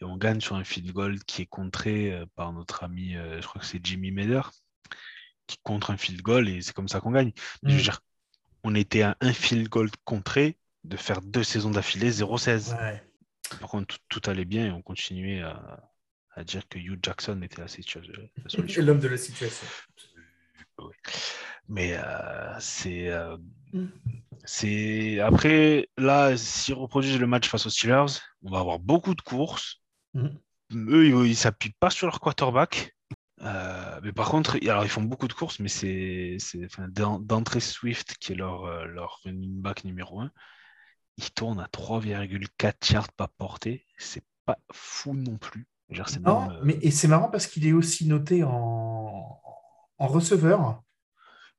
et 0.00 0.04
on 0.04 0.16
gagne 0.16 0.40
sur 0.40 0.56
un 0.56 0.64
field 0.64 0.92
goal 0.92 1.18
qui 1.24 1.42
est 1.42 1.46
contré 1.46 2.12
euh, 2.12 2.26
par 2.34 2.52
notre 2.52 2.84
ami, 2.84 3.14
je 3.14 3.46
crois 3.46 3.60
que 3.60 3.66
c'est 3.66 3.84
Jimmy 3.84 4.10
Meder, 4.10 4.42
qui 5.46 5.58
contre 5.62 5.90
un 5.90 5.96
field 5.96 6.22
goal, 6.22 6.48
et 6.48 6.60
c'est 6.60 6.72
comme 6.72 6.88
ça 6.88 7.00
qu'on 7.00 7.12
gagne. 7.12 7.32
je 7.62 7.70
veux 7.70 7.78
mm. 7.78 7.82
dire, 7.82 8.00
on 8.64 8.74
était 8.74 9.02
à 9.02 9.16
un 9.20 9.32
field 9.32 9.68
goal 9.68 9.90
contré 10.04 10.58
de 10.84 10.96
faire 10.96 11.20
deux 11.20 11.44
saisons 11.44 11.70
d'affilée 11.70 12.10
0-16. 12.10 12.76
Par 13.60 13.70
contre, 13.70 13.98
tout, 14.08 14.22
allait 14.26 14.44
bien 14.44 14.66
et 14.66 14.70
on 14.70 14.82
continuait 14.82 15.42
à, 15.42 16.44
dire 16.44 16.66
que 16.68 16.78
Hugh 16.78 16.98
Jackson 17.02 17.40
était 17.42 17.60
la, 17.60 17.68
solution. 17.68 18.00
L'homme 18.82 19.00
de 19.00 19.08
la 19.08 19.16
situation. 19.16 19.66
Oui. 20.78 20.94
Mais 21.68 21.94
euh, 21.96 22.58
c'est. 22.60 23.08
Euh, 23.08 23.36
mm. 23.72 23.86
c'est 24.44 25.20
Après, 25.20 25.88
là, 25.96 26.36
s'ils 26.36 26.74
reproduisent 26.74 27.20
le 27.20 27.26
match 27.26 27.48
face 27.48 27.66
aux 27.66 27.70
Steelers, 27.70 28.20
on 28.42 28.50
va 28.50 28.60
avoir 28.60 28.78
beaucoup 28.78 29.14
de 29.14 29.22
courses. 29.22 29.80
Mm. 30.14 30.28
Eux, 30.74 31.06
ils 31.06 31.14
ne 31.14 31.34
s'appuient 31.34 31.74
pas 31.78 31.90
sur 31.90 32.06
leur 32.06 32.20
quarterback. 32.20 32.94
Euh, 33.42 34.00
mais 34.02 34.12
par 34.12 34.28
contre, 34.28 34.58
alors 34.62 34.84
ils 34.84 34.90
font 34.90 35.02
beaucoup 35.02 35.26
de 35.26 35.32
courses, 35.32 35.58
mais 35.58 35.68
c'est 35.68 36.38
d'entrée 36.88 37.60
Swift, 37.60 38.16
qui 38.18 38.32
est 38.32 38.36
leur, 38.36 38.86
leur 38.86 39.20
running 39.24 39.60
back 39.60 39.84
numéro 39.84 40.20
1, 40.20 40.30
il 41.18 41.30
tourne 41.32 41.60
à 41.60 41.66
3,4 41.66 42.92
yards 42.92 43.12
par 43.12 43.28
portée. 43.30 43.86
C'est 43.98 44.24
pas 44.44 44.58
fou 44.72 45.14
non 45.14 45.36
plus. 45.36 45.66
non, 46.20 46.48
mais 46.64 46.78
et 46.82 46.90
c'est 46.90 47.08
marrant 47.08 47.28
parce 47.28 47.46
qu'il 47.46 47.66
est 47.66 47.72
aussi 47.72 48.06
noté 48.06 48.42
en, 48.44 49.40
en 49.98 50.06
receveur. 50.06 50.82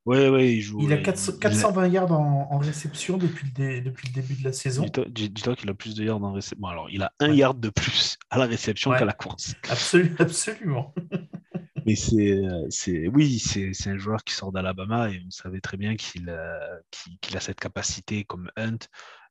Oui, 0.06 0.28
oui, 0.28 0.56
il 0.56 0.62
joue. 0.62 0.82
Il 0.82 0.92
a 0.92 0.98
420 0.98 1.88
yards 1.88 2.12
en, 2.12 2.58
réception 2.58 3.18
depuis 3.18 3.48
le, 3.58 3.80
depuis 3.80 4.10
le 4.10 4.14
début 4.22 4.36
de 4.36 4.44
la 4.44 4.52
saison. 4.52 4.86
Dis-toi 5.08 5.56
qu'il 5.56 5.70
a 5.70 5.74
plus 5.74 5.96
de 5.96 6.04
yards 6.04 6.22
en 6.22 6.34
réception. 6.34 6.68
alors, 6.68 6.90
il 6.90 7.02
a 7.04 7.14
un 7.20 7.32
yard 7.32 7.58
de 7.60 7.70
plus 7.70 8.18
à 8.30 8.38
la 8.38 8.46
réception 8.46 8.92
qu'à 8.92 9.06
la 9.06 9.14
course. 9.14 9.56
absolument. 10.20 10.94
Mais 11.86 11.96
c'est, 11.96 13.08
oui, 13.08 13.40
c'est, 13.40 13.90
un 13.90 13.98
joueur 13.98 14.24
qui 14.24 14.34
sort 14.34 14.52
d'Alabama 14.54 15.10
et 15.10 15.22
on 15.26 15.32
savait 15.32 15.60
très 15.60 15.76
bien 15.76 15.96
qu'il 15.96 16.34
qu'il, 17.22 17.38
a 17.38 17.40
cette 17.42 17.60
capacité 17.60 18.24
comme 18.24 18.50
Hunt, 18.56 18.78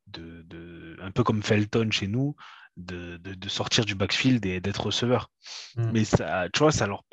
de, 0.08 0.96
un 1.00 1.10
peu 1.10 1.24
comme 1.24 1.42
Felton 1.42 1.90
chez 1.90 2.06
nous, 2.06 2.34
de, 2.76 3.16
de, 3.16 3.48
sortir 3.48 3.84
du 3.84 3.94
backfield 3.94 4.44
et 4.46 4.60
d'être 4.60 4.86
receveur. 4.86 5.30
Mm. 5.76 5.90
Mais 5.92 6.04
ça, 6.04 6.48
tu 6.52 6.60
vois, 6.60 6.72
ça 6.72 6.86
leur 6.86 7.04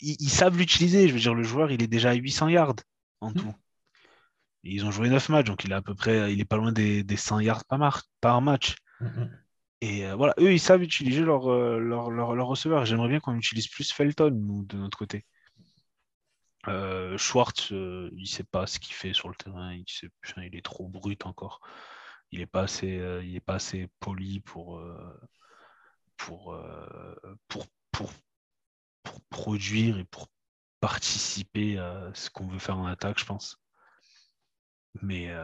ils, 0.00 0.30
savent 0.30 0.56
l'utiliser. 0.56 1.08
Je 1.08 1.14
veux 1.14 1.20
dire, 1.20 1.34
le 1.34 1.42
joueur, 1.42 1.70
il 1.70 1.82
est 1.82 1.88
déjà 1.88 2.10
à 2.10 2.14
800 2.14 2.48
yards 2.48 2.76
en 3.20 3.30
mm. 3.30 3.34
tout. 3.34 3.54
ils 4.62 4.84
ont 4.84 4.90
joué 4.90 5.08
9 5.08 5.28
matchs, 5.28 5.46
donc 5.46 5.64
il 5.64 5.72
est 5.72 5.74
à 5.76 5.82
peu 5.82 5.94
près, 5.94 6.32
il 6.32 6.40
est 6.40 6.46
pas 6.46 6.56
loin 6.56 6.72
des, 6.72 7.04
des 7.04 7.16
100 7.16 7.40
yards 7.40 7.64
par, 7.66 8.02
par 8.20 8.40
match. 8.42 8.74
Mm, 9.00 9.26
et 9.82 10.06
euh, 10.06 10.14
voilà, 10.14 10.34
eux, 10.38 10.52
ils 10.52 10.60
savent 10.60 10.82
utiliser 10.82 11.20
leur, 11.20 11.52
euh, 11.52 11.78
leur, 11.78 12.10
leur, 12.10 12.34
leur 12.34 12.46
receveur. 12.46 12.84
J'aimerais 12.86 13.08
bien 13.08 13.20
qu'on 13.20 13.36
utilise 13.36 13.68
plus 13.68 13.92
Felton, 13.92 14.30
nous, 14.30 14.64
de 14.64 14.78
notre 14.78 14.96
côté. 14.96 15.24
Euh, 16.68 17.16
Schwartz, 17.16 17.70
il 17.70 18.10
il 18.16 18.26
sait 18.26 18.44
pas 18.44 18.66
ce 18.66 18.80
qu'il 18.80 18.94
fait 18.94 19.12
sur 19.12 19.28
le 19.28 19.34
terrain. 19.36 19.74
Il, 19.74 19.84
il 20.38 20.56
est 20.56 20.64
trop 20.64 20.88
brut 20.88 21.26
encore 21.26 21.60
il 22.36 22.40
n'est 22.40 22.46
pas 22.46 22.62
assez, 22.62 22.98
euh, 22.98 23.24
il 23.24 23.34
est 23.34 23.40
pas 23.40 23.54
assez 23.54 23.88
poli 23.98 24.40
pour, 24.40 24.78
euh, 24.78 25.20
pour, 26.18 26.52
euh, 26.52 27.16
pour, 27.48 27.66
pour, 27.92 28.12
pour, 29.02 29.20
produire 29.30 29.98
et 29.98 30.04
pour 30.04 30.28
participer 30.80 31.78
à 31.78 32.10
ce 32.14 32.28
qu'on 32.28 32.46
veut 32.46 32.58
faire 32.58 32.76
en 32.76 32.86
attaque, 32.86 33.18
je 33.18 33.24
pense. 33.24 33.58
Mais 35.00 35.34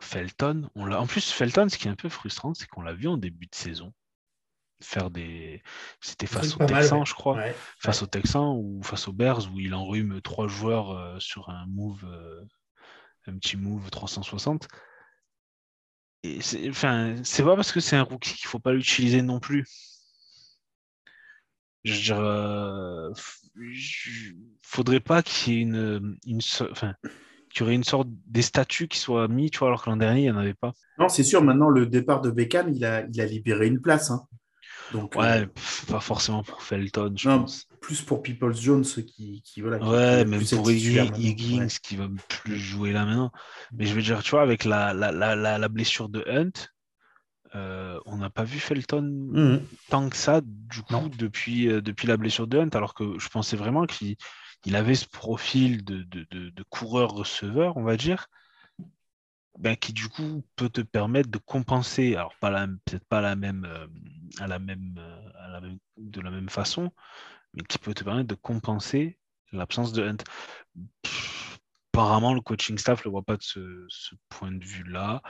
Felton, 0.00 0.70
on 0.74 0.84
l'a. 0.84 1.00
En 1.00 1.06
plus, 1.06 1.30
Felton, 1.30 1.68
ce 1.68 1.78
qui 1.78 1.88
est 1.88 1.90
un 1.90 1.96
peu 1.96 2.08
frustrant, 2.08 2.54
c'est 2.54 2.66
qu'on 2.66 2.82
l'a 2.82 2.94
vu 2.94 3.08
en 3.08 3.16
début 3.16 3.46
de 3.46 3.54
saison 3.54 3.92
faire 4.80 5.10
des. 5.10 5.62
C'était 6.00 6.26
face 6.26 6.56
aux 6.56 6.66
Texans, 6.66 7.04
je 7.06 7.14
crois. 7.14 7.42
face 7.78 8.02
aux 8.02 8.06
Texans 8.06 8.54
ou 8.56 8.82
face 8.82 9.08
aux 9.08 9.12
Bears, 9.12 9.50
où 9.52 9.58
il 9.58 9.74
enrhume 9.74 10.20
trois 10.20 10.48
joueurs 10.48 11.20
sur 11.20 11.48
un 11.48 11.66
move 11.66 12.06
un 13.28 13.38
petit 13.38 13.56
move 13.56 13.90
360. 13.90 14.68
Et 16.24 16.40
c'est, 16.40 16.68
enfin, 16.68 17.16
c'est 17.22 17.44
pas 17.44 17.54
parce 17.54 17.72
que 17.72 17.80
c'est 17.80 17.96
un 17.96 18.02
rookie 18.02 18.34
qu'il 18.34 18.48
faut 18.48 18.58
pas 18.58 18.72
l'utiliser 18.72 19.22
non 19.22 19.40
plus. 19.40 19.64
Je 21.84 21.94
veux 21.94 22.00
dire, 22.00 22.20
euh, 22.20 23.12
faudrait 24.62 25.00
pas 25.00 25.22
qu'il 25.22 25.52
y 25.52 25.56
ait 25.56 25.60
une, 25.60 26.18
une 26.26 26.40
enfin, 26.70 26.94
qu'il 27.50 27.60
y 27.60 27.62
aurait 27.62 27.74
une 27.74 27.84
sorte 27.84 28.08
des 28.26 28.42
statuts 28.42 28.88
qui 28.88 28.98
soient 28.98 29.28
mis, 29.28 29.50
tu 29.50 29.58
vois, 29.58 29.68
alors 29.68 29.84
que 29.84 29.90
l'an 29.90 29.96
dernier, 29.96 30.22
il 30.22 30.24
n'y 30.24 30.30
en 30.30 30.38
avait 30.38 30.54
pas. 30.54 30.72
Non, 30.98 31.08
c'est 31.08 31.22
sûr, 31.22 31.42
maintenant, 31.42 31.68
le 31.68 31.86
départ 31.86 32.20
de 32.20 32.30
Beckham, 32.30 32.72
il 32.72 32.84
a, 32.84 33.06
il 33.06 33.20
a 33.20 33.26
libéré 33.26 33.68
une 33.68 33.80
place. 33.80 34.10
Hein. 34.10 34.26
Donc, 34.92 35.14
ouais, 35.14 35.42
euh, 35.42 35.46
pas 35.88 36.00
forcément 36.00 36.42
pour 36.42 36.62
Felton, 36.62 37.14
je 37.16 37.28
pense. 37.28 37.67
Plus 37.80 38.02
pour 38.02 38.22
Peoples 38.22 38.54
Jones 38.54 38.84
qui, 38.84 39.42
qui 39.42 39.60
voilà. 39.60 39.78
ouais, 39.78 40.24
même 40.24 40.44
pour 40.44 40.70
Higgins 40.70 41.68
qui 41.82 41.96
va 41.96 42.08
plus 42.28 42.56
jouer 42.56 42.92
là 42.92 43.04
maintenant. 43.04 43.32
Mais 43.72 43.86
je 43.86 43.94
veux 43.94 44.02
dire, 44.02 44.22
tu 44.22 44.32
vois, 44.32 44.42
avec 44.42 44.64
la, 44.64 44.92
la, 44.92 45.12
la, 45.12 45.58
la 45.58 45.68
blessure 45.68 46.08
de 46.08 46.24
Hunt, 46.26 46.68
euh, 47.54 47.98
on 48.04 48.18
n'a 48.18 48.30
pas 48.30 48.44
vu 48.44 48.58
Felton 48.58 49.02
mmh. 49.02 49.60
tant 49.88 50.08
que 50.08 50.16
ça, 50.16 50.40
du 50.44 50.82
coup, 50.82 51.08
depuis, 51.16 51.68
euh, 51.68 51.80
depuis 51.80 52.06
la 52.06 52.16
blessure 52.16 52.46
de 52.46 52.58
Hunt, 52.58 52.70
alors 52.72 52.94
que 52.94 53.18
je 53.18 53.28
pensais 53.28 53.56
vraiment 53.56 53.86
qu'il 53.86 54.16
il 54.66 54.76
avait 54.76 54.94
ce 54.94 55.06
profil 55.06 55.84
de, 55.84 56.02
de, 56.02 56.26
de, 56.30 56.50
de 56.50 56.62
coureur-receveur, 56.68 57.76
on 57.76 57.84
va 57.84 57.96
dire. 57.96 58.26
Ben, 59.58 59.74
qui 59.74 59.92
du 59.92 60.08
coup 60.08 60.44
peut 60.54 60.68
te 60.68 60.80
permettre 60.82 61.30
de 61.30 61.38
compenser, 61.38 62.14
alors 62.14 62.32
pas 62.40 62.66
peut-être 62.84 63.04
pas 63.06 63.20
la 63.20 63.34
même, 63.34 63.66
euh, 63.68 63.86
à 64.38 64.46
la 64.46 64.60
même, 64.60 65.00
à 65.34 65.48
la 65.48 65.60
même, 65.60 65.78
de 65.96 66.20
la 66.20 66.30
même 66.30 66.48
façon, 66.48 66.92
mais 67.54 67.62
qui 67.62 67.78
peut 67.78 67.94
te 67.94 68.04
permettre 68.04 68.28
de 68.28 68.34
compenser 68.34 69.18
l'absence 69.52 69.92
de 69.92 70.02
Hunt. 70.02 70.16
apparemment, 71.92 72.34
le 72.34 72.40
coaching 72.40 72.78
staff 72.78 73.00
ne 73.00 73.04
le 73.04 73.10
voit 73.10 73.22
pas 73.22 73.36
de 73.36 73.42
ce, 73.42 74.14
point 74.28 74.52
de 74.52 74.64
vue-là. 74.64 75.22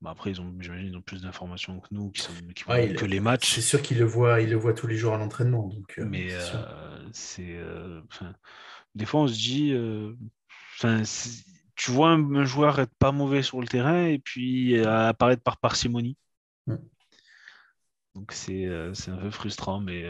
Ben, 0.00 0.10
après, 0.10 0.30
ils 0.30 0.40
ont, 0.40 0.54
j'imagine, 0.60 0.88
ils 0.88 0.96
ont 0.96 1.02
plus 1.02 1.22
d'informations 1.22 1.80
que 1.80 1.88
nous, 1.90 2.10
qui, 2.10 2.22
sont, 2.22 2.32
qui 2.54 2.64
que 2.64 3.04
les 3.04 3.20
matchs. 3.20 3.54
C'est 3.54 3.62
sûr 3.62 3.82
qu'ils 3.82 3.98
le 3.98 4.04
voient, 4.04 4.40
ils 4.40 4.50
le 4.50 4.56
voient 4.56 4.74
tous 4.74 4.86
les 4.86 4.96
jours 4.96 5.14
à 5.14 5.18
l'entraînement. 5.18 5.68
Donc, 5.68 5.94
euh, 5.98 6.04
mais 6.04 6.28
c'est, 7.12 7.58
des 8.94 9.04
fois, 9.04 9.20
on 9.22 9.26
se 9.26 9.34
dit, 9.34 9.74
tu 11.76 11.90
vois 11.90 12.10
un, 12.10 12.44
joueur 12.44 12.80
être 12.80 12.94
pas 12.98 13.12
mauvais 13.12 13.42
sur 13.42 13.60
le 13.60 13.68
terrain 13.68 14.06
et 14.06 14.18
puis 14.18 14.78
euh, 14.78 15.08
apparaître 15.08 15.42
par 15.42 15.58
parcimonie. 15.58 16.16
Mm. 16.66 16.76
Donc 18.14 18.34
euh, 18.48 18.94
c'est 18.94 19.10
un 19.10 19.18
peu 19.18 19.30
frustrant, 19.30 19.80
mais 19.80 20.04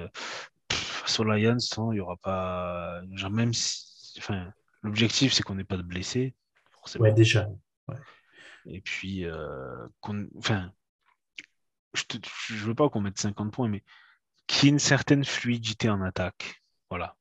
euh, 1.06 1.12
sur 1.12 1.24
Lions, 1.24 1.92
il 1.92 1.94
n'y 1.94 2.00
aura 2.00 2.16
pas. 2.16 3.00
Genre, 3.12 3.30
même 3.30 3.54
si. 3.54 4.18
Enfin, 4.18 4.52
l'objectif, 4.82 5.32
c'est 5.32 5.42
qu'on 5.42 5.54
n'ait 5.54 5.64
pas 5.64 5.76
de 5.76 5.82
blessés. 5.82 6.34
Forcément. 6.72 7.04
Ouais, 7.04 7.12
déjà. 7.12 7.48
Et 8.68 8.80
puis, 8.80 9.24
enfin, 10.38 10.72
je 11.94 12.54
ne 12.54 12.58
veux 12.60 12.74
pas 12.74 12.88
qu'on 12.88 13.00
mette 13.00 13.18
50 13.18 13.52
points, 13.52 13.68
mais 13.68 13.84
qu'il 14.46 14.64
y 14.64 14.66
ait 14.68 14.72
une 14.72 14.78
certaine 14.78 15.24
fluidité 15.24 15.88
en 15.88 16.02
attaque. 16.02 16.62
Voilà. 16.90 17.16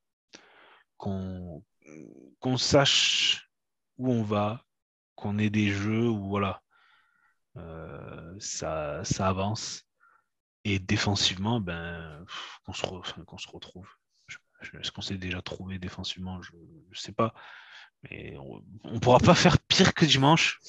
Qu'on 0.98 1.64
sache 2.58 3.50
où 3.98 4.12
on 4.12 4.24
va, 4.24 4.64
qu'on 5.16 5.38
ait 5.38 5.50
des 5.50 5.70
jeux 5.70 6.08
où 6.08 6.28
voilà, 6.28 6.62
euh, 7.58 8.36
ça, 8.40 9.04
ça 9.04 9.28
avance. 9.28 9.84
Et 10.66 10.80
défensivement, 10.80 11.62
ben, 11.62 12.26
qu'on 12.66 12.74
se, 12.74 12.82
se 12.84 13.50
retrouve. 13.50 13.88
Est-ce 14.74 14.92
qu'on 14.92 15.02
s'est 15.02 15.18
déjà 15.18 15.42
trouvé 15.42 15.80
défensivement? 15.80 16.42
Je 16.42 16.52
ne 16.54 16.96
sais 16.96 17.14
pas. 17.14 17.34
Mais 18.04 18.36
on 18.38 18.92
ne 18.92 19.00
pourra 19.00 19.20
pas 19.20 19.36
faire 19.36 19.58
pire 19.60 19.94
que 19.94 20.06
dimanche. 20.06 20.60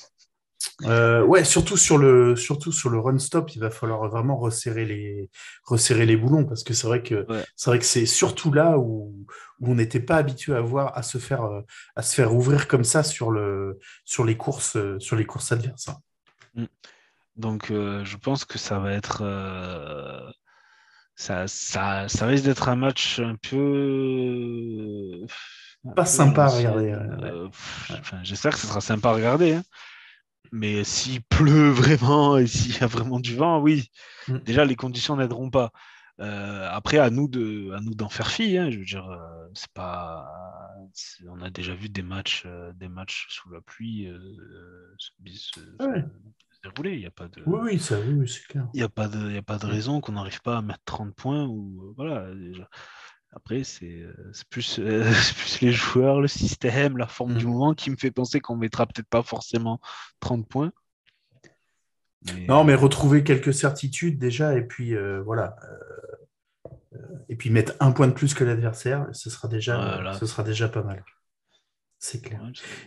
Euh, 0.83 1.23
ouais, 1.25 1.45
surtout 1.45 1.77
sur 1.77 1.97
le 1.97 2.37
surtout 2.37 2.73
sur 2.73 2.91
le 2.91 2.99
run 2.99 3.19
stop, 3.19 3.55
il 3.55 3.61
va 3.61 3.71
falloir 3.71 4.09
vraiment 4.09 4.37
resserrer 4.37 4.85
les 4.85 5.31
resserrer 5.65 6.05
les 6.05 6.17
boulons 6.17 6.45
parce 6.45 6.65
que 6.65 6.75
c'est 6.75 6.87
vrai 6.87 7.03
que 7.03 7.27
c'est 7.57 7.71
vrai 7.71 7.79
que 7.79 7.85
c'est 7.85 8.05
surtout 8.05 8.53
là 8.53 8.79
où, 8.79 9.27
où 9.61 9.71
on 9.71 9.75
n'était 9.75 10.01
pas 10.01 10.17
habitué 10.17 10.55
à 10.55 10.61
voir 10.61 10.97
à 10.97 11.03
se 11.03 11.19
faire 11.19 11.45
euh, 11.45 11.63
à 11.95 12.03
se 12.03 12.15
faire 12.15 12.35
ouvrir 12.35 12.69
comme 12.69 12.85
ça 12.85 13.03
sur 13.03 13.31
le 13.31 13.79
sur 14.05 14.25
les 14.25 14.37
courses 14.37 14.77
euh, 14.77 14.99
sur 14.99 15.17
les 15.17 15.25
courses 15.25 15.53
adverses. 15.53 15.89
Mm. 16.55 16.65
Donc 17.37 17.67
je 17.69 18.17
pense 18.17 18.45
que 18.45 18.59
ça 18.59 18.79
va 18.79 18.93
être 18.93 19.23
ça, 21.15 21.47
ça, 21.47 22.09
ça 22.09 22.27
risque 22.27 22.45
d'être 22.45 22.69
un 22.69 22.77
match 22.77 23.21
un 23.21 23.37
peu 23.37 25.27
pas 25.95 26.05
sympa 26.05 26.45
à 26.45 26.49
regarder. 26.49 26.97
J'espère 28.23 28.53
que 28.53 28.59
ce 28.59 28.67
sera 28.67 28.81
sympa 28.81 29.11
à 29.11 29.15
regarder. 29.15 29.55
Hein. 29.55 29.63
Mais 30.53 30.85
s'il 30.85 31.23
pleut 31.23 31.71
vraiment 31.71 32.39
et 32.39 32.47
s'il 32.47 32.77
y 32.77 32.83
a 32.83 32.87
vraiment 32.87 33.21
du 33.21 33.37
vent, 33.37 33.61
oui. 33.61 33.91
Mm. 34.29 34.39
Déjà, 34.39 34.65
les 34.65 34.77
conditions 34.77 35.17
n'aideront 35.17 35.51
pas. 35.51 35.71
Euh, 36.21 36.69
après, 36.71 36.99
à 36.99 37.11
nous 37.11 37.29
de, 37.29 37.73
à 37.73 37.81
nous 37.81 37.95
d'en 37.95 38.09
faire 38.09 38.31
fi. 38.31 38.57
Hein, 38.57 38.71
je 38.71 38.79
veux 38.79 38.85
dire, 38.85 39.09
euh, 39.09 39.49
c'est 39.55 39.71
pas. 39.73 40.27
on 41.29 41.41
a 41.43 41.51
déjà 41.51 41.75
vu 41.75 41.89
des 41.89 42.03
matchs, 42.03 42.45
euh, 42.47 42.73
des 42.75 42.89
matchs 42.89 43.27
sous 43.29 43.51
la 43.51 43.61
pluie 43.61 44.09
dérouler. 46.69 46.95
Il 46.95 47.01
y 47.01 47.07
a 47.07 47.11
pas 47.11 47.29
de. 47.29 47.43
Oui, 47.47 47.61
oui, 47.63 47.79
ça, 47.79 47.99
oui, 48.01 48.29
c'est 48.29 48.47
clair. 48.47 48.69
Il 48.75 48.79
n'y 48.79 48.83
a 48.83 48.89
pas 48.89 49.09
de, 49.09 49.29
il 49.29 49.35
y 49.35 49.39
a 49.39 49.43
pas 49.43 49.59
de 49.59 49.67
raison 49.67 50.01
qu'on 50.01 50.13
n'arrive 50.13 50.41
pas 50.43 50.59
à 50.59 50.63
mettre 50.63 50.85
30 50.85 51.15
points 51.15 51.47
ou 51.47 51.95
voilà. 51.97 52.35
Déjà. 52.35 52.69
Après, 53.33 53.65
c'est 53.65 54.01
euh, 54.01 54.33
plus, 54.49 54.79
euh, 54.79 55.05
plus, 55.37 55.61
les 55.61 55.73
joueurs, 55.73 56.21
le 56.21 56.29
système, 56.29 56.97
la 56.97 57.07
forme 57.07 57.35
du 57.35 57.47
mm. 57.47 57.51
moment 57.51 57.75
qui 57.75 57.91
me 57.91 57.97
fait 57.97 58.11
penser 58.11 58.41
qu'on 58.41 58.57
mettra 58.57 58.87
peut-être 58.87 59.09
pas 59.09 59.23
forcément 59.23 59.81
30 60.21 60.49
points. 60.49 60.73
Non, 62.49 62.65
mais 62.65 62.75
retrouver 62.75 63.23
quelques 63.23 63.55
certitudes 63.55 64.19
déjà, 64.19 64.57
et 64.57 64.63
puis 64.63 64.97
euh, 64.97 65.23
voilà. 65.23 65.55
et 67.29 67.37
puis 67.37 67.51
mettre 67.51 67.75
un 67.79 67.93
point 67.93 68.09
de 68.09 68.13
plus 68.13 68.35
que 68.35 68.43
l'adversaire, 68.43 69.07
ce, 69.13 69.31
sera 69.31 69.47
déjà, 69.47 70.13
ce 70.19 70.27
sera 70.27 70.43
déjà 70.43 70.69
pas 70.69 70.83
mal. 70.83 71.05
C'est 71.99 72.23
clair. 72.23 72.41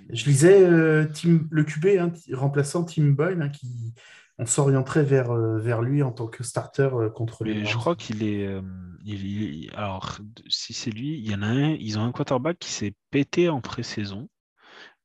Je 0.10 0.26
lisais 0.26 0.70
le 0.70 1.64
QB 1.64 1.88
hein, 1.99 2.12
remplaçant 2.34 2.84
Tim 2.84 3.12
Boyle 3.12 3.41
hein, 3.41 3.49
qui, 3.49 3.93
on 4.39 4.45
s'orienterait 4.45 5.03
vers, 5.03 5.32
euh, 5.32 5.60
vers 5.60 5.82
lui 5.82 6.01
en 6.01 6.12
tant 6.12 6.28
que 6.28 6.43
starter 6.43 6.89
euh, 6.93 7.10
contre 7.10 7.43
les. 7.43 7.66
Je 7.66 7.76
crois 7.76 7.97
qu'il 7.97 8.24
est, 8.24 8.47
euh, 8.47 8.62
il, 9.03 9.70
Alors, 9.76 10.18
si 10.47 10.74
c'est 10.74 10.91
lui, 10.91 11.20
il 11.20 11.30
y 11.30 11.36
en 11.36 11.41
a 11.41 11.47
un. 11.47 11.72
Ils 11.72 11.99
ont 11.99 12.03
un 12.05 12.14
quarterback 12.14 12.57
qui 12.57 12.72
s'est 12.72 12.95
pété 13.12 13.49
en 13.49 13.60
pré-saison 13.60 14.30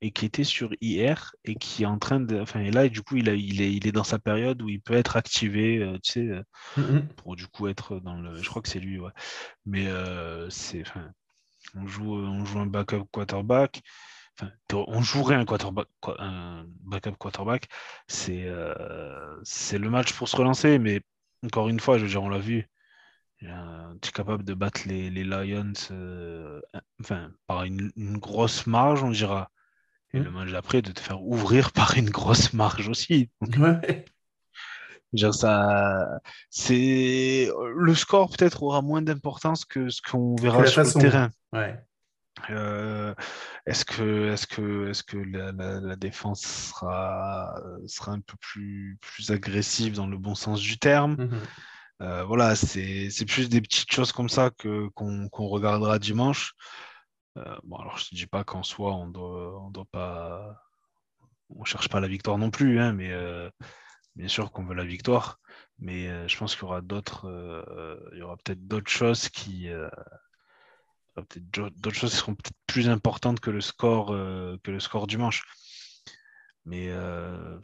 et 0.00 0.12
qui 0.12 0.24
était 0.24 0.44
sur 0.44 0.70
IR 0.80 1.34
et 1.44 1.56
qui 1.56 1.82
est 1.82 1.86
en 1.86 1.98
train 1.98 2.20
de. 2.20 2.38
Enfin, 2.40 2.60
et 2.60 2.70
là, 2.70 2.88
du 2.88 3.02
coup, 3.02 3.16
il, 3.16 3.28
a, 3.28 3.34
il, 3.34 3.60
est, 3.60 3.74
il 3.74 3.88
est 3.88 3.92
dans 3.92 4.04
sa 4.04 4.20
période 4.20 4.62
où 4.62 4.68
il 4.68 4.80
peut 4.80 4.94
être 4.94 5.16
activé, 5.16 5.84
tu 6.04 6.12
sais, 6.12 6.42
mm-hmm. 6.78 7.08
pour 7.16 7.34
du 7.34 7.48
coup 7.48 7.66
être 7.66 7.98
dans 7.98 8.20
le. 8.20 8.36
Je 8.40 8.48
crois 8.48 8.62
que 8.62 8.68
c'est 8.68 8.80
lui, 8.80 9.00
ouais. 9.00 9.12
Mais 9.66 9.88
c'est. 10.48 10.82
Enfin, 10.82 11.10
on 11.74 11.86
joue, 11.86 12.14
on 12.14 12.44
joue 12.44 12.58
un 12.58 12.66
backup 12.66 13.04
quarterback 13.10 13.82
on 14.72 15.02
jouerait 15.02 15.36
un, 15.36 15.44
quarterback, 15.44 15.88
un 16.18 16.66
backup 16.80 17.16
quarterback, 17.18 17.68
euh, 18.28 19.36
c'est 19.42 19.78
le 19.78 19.90
match 19.90 20.12
pour 20.12 20.28
se 20.28 20.36
relancer. 20.36 20.78
Mais 20.78 21.02
encore 21.44 21.68
une 21.68 21.80
fois, 21.80 21.98
je 21.98 22.04
veux 22.04 22.10
dire, 22.10 22.22
on 22.22 22.28
l'a 22.28 22.38
vu. 22.38 22.68
tu 23.38 23.46
es 23.46 24.12
capable 24.12 24.44
de 24.44 24.54
battre 24.54 24.82
les, 24.86 25.10
Lions 25.10 25.72
euh, 25.90 26.60
enfin, 27.00 27.30
par 27.46 27.64
une, 27.64 27.90
grosse 27.96 28.66
marge, 28.66 29.02
on 29.02 29.10
dira. 29.10 29.50
Et 30.12 30.20
le 30.20 30.30
mmh. 30.30 30.34
match 30.34 30.50
d'après, 30.52 30.82
de 30.82 30.92
te 30.92 31.00
faire 31.00 31.22
ouvrir 31.22 31.72
par 31.72 31.96
une 31.96 32.10
grosse 32.10 32.52
marge 32.52 32.88
aussi. 32.88 33.30
Ça, 35.32 36.06
c'est 36.50 37.48
le 37.74 37.94
score 37.94 38.30
peut-être 38.30 38.62
aura 38.62 38.82
moins 38.82 39.02
d'importance 39.02 39.64
que 39.64 39.88
ce 39.88 40.02
qu'on 40.02 40.36
verra 40.36 40.66
sur 40.66 40.82
le 40.82 40.92
terrain. 40.92 41.30
Euh, 42.50 43.14
est-ce 43.66 43.84
que, 43.84 44.32
est-ce 44.32 44.46
que, 44.46 44.90
est-ce 44.90 45.02
que 45.02 45.16
la, 45.16 45.96
défense 45.96 46.42
sera, 46.42 47.54
sera 47.86 48.12
un 48.12 48.20
peu 48.20 48.36
plus, 48.40 48.98
plus 49.00 49.30
agressive 49.30 49.94
dans 49.94 50.06
le 50.06 50.18
bon 50.18 50.34
sens 50.34 50.60
du 50.60 50.78
terme? 50.78 51.14
Mm-hmm. 51.14 52.02
euh, 52.02 52.24
Voilà, 52.24 52.56
c'est, 52.56 53.08
plus 53.26 53.48
des 53.48 53.60
petites 53.60 53.92
choses 53.92 54.12
comme 54.12 54.28
ça 54.28 54.50
que, 54.50 54.88
qu'on, 54.88 55.28
regardera 55.32 55.98
dimanche. 55.98 56.54
Euh, 57.36 57.56
bon, 57.64 57.76
alors 57.76 57.98
je 57.98 58.06
ne 58.12 58.16
dis 58.16 58.26
pas 58.26 58.44
qu'en 58.44 58.62
soi 58.62 58.94
on 58.94 59.08
doit, 59.08 59.60
on 59.60 59.70
doit 59.70 59.88
pas, 59.90 60.56
on 61.50 61.64
cherche 61.64 61.88
pas 61.88 61.98
la 61.98 62.06
victoire 62.06 62.38
non 62.38 62.50
plus, 62.50 62.78
hein, 62.78 62.92
mais 62.92 63.10
bien 64.16 64.28
sûr 64.28 64.52
qu'on 64.52 64.64
veut 64.64 64.74
la 64.74 64.84
victoire. 64.84 65.40
Mais 65.78 66.28
je 66.28 66.38
pense 66.38 66.54
qu'il 66.54 66.62
y 66.62 66.66
aura 66.66 66.80
d'autres, 66.80 67.26
il 68.12 68.18
y 68.18 68.22
aura 68.22 68.36
peut-être 68.36 68.66
d'autres 68.66 68.90
choses 68.90 69.28
qui 69.28 69.68
peut-être 71.14 71.78
d'autres 71.80 71.96
choses 71.96 72.12
seront 72.12 72.34
peut-être 72.34 72.58
plus 72.66 72.88
importantes 72.88 73.40
que 73.40 73.50
le 73.50 73.60
score, 73.60 74.12
euh, 74.12 74.56
que 74.62 74.70
le 74.70 74.80
score 74.80 75.06
du 75.06 75.18
manche. 75.18 75.44
Mais 76.64 76.88
euh, 76.90 77.58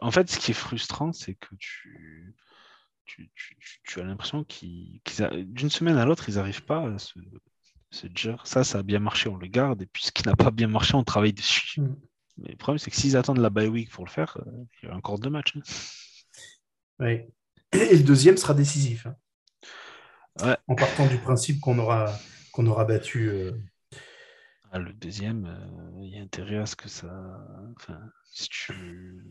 en 0.00 0.10
fait, 0.10 0.30
ce 0.30 0.38
qui 0.38 0.50
est 0.50 0.54
frustrant, 0.54 1.12
c'est 1.12 1.34
que 1.34 1.54
tu, 1.58 2.34
tu, 3.04 4.00
as 4.00 4.04
l'impression 4.04 4.44
qu'ils, 4.44 5.00
d'une 5.46 5.70
semaine 5.70 5.96
à 5.96 6.04
l'autre, 6.04 6.28
ils 6.28 6.36
n'arrivent 6.36 6.64
pas 6.64 6.86
à 6.86 6.98
se, 6.98 8.06
dire 8.06 8.46
ça, 8.46 8.64
ça 8.64 8.78
a 8.78 8.82
bien 8.82 9.00
marché, 9.00 9.28
on 9.28 9.36
le 9.36 9.46
garde, 9.46 9.82
et 9.82 9.86
puis 9.86 10.04
ce 10.04 10.12
qui 10.12 10.26
n'a 10.26 10.36
pas 10.36 10.50
bien 10.50 10.68
marché, 10.68 10.94
on 10.94 11.04
travaille 11.04 11.32
dessus. 11.32 11.80
Mm. 11.80 11.96
Mais 12.38 12.50
le 12.50 12.56
problème, 12.56 12.78
c'est 12.78 12.90
que 12.90 12.96
s'ils 12.96 13.16
attendent 13.16 13.38
la 13.38 13.50
bye 13.50 13.68
week 13.68 13.90
pour 13.90 14.04
le 14.04 14.10
faire, 14.10 14.38
euh, 14.46 14.64
il 14.82 14.88
y 14.88 14.92
a 14.92 14.96
encore 14.96 15.18
deux 15.18 15.30
matchs. 15.30 15.56
Hein. 15.56 15.62
Oui. 17.00 17.20
Et 17.72 17.96
le 17.96 18.04
deuxième 18.04 18.36
sera 18.36 18.54
décisif. 18.54 19.06
Hein. 19.06 20.56
En 20.66 20.74
partant 20.74 21.06
du 21.06 21.18
principe 21.18 21.60
qu'on 21.60 21.78
aura 21.78 22.12
qu'on 22.52 22.66
aura 22.66 22.84
battu. 22.84 23.28
Euh, 23.28 23.52
ah, 24.70 24.78
le 24.78 24.92
deuxième, 24.92 25.46
euh, 25.46 26.02
il 26.02 26.14
y 26.14 26.18
a 26.18 26.22
intérêt 26.22 26.58
à 26.58 26.66
ce 26.66 26.76
que 26.76 26.88
ça. 26.88 27.10
Enfin, 27.76 27.98
si 28.30 28.48
tu. 28.48 29.22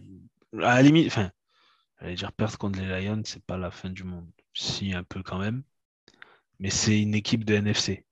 À 0.53 0.75
la 0.75 0.81
limite, 0.81 1.07
enfin, 1.07 1.31
j'allais 1.99 2.15
dire 2.15 2.31
perdre 2.33 2.57
contre 2.57 2.79
les 2.79 2.87
Lions, 2.87 3.21
c'est 3.25 3.43
pas 3.45 3.57
la 3.57 3.71
fin 3.71 3.89
du 3.89 4.03
monde. 4.03 4.29
Si, 4.53 4.93
un 4.93 5.03
peu 5.03 5.23
quand 5.23 5.39
même. 5.39 5.63
Mais 6.59 6.69
c'est 6.69 6.99
une 7.01 7.15
équipe 7.15 7.45
de 7.45 7.55
NFC. 7.55 8.05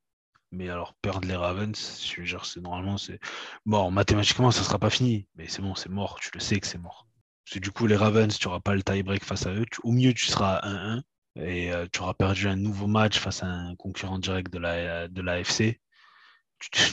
Mais 0.51 0.69
alors, 0.69 0.93
perdre 0.95 1.27
les 1.27 1.35
Ravens, 1.35 1.75
genre, 2.23 2.45
c'est 2.45 2.59
normalement, 2.59 2.97
c'est 2.97 3.19
mort. 3.65 3.91
Mathématiquement, 3.91 4.51
ça 4.51 4.63
sera 4.63 4.79
pas 4.79 4.89
fini. 4.89 5.27
Mais 5.35 5.47
c'est 5.47 5.61
bon, 5.61 5.75
c'est 5.75 5.89
mort. 5.89 6.19
Tu 6.19 6.31
le 6.33 6.39
sais 6.39 6.59
que 6.59 6.67
c'est 6.67 6.79
mort. 6.79 7.07
Parce 7.45 7.55
que 7.55 7.59
du 7.59 7.71
coup, 7.71 7.87
les 7.87 7.95
Ravens, 7.95 8.35
tu 8.37 8.47
n'auras 8.47 8.59
pas 8.59 8.75
le 8.75 8.83
tie-break 8.83 9.23
face 9.23 9.45
à 9.45 9.53
eux. 9.53 9.65
Au 9.83 9.91
mieux, 9.91 10.13
tu 10.13 10.25
seras 10.25 10.55
à 10.55 10.97
1-1 10.97 11.01
et 11.35 11.71
euh, 11.71 11.87
tu 11.91 12.01
auras 12.01 12.13
perdu 12.13 12.47
un 12.47 12.55
nouveau 12.55 12.87
match 12.87 13.19
face 13.19 13.43
à 13.43 13.47
un 13.47 13.75
concurrent 13.75 14.19
direct 14.19 14.51
de 14.51 14.59
la 14.59 15.07
de 15.07 15.21
l'AFC. 15.21 15.79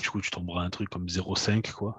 Du 0.02 0.11
coup, 0.11 0.20
tu 0.20 0.30
tomberas 0.30 0.62
un 0.62 0.70
truc 0.70 0.88
comme 0.88 1.07
0-5, 1.07 1.72
quoi. 1.72 1.98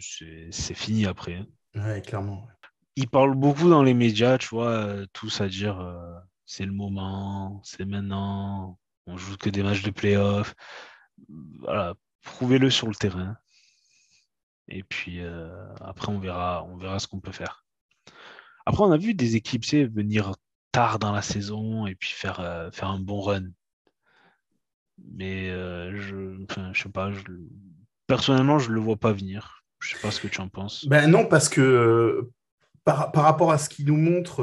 C'est 0.00 0.74
fini 0.74 1.06
après. 1.06 1.34
Hein. 1.34 1.46
Ouais, 1.74 2.02
clairement. 2.02 2.46
Ils 2.96 3.08
parlent 3.08 3.34
beaucoup 3.34 3.68
dans 3.68 3.82
les 3.82 3.94
médias, 3.94 4.38
tu 4.38 4.48
vois, 4.48 4.68
euh, 4.68 5.06
tous 5.12 5.40
à 5.40 5.48
dire 5.48 5.80
euh, 5.80 6.14
c'est 6.46 6.64
le 6.64 6.72
moment, 6.72 7.60
c'est 7.64 7.84
maintenant, 7.84 8.78
on 9.06 9.16
joue 9.16 9.36
que 9.36 9.50
des 9.50 9.62
matchs 9.62 9.82
de 9.82 9.90
playoff. 9.90 10.54
Voilà, 11.60 11.94
prouvez-le 12.22 12.70
sur 12.70 12.88
le 12.88 12.94
terrain. 12.94 13.36
Et 14.68 14.82
puis 14.82 15.20
après, 15.80 16.10
on 16.10 16.18
verra, 16.18 16.64
on 16.64 16.76
verra 16.76 16.98
ce 16.98 17.06
qu'on 17.06 17.20
peut 17.20 17.32
faire. 17.32 17.64
Après, 18.66 18.82
on 18.82 18.92
a 18.92 18.96
vu 18.96 19.14
des 19.14 19.36
équipes 19.36 19.64
venir 19.66 20.34
tard 20.74 20.98
dans 20.98 21.12
la 21.12 21.22
saison 21.22 21.86
et 21.86 21.94
puis 21.94 22.10
faire, 22.10 22.40
euh, 22.40 22.70
un 22.82 22.98
bon 22.98 23.20
run. 23.20 23.44
Mais 24.98 25.50
euh, 25.50 25.94
je, 25.96 26.44
je 26.72 26.82
sais 26.82 26.88
pas, 26.88 27.10
personnellement, 28.06 28.58
je 28.58 28.70
le 28.70 28.80
vois 28.80 28.96
pas 28.96 29.12
venir. 29.12 29.64
Je 29.80 29.94
sais 29.94 30.00
pas 30.00 30.10
ce 30.10 30.20
que 30.20 30.28
tu 30.28 30.40
en 30.40 30.48
penses. 30.48 30.86
Ben 30.86 31.10
non, 31.10 31.26
parce 31.26 31.48
que 31.48 31.60
euh, 31.60 32.32
par, 32.84 33.12
par, 33.12 33.24
rapport 33.24 33.52
à 33.52 33.58
ce 33.58 33.68
qu'il 33.68 33.86
nous 33.86 33.96
montre 33.96 34.42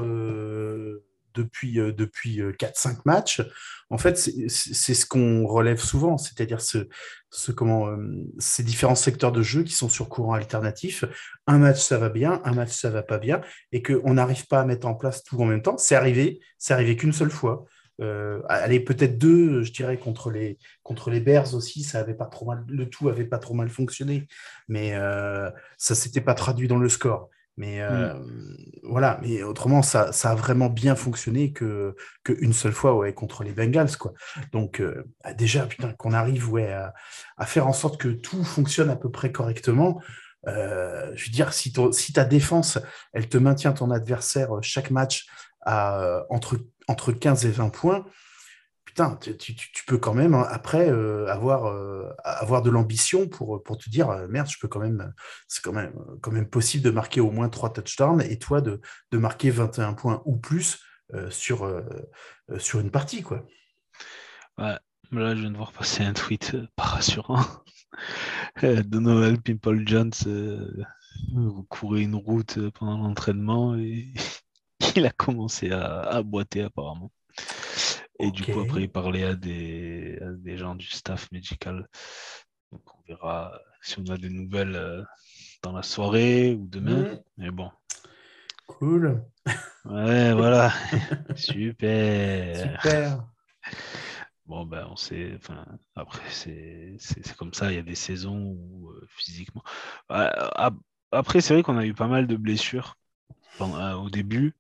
depuis, 1.33 1.79
euh, 1.79 1.91
depuis 1.91 2.41
4-5 2.59 2.89
euh, 2.89 3.01
matchs, 3.05 3.41
en 3.89 3.97
fait, 3.97 4.17
c'est 4.17 4.93
ce 4.93 5.05
qu'on 5.05 5.45
relève 5.45 5.79
souvent, 5.79 6.17
c'est-à-dire 6.17 6.61
ce, 6.61 6.87
ce, 7.29 7.51
comment, 7.51 7.87
euh, 7.87 7.97
ces 8.39 8.63
différents 8.63 8.95
secteurs 8.95 9.31
de 9.31 9.41
jeu 9.41 9.63
qui 9.63 9.73
sont 9.73 9.89
sur 9.89 10.07
courant 10.07 10.33
alternatif. 10.33 11.03
Un 11.45 11.57
match, 11.57 11.79
ça 11.79 11.97
va 11.97 12.09
bien, 12.09 12.41
un 12.45 12.53
match, 12.53 12.71
ça 12.71 12.89
va 12.89 13.03
pas 13.03 13.17
bien, 13.17 13.41
et 13.71 13.81
qu'on 13.81 14.13
n'arrive 14.13 14.47
pas 14.47 14.61
à 14.61 14.65
mettre 14.65 14.87
en 14.87 14.95
place 14.95 15.23
tout 15.23 15.41
en 15.41 15.45
même 15.45 15.61
temps. 15.61 15.77
C'est 15.77 15.95
arrivé, 15.95 16.39
c'est 16.57 16.73
arrivé 16.73 16.95
qu'une 16.95 17.13
seule 17.13 17.31
fois. 17.31 17.65
allez, 18.49 18.79
peut-être 18.79 19.17
deux, 19.17 19.61
je 19.63 19.71
dirais, 19.73 19.97
contre 19.97 20.31
les, 20.31 20.57
contre 20.83 21.11
les 21.11 21.19
Bears 21.19 21.53
aussi, 21.53 21.83
ça 21.83 21.99
avait 21.99 22.15
pas 22.15 22.25
trop 22.25 22.45
mal, 22.45 22.63
le 22.67 22.89
tout 22.89 23.09
avait 23.09 23.25
pas 23.25 23.37
trop 23.37 23.53
mal 23.53 23.69
fonctionné, 23.69 24.27
mais 24.67 24.93
ça 25.77 25.95
s'était 25.95 26.21
pas 26.21 26.33
traduit 26.33 26.67
dans 26.67 26.79
le 26.79 26.89
score. 26.89 27.29
Mais 27.61 27.77
mm. 27.77 27.81
euh, 27.81 28.13
voilà, 28.81 29.19
mais 29.21 29.43
autrement, 29.43 29.83
ça, 29.83 30.11
ça, 30.11 30.31
a 30.31 30.35
vraiment 30.35 30.67
bien 30.67 30.95
fonctionné 30.95 31.53
que 31.53 31.95
qu'une 32.23 32.53
seule 32.53 32.71
fois 32.71 32.95
ouais, 32.95 33.13
contre 33.13 33.43
les 33.43 33.53
Bengals. 33.53 33.95
Quoi. 33.97 34.13
Donc 34.51 34.81
euh, 34.81 35.03
bah, 35.23 35.35
déjà, 35.35 35.67
putain, 35.67 35.93
qu'on 35.93 36.13
arrive 36.13 36.51
ouais, 36.51 36.73
à, 36.73 37.45
faire 37.45 37.67
en 37.67 37.73
sorte 37.73 38.01
que 38.01 38.07
tout 38.07 38.43
fonctionne 38.43 38.89
à 38.89 38.95
peu 38.95 39.11
près 39.11 39.31
correctement. 39.31 40.01
Euh, 40.47 41.11
je 41.13 41.25
veux 41.25 41.31
dire, 41.31 41.53
si, 41.53 41.71
si 41.91 42.13
ta 42.13 42.25
défense, 42.25 42.79
elle 43.13 43.29
te 43.29 43.37
maintient 43.37 43.73
ton 43.73 43.91
adversaire 43.91 44.49
chaque 44.63 44.89
match 44.89 45.27
à 45.63 46.23
entre, 46.31 46.57
entre 46.87 47.11
15 47.11 47.45
et 47.45 47.51
20 47.51 47.69
points, 47.69 48.07
putain, 48.85 49.17
tu, 49.17 49.85
peux 49.87 49.97
quand 49.97 50.13
même 50.13 50.33
hein, 50.33 50.45
après 50.49 50.89
euh, 50.89 51.27
avoir, 51.27 51.65
euh, 51.65 52.09
avoir 52.23 52.61
de 52.61 52.69
l'ambition 52.69 53.27
pour, 53.27 53.61
pour 53.63 53.77
te 53.77 53.89
dire 53.89 54.09
euh, 54.09 54.27
merde, 54.27 54.47
je 54.49 54.57
peux 54.59 54.67
quand 54.67 54.79
même, 54.79 55.13
c'est 55.47 55.63
quand 55.63 55.73
même, 55.73 55.93
quand 56.21 56.31
même 56.31 56.49
possible 56.49 56.83
de 56.83 56.91
marquer 56.91 57.21
au 57.21 57.31
moins 57.31 57.49
trois 57.49 57.71
touchdowns 57.71 58.21
et 58.21 58.37
toi 58.37 58.61
de, 58.61 58.81
de 59.11 59.17
marquer 59.17 59.49
21 59.49 59.93
points 59.93 60.21
ou 60.25 60.37
plus 60.37 60.79
sur, 61.29 61.69
sur 62.57 62.79
une 62.79 62.89
partie. 62.89 63.21
Quoi. 63.21 63.45
Ouais, 64.57 64.77
là, 65.11 65.35
je 65.35 65.41
viens 65.41 65.51
de 65.51 65.57
voir 65.57 65.73
passer 65.73 66.03
un 66.03 66.13
tweet 66.13 66.55
pas 66.77 66.85
rassurant. 66.85 67.43
Donald 68.63 69.41
Pimple 69.43 69.85
Jones 69.85 70.13
courait 71.67 72.03
une 72.03 72.15
route 72.15 72.69
pendant 72.69 72.97
l'entraînement 72.97 73.75
et 73.75 74.13
il 74.95 75.05
a 75.05 75.11
commencé 75.11 75.69
à 75.71 76.23
boiter 76.23 76.61
apparemment. 76.61 77.11
Et 78.21 78.31
du 78.31 78.43
coup, 78.43 78.59
après, 78.59 78.83
il 78.83 78.89
parlait 78.89 79.23
à 79.23 79.35
des, 79.35 80.19
des 80.37 80.57
gens 80.57 80.75
du 80.75 80.87
staff 80.87 81.31
médical. 81.31 81.87
Donc, 82.71 82.81
on 82.95 83.01
verra 83.07 83.59
si 83.81 83.99
on 83.99 84.11
a 84.11 84.17
des 84.17 84.29
nouvelles 84.29 84.75
euh, 84.75 85.03
dans 85.63 85.73
la 85.73 85.83
soirée 85.83 86.53
ou 86.53 86.67
demain. 86.67 87.01
Mm. 87.01 87.19
Mais 87.37 87.51
bon. 87.51 87.71
Cool. 88.67 89.23
Ouais, 89.85 90.33
voilà. 90.33 90.71
Super. 91.35 92.71
Super. 92.73 93.25
Bon, 94.45 94.65
ben, 94.65 94.87
on 94.89 94.95
sait. 94.95 95.33
Enfin, 95.35 95.65
après, 95.95 96.23
c'est 96.29 96.97
comme 97.37 97.53
ça. 97.53 97.71
Il 97.71 97.75
y 97.75 97.79
a 97.79 97.83
des 97.83 97.95
saisons 97.95 98.55
où 98.57 98.89
euh, 98.91 99.05
physiquement. 99.09 99.63
Après, 100.09 101.41
c'est 101.41 101.53
vrai 101.53 101.63
qu'on 101.63 101.77
a 101.77 101.85
eu 101.85 101.93
pas 101.93 102.07
mal 102.07 102.27
de 102.27 102.35
blessures 102.37 102.95
euh, 103.59 103.93
au 103.93 104.09
début. 104.09 104.55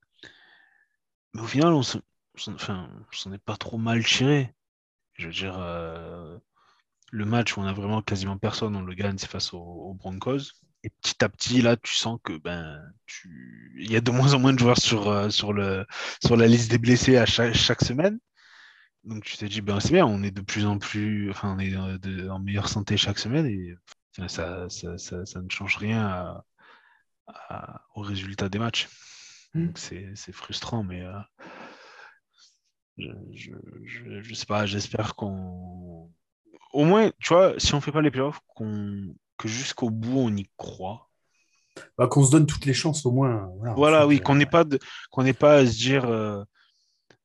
Mais 1.33 1.41
au 1.41 1.47
final, 1.47 1.73
on 1.73 1.83
se, 1.83 1.97
enfin, 2.47 2.89
s'en 3.11 3.33
est 3.33 3.43
pas 3.43 3.57
trop 3.57 3.77
mal 3.77 4.03
tiré. 4.03 4.53
Je 5.13 5.27
veux 5.27 5.33
dire, 5.33 5.57
euh, 5.59 6.37
le 7.11 7.25
match 7.25 7.55
où 7.55 7.61
on 7.61 7.65
a 7.65 7.73
vraiment 7.73 8.01
quasiment 8.01 8.37
personne, 8.37 8.75
on 8.75 8.81
le 8.81 8.93
gagne, 8.93 9.17
c'est 9.17 9.29
face 9.29 9.53
aux, 9.53 9.93
Broncos. 9.95 10.53
Et 10.83 10.89
petit 10.89 11.23
à 11.23 11.29
petit, 11.29 11.61
là, 11.61 11.77
tu 11.77 11.93
sens 11.93 12.19
que 12.23 12.37
ben, 12.37 12.81
tu... 13.05 13.75
il 13.79 13.91
y 13.91 13.95
a 13.95 14.01
de 14.01 14.11
moins 14.11 14.33
en 14.33 14.39
moins 14.39 14.53
de 14.53 14.59
joueurs 14.59 14.79
sur, 14.79 15.09
euh, 15.09 15.29
sur, 15.29 15.53
le, 15.53 15.85
sur 16.23 16.35
la 16.37 16.47
liste 16.47 16.71
des 16.71 16.79
blessés 16.79 17.17
à 17.17 17.25
chaque, 17.25 17.83
semaine. 17.83 18.19
Donc 19.03 19.23
tu 19.23 19.37
te 19.37 19.45
dis, 19.45 19.61
ben, 19.61 19.79
c'est 19.79 19.93
bien, 19.93 20.05
on 20.05 20.23
est 20.23 20.31
de 20.31 20.41
plus 20.41 20.65
en 20.65 20.79
plus, 20.79 21.29
enfin, 21.29 21.55
on 21.55 21.59
est 21.59 21.75
en 22.29 22.39
meilleure 22.39 22.69
santé 22.69 22.97
chaque 22.97 23.19
semaine 23.19 23.45
et 23.45 23.75
ça, 24.27 24.69
ça, 24.69 24.97
ça, 24.97 25.41
ne 25.41 25.49
change 25.49 25.77
rien 25.77 26.41
au 27.95 28.01
résultat 28.01 28.49
des 28.49 28.59
matchs. 28.59 28.87
Donc 29.53 29.77
c'est 29.77 30.31
frustrant, 30.31 30.83
mais 30.83 31.01
euh, 31.01 31.19
je, 32.97 33.51
je, 34.21 34.33
sais 34.33 34.45
pas, 34.45 34.65
j'espère 34.65 35.15
qu'on. 35.15 36.09
Au 36.73 36.85
moins, 36.85 37.11
tu 37.19 37.33
vois, 37.33 37.53
si 37.57 37.73
on 37.73 37.81
fait 37.81 37.91
pas 37.91 38.01
les 38.01 38.11
playoffs, 38.11 38.39
qu'on 38.47 39.13
que 39.41 39.47
jusqu'au 39.47 39.89
bout 39.89 40.19
on 40.19 40.35
y 40.35 40.47
croit. 40.55 41.09
Bah, 41.97 42.07
qu'on 42.07 42.23
se 42.23 42.31
donne 42.31 42.45
toutes 42.45 42.65
les 42.65 42.73
chances 42.73 43.05
au 43.05 43.11
moins. 43.11 43.49
Voilà, 43.75 44.05
oui, 44.05 44.19
qu'on 44.19 44.35
n'ait 44.35 44.45
pas, 44.45 44.63
de... 44.63 44.77
qu'on 45.09 45.23
n'ait 45.23 45.33
pas 45.33 45.55
à 45.55 45.65
se 45.65 45.77
dire 45.77 46.05
euh, 46.05 46.43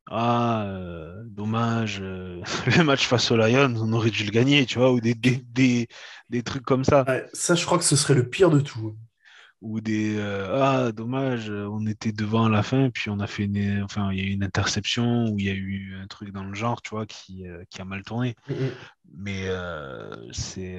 Ah, 0.09 0.65
euh, 0.67 1.23
dommage, 1.27 1.99
euh, 2.01 2.41
le 2.79 2.85
match 2.85 3.07
face 3.07 3.31
aux 3.31 3.37
Lions, 3.37 3.75
on 3.77 3.93
aurait 3.93 4.11
dû 4.11 4.25
le 4.25 4.31
gagner, 4.31 4.65
tu 4.65 4.79
vois, 4.79 4.93
ou 4.93 5.01
des, 5.01 5.15
des, 5.15 5.37
des, 5.37 5.89
des 6.31 6.43
trucs 6.43 6.65
comme 6.65 6.85
ça. 6.85 7.05
ça, 7.33 7.55
je 7.55 7.67
crois 7.67 7.79
que 7.79 7.85
ce 7.85 7.97
serait 7.97 8.15
le 8.15 8.29
pire 8.29 8.51
de 8.51 8.61
tout. 8.61 8.97
Ou 9.61 9.81
des 9.81 10.19
ah 10.21 10.93
dommage, 10.93 11.51
on 11.51 11.87
était 11.87 12.13
devant 12.13 12.47
à 12.47 12.49
la 12.51 12.63
fin, 12.63 12.91
puis 12.91 13.11
on 13.11 13.21
a 13.21 13.27
fait 13.27 13.45
une, 13.45 13.83
enfin 13.83 14.13
il 14.13 14.19
y 14.19 14.23
a 14.23 14.25
eu 14.25 14.33
une 14.33 14.45
interception 14.45 15.27
ou 15.29 15.39
il 15.39 15.47
y 15.47 15.51
a 15.51 15.55
eu 15.55 15.97
un 15.97 16.07
truc 16.07 16.31
dans 16.33 16.45
le 16.45 16.55
genre, 16.55 16.83
tu 16.83 16.91
vois, 16.91 17.07
qui, 17.07 17.45
qui 17.71 17.81
a 17.81 17.85
mal 17.85 18.03
tourné. 18.03 18.35
Mm, 18.49 18.53
mm. 18.53 18.71
Mais 19.15 19.49
c'est 20.33 20.79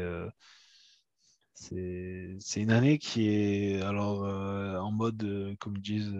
c'est 1.54 2.62
une 2.62 2.72
année 2.72 3.00
qui 3.00 3.30
est 3.30 3.82
alors 3.82 4.22
en 4.24 4.92
mode, 4.92 5.56
comme 5.60 5.78
disent, 5.80 6.14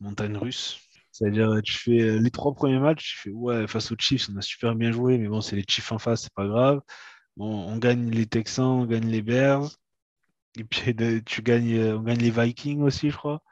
montagne 0.00 0.36
russe. 0.36 0.80
C'est-à-dire, 1.12 1.62
tu 1.62 1.74
fais 1.74 2.18
les 2.18 2.30
trois 2.30 2.52
premiers 2.54 2.80
matchs, 2.80 3.12
tu 3.12 3.18
fais 3.18 3.30
ouais, 3.30 3.68
face 3.68 3.92
aux 3.92 3.96
Chiefs, 3.96 4.28
on 4.32 4.36
a 4.36 4.42
super 4.42 4.74
bien 4.74 4.90
joué, 4.90 5.16
mais 5.16 5.28
bon, 5.28 5.40
c'est 5.40 5.54
les 5.54 5.64
Chiefs 5.66 5.92
en 5.92 5.98
face, 5.98 6.22
c'est 6.22 6.34
pas 6.34 6.46
grave. 6.46 6.80
Bon, 7.36 7.46
on 7.46 7.78
gagne 7.78 8.10
les 8.10 8.26
Texans, 8.26 8.64
on 8.64 8.84
gagne 8.84 9.06
les 9.06 9.22
Bears. 9.22 9.70
Et 10.58 10.64
puis 10.64 10.94
tu 11.26 11.42
gagnes, 11.42 11.94
on 11.94 12.02
gagne 12.02 12.18
les 12.18 12.30
Vikings 12.30 12.82
aussi, 12.82 13.10
je 13.10 13.16
crois. 13.16 13.42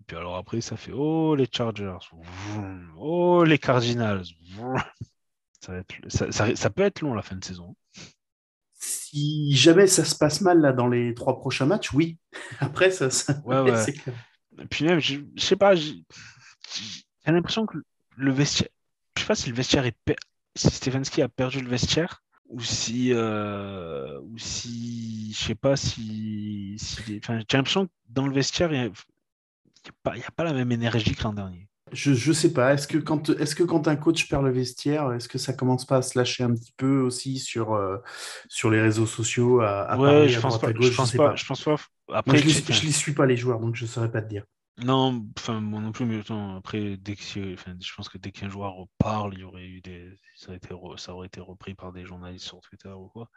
Et 0.00 0.04
puis 0.06 0.16
alors 0.16 0.36
après, 0.36 0.60
ça 0.60 0.76
fait 0.76 0.92
oh 0.92 1.34
les 1.34 1.48
Chargers, 1.50 1.98
oh 2.96 3.44
les 3.44 3.58
Cardinals. 3.58 4.24
Ça, 5.60 6.70
peut 6.70 6.82
être 6.82 7.00
long 7.02 7.14
la 7.14 7.22
fin 7.22 7.36
de 7.36 7.44
saison. 7.44 7.76
Si 8.72 9.54
jamais 9.54 9.86
ça 9.86 10.06
se 10.06 10.16
passe 10.16 10.40
mal 10.40 10.60
là 10.60 10.72
dans 10.72 10.88
les 10.88 11.14
trois 11.14 11.38
prochains 11.38 11.66
matchs, 11.66 11.92
oui. 11.92 12.18
Après, 12.60 12.90
ça. 12.90 13.08
ouais, 13.44 13.60
ouais. 13.60 13.84
Et 14.58 14.66
puis 14.66 14.84
même, 14.84 15.00
je, 15.00 15.20
je 15.36 15.42
sais 15.42 15.56
pas, 15.56 15.74
j'ai 15.74 16.02
l'impression 17.26 17.66
que 17.66 17.78
le 18.16 18.32
vestiaire, 18.32 18.68
je 19.16 19.22
sais 19.22 19.26
pas 19.26 19.34
si 19.34 19.48
le 19.48 19.54
vestiaire 19.54 19.86
est, 19.86 19.96
si 20.54 20.70
Stefanski 20.70 21.22
a 21.22 21.28
perdu 21.28 21.60
le 21.60 21.68
vestiaire 21.68 22.22
ou 22.50 22.60
si, 22.60 23.12
euh, 23.12 24.18
ou 24.20 24.38
si, 24.38 25.32
je 25.32 25.44
sais 25.44 25.54
pas 25.54 25.76
si, 25.76 26.76
enfin, 27.22 27.40
j'ai 27.48 27.56
l'impression 27.56 27.86
que 27.86 27.92
dans 28.08 28.26
le 28.26 28.34
vestiaire, 28.34 28.72
il 28.72 28.80
n'y 28.80 28.86
a, 30.22 30.26
a, 30.26 30.30
pas 30.32 30.44
la 30.44 30.52
même 30.52 30.72
énergie 30.72 31.14
que 31.14 31.22
l'an 31.22 31.32
dernier. 31.32 31.68
Je, 31.92 32.12
je 32.12 32.32
sais 32.32 32.52
pas. 32.52 32.74
Est-ce 32.74 32.86
que, 32.86 32.98
quand, 32.98 33.30
est-ce 33.30 33.54
que 33.54 33.62
quand 33.62 33.88
un 33.88 33.96
coach 33.96 34.28
perd 34.28 34.44
le 34.44 34.50
vestiaire, 34.50 35.12
est-ce 35.12 35.28
que 35.28 35.38
ça 35.38 35.52
commence 35.52 35.84
pas 35.84 35.98
à 35.98 36.02
se 36.02 36.18
lâcher 36.18 36.44
un 36.44 36.54
petit 36.54 36.72
peu 36.76 37.00
aussi 37.00 37.38
sur, 37.38 37.72
euh, 37.72 37.98
sur 38.48 38.70
les 38.70 38.80
réseaux 38.80 39.06
sociaux 39.06 39.60
à, 39.60 39.96
ouais, 39.96 40.28
je, 40.28 40.38
pense 40.40 40.60
pas, 40.60 40.68
je, 40.68 40.94
pense 40.94 41.12
pas, 41.12 41.34
je 41.36 41.44
pense 41.46 41.64
pas. 41.64 41.76
Après, 42.12 42.38
je, 42.38 42.46
ne 42.46 42.86
les 42.86 42.92
suis 42.92 43.12
pas 43.12 43.26
les 43.26 43.36
joueurs, 43.36 43.60
donc 43.60 43.76
je 43.76 43.86
saurais 43.86 44.10
pas 44.10 44.22
te 44.22 44.28
dire. 44.28 44.44
Non, 44.84 45.26
enfin 45.38 45.60
moi 45.60 45.80
non 45.80 45.92
plus, 45.92 46.06
mais 46.06 46.20
après 46.56 46.96
dès 46.96 47.14
que 47.16 47.54
enfin, 47.54 47.76
je 47.80 47.94
pense 47.94 48.08
que 48.08 48.16
dès 48.18 48.32
qu'un 48.32 48.48
joueur 48.48 48.86
parle, 48.98 49.34
il 49.34 49.40
y 49.40 49.44
aurait 49.44 49.66
eu 49.66 49.80
des 49.82 50.14
ça 50.36 50.48
aurait, 50.48 50.56
été 50.56 50.68
ça 50.96 51.14
aurait 51.14 51.26
été 51.26 51.40
repris 51.40 51.74
par 51.74 51.92
des 51.92 52.06
journalistes 52.06 52.46
sur 52.46 52.60
Twitter 52.60 52.88
ou 52.88 53.08
quoi. 53.08 53.28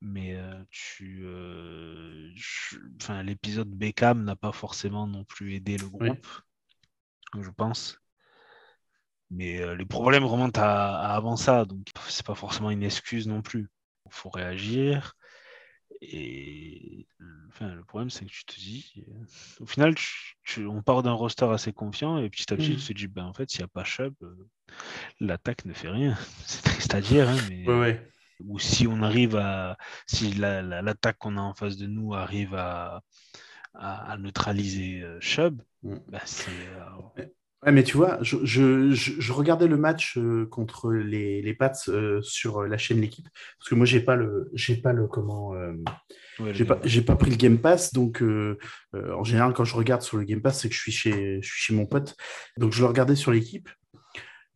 Mais 0.00 0.34
euh, 0.36 0.64
tu 0.70 1.22
euh, 1.24 2.32
enfin 3.02 3.22
l'épisode 3.22 3.68
Beckham 3.70 4.24
n'a 4.24 4.36
pas 4.36 4.52
forcément 4.52 5.06
non 5.06 5.24
plus 5.24 5.54
aidé 5.54 5.76
le 5.76 5.88
groupe, 5.88 6.26
je 7.38 7.50
pense. 7.50 8.00
Mais 9.30 9.60
euh, 9.60 9.74
les 9.76 9.86
problèmes 9.86 10.24
remontent 10.24 10.60
à, 10.60 10.66
à 10.66 11.14
avant 11.16 11.36
ça, 11.36 11.64
donc 11.64 11.86
c'est 12.08 12.26
pas 12.26 12.34
forcément 12.34 12.70
une 12.70 12.82
excuse 12.82 13.28
non 13.28 13.42
plus. 13.42 13.70
Il 14.06 14.12
faut 14.12 14.30
réagir. 14.30 15.16
Et 16.02 17.06
enfin, 17.48 17.74
le 17.74 17.84
problème, 17.84 18.10
c'est 18.10 18.24
que 18.24 18.30
tu 18.30 18.44
te 18.44 18.54
dis, 18.56 19.04
au 19.60 19.66
final, 19.66 19.94
on 20.58 20.82
part 20.82 21.02
d'un 21.02 21.12
roster 21.12 21.46
assez 21.46 21.72
confiant 21.72 22.18
et 22.18 22.30
petit 22.30 22.52
à 22.52 22.56
petit, 22.56 22.76
tu 22.76 22.82
mmh. 22.82 22.86
te 22.86 22.92
dis, 22.92 23.06
ben, 23.08 23.24
en 23.24 23.34
fait, 23.34 23.50
s'il 23.50 23.60
n'y 23.60 23.64
a 23.64 23.68
pas 23.68 23.84
Chubb, 23.84 24.14
euh, 24.22 24.48
l'attaque 25.20 25.64
ne 25.64 25.72
fait 25.72 25.90
rien. 25.90 26.16
C'est 26.46 26.62
triste 26.62 26.94
à 26.94 27.00
dire, 27.00 27.28
hein, 27.28 27.38
mais. 27.48 28.00
Ou 28.46 28.58
si 28.58 28.86
on 28.86 29.02
arrive 29.02 29.36
à. 29.36 29.76
Si 30.06 30.32
l'attaque 30.32 31.18
qu'on 31.18 31.36
a 31.36 31.42
en 31.42 31.52
face 31.52 31.76
de 31.76 31.86
nous 31.86 32.14
arrive 32.14 32.54
à, 32.54 33.02
à, 33.74 34.16
neutraliser 34.16 35.02
euh, 35.02 35.20
Chubb, 35.20 35.60
mmh. 35.82 35.96
ben, 36.08 36.20
c'est. 36.24 36.50
Euh, 37.18 37.26
Ouais, 37.64 37.72
mais 37.72 37.82
tu 37.82 37.98
vois, 37.98 38.16
je, 38.22 38.38
je, 38.42 38.94
je, 38.94 39.32
regardais 39.32 39.66
le 39.66 39.76
match 39.76 40.16
euh, 40.16 40.46
contre 40.46 40.90
les, 40.92 41.42
les 41.42 41.52
Pats 41.52 41.72
euh, 41.88 42.22
sur 42.22 42.62
la 42.62 42.78
chaîne 42.78 43.02
L'équipe, 43.02 43.28
parce 43.58 43.68
que 43.68 43.74
moi, 43.74 43.84
j'ai 43.84 44.00
pas 44.00 44.16
le, 44.16 44.50
j'ai 44.54 44.76
pas 44.76 44.94
le 44.94 45.06
comment, 45.06 45.54
euh, 45.54 45.74
j'ai 46.52 46.64
pas, 46.64 46.78
j'ai 46.84 47.02
pas 47.02 47.16
pris 47.16 47.30
le 47.30 47.36
Game 47.36 47.58
Pass, 47.58 47.92
donc 47.92 48.24
en 48.94 49.24
général, 49.24 49.52
quand 49.52 49.64
je 49.64 49.76
regarde 49.76 50.00
sur 50.00 50.16
le 50.16 50.24
Game 50.24 50.40
Pass, 50.40 50.60
c'est 50.60 50.68
que 50.70 50.74
je 50.74 50.80
suis 50.80 50.92
chez, 50.92 51.42
je 51.42 51.46
suis 51.46 51.60
chez 51.60 51.74
mon 51.74 51.84
pote, 51.84 52.16
donc 52.56 52.72
je 52.72 52.80
le 52.80 52.86
regardais 52.86 53.14
sur 53.14 53.30
l'équipe. 53.30 53.68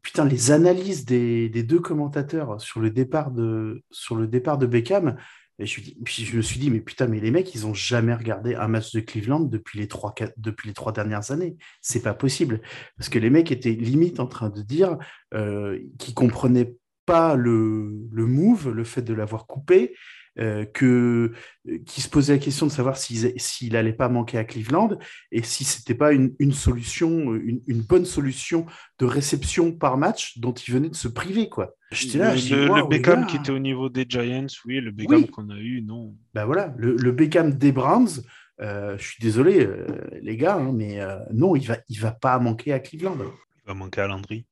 Putain, 0.00 0.24
les 0.24 0.50
analyses 0.50 1.04
des, 1.04 1.48
des, 1.50 1.62
deux 1.62 1.80
commentateurs 1.80 2.60
sur 2.60 2.80
le 2.80 2.90
départ 2.90 3.30
de, 3.30 3.82
sur 3.90 4.16
le 4.16 4.26
départ 4.26 4.58
de 4.58 4.66
Beckham, 4.66 5.16
et 5.58 5.66
je, 5.66 5.80
puis 6.04 6.24
je 6.24 6.36
me 6.36 6.42
suis 6.42 6.58
dit, 6.58 6.70
mais 6.70 6.80
putain, 6.80 7.06
mais 7.06 7.20
les 7.20 7.30
mecs, 7.30 7.54
ils 7.54 7.66
ont 7.66 7.74
jamais 7.74 8.14
regardé 8.14 8.54
un 8.54 8.68
match 8.68 8.92
de 8.92 9.00
Cleveland 9.00 9.40
depuis 9.40 9.78
les 9.78 9.86
trois, 9.86 10.92
dernières 10.92 11.30
années. 11.30 11.56
C'est 11.80 12.02
pas 12.02 12.14
possible. 12.14 12.60
Parce 12.96 13.08
que 13.08 13.18
les 13.18 13.30
mecs 13.30 13.52
étaient 13.52 13.70
limite 13.70 14.20
en 14.20 14.26
train 14.26 14.50
de 14.50 14.62
dire 14.62 14.98
euh, 15.32 15.78
qu'ils 15.98 16.14
comprenaient 16.14 16.74
pas 17.06 17.36
le 17.36 18.08
move, 18.14 18.70
le 18.70 18.84
fait 18.84 19.02
de 19.02 19.14
l'avoir 19.14 19.46
coupé, 19.46 19.94
euh, 20.38 20.64
que, 20.64 21.32
euh, 21.68 21.78
qui 21.86 22.00
se 22.00 22.08
posait 22.08 22.34
la 22.34 22.38
question 22.38 22.66
de 22.66 22.72
savoir 22.72 22.96
s'il 22.96 23.72
n'allait 23.72 23.92
pas 23.92 24.08
manquer 24.08 24.36
à 24.38 24.44
Cleveland 24.44 24.98
et 25.30 25.42
si 25.42 25.62
c'était 25.64 25.94
pas 25.94 26.12
une, 26.12 26.34
une 26.40 26.52
solution, 26.52 27.34
une, 27.34 27.60
une, 27.68 27.82
bonne 27.82 28.04
solution 28.04 28.66
de 28.98 29.04
réception 29.04 29.70
par 29.70 29.96
match 29.96 30.38
dont 30.38 30.52
il 30.52 30.74
venait 30.74 30.88
de 30.88 30.96
se 30.96 31.08
priver. 31.08 31.48
quoi. 31.48 31.76
Là, 32.14 32.34
le, 32.34 32.66
le, 32.66 32.88
Beckham 32.88 33.26
qui 33.26 33.36
était 33.36 33.52
au 33.52 33.60
niveau 33.60 33.88
des 33.88 34.06
Giants, 34.08 34.46
oui, 34.64 34.80
le 34.80 34.90
Beckham 34.90 35.26
qu'on 35.28 35.50
a 35.50 35.58
eu, 35.58 35.82
non. 35.82 36.16
Ben 36.34 36.46
voilà, 36.46 36.74
le, 36.76 36.96
le 36.96 37.12
Beckham 37.12 37.54
des 37.54 37.70
Browns, 37.70 38.22
euh, 38.60 38.96
je 38.98 39.04
suis 39.06 39.22
désolé, 39.22 39.64
euh, 39.64 39.86
les 40.22 40.36
gars, 40.36 40.56
hein, 40.56 40.72
mais 40.72 41.00
euh, 41.00 41.18
non, 41.32 41.56
il 41.56 41.66
va, 41.66 41.78
il 41.88 41.98
va 42.00 42.12
pas 42.12 42.38
manquer 42.38 42.72
à 42.72 42.80
Cleveland. 42.80 43.16
Il 43.18 43.66
va 43.66 43.74
manquer 43.74 44.00
à 44.02 44.06
Landry. 44.06 44.46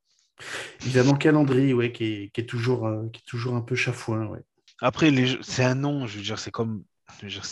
Il 0.85 0.93
va 0.93 1.05
manquer 1.05 1.29
à 1.29 1.33
Landry, 1.33 1.73
ouais, 1.73 1.93
qui 1.93 2.05
est, 2.05 2.31
qui 2.33 2.41
est 2.41 2.47
toujours, 2.47 2.89
qui 3.13 3.21
est 3.21 3.27
toujours 3.27 3.55
un 3.55 3.61
peu 3.61 3.75
chafouin, 3.75 4.27
ouais. 4.27 4.41
Après, 4.83 5.13
c'est 5.43 5.63
un 5.63 5.77
nom, 5.77 6.09
je 6.09 6.17
veux 6.17 6.25
dire, 6.25 6.41
c'est 6.41 6.51
comme. 6.51 6.83
Je 7.21 7.27
veux 7.27 7.31
dire, 7.31 7.45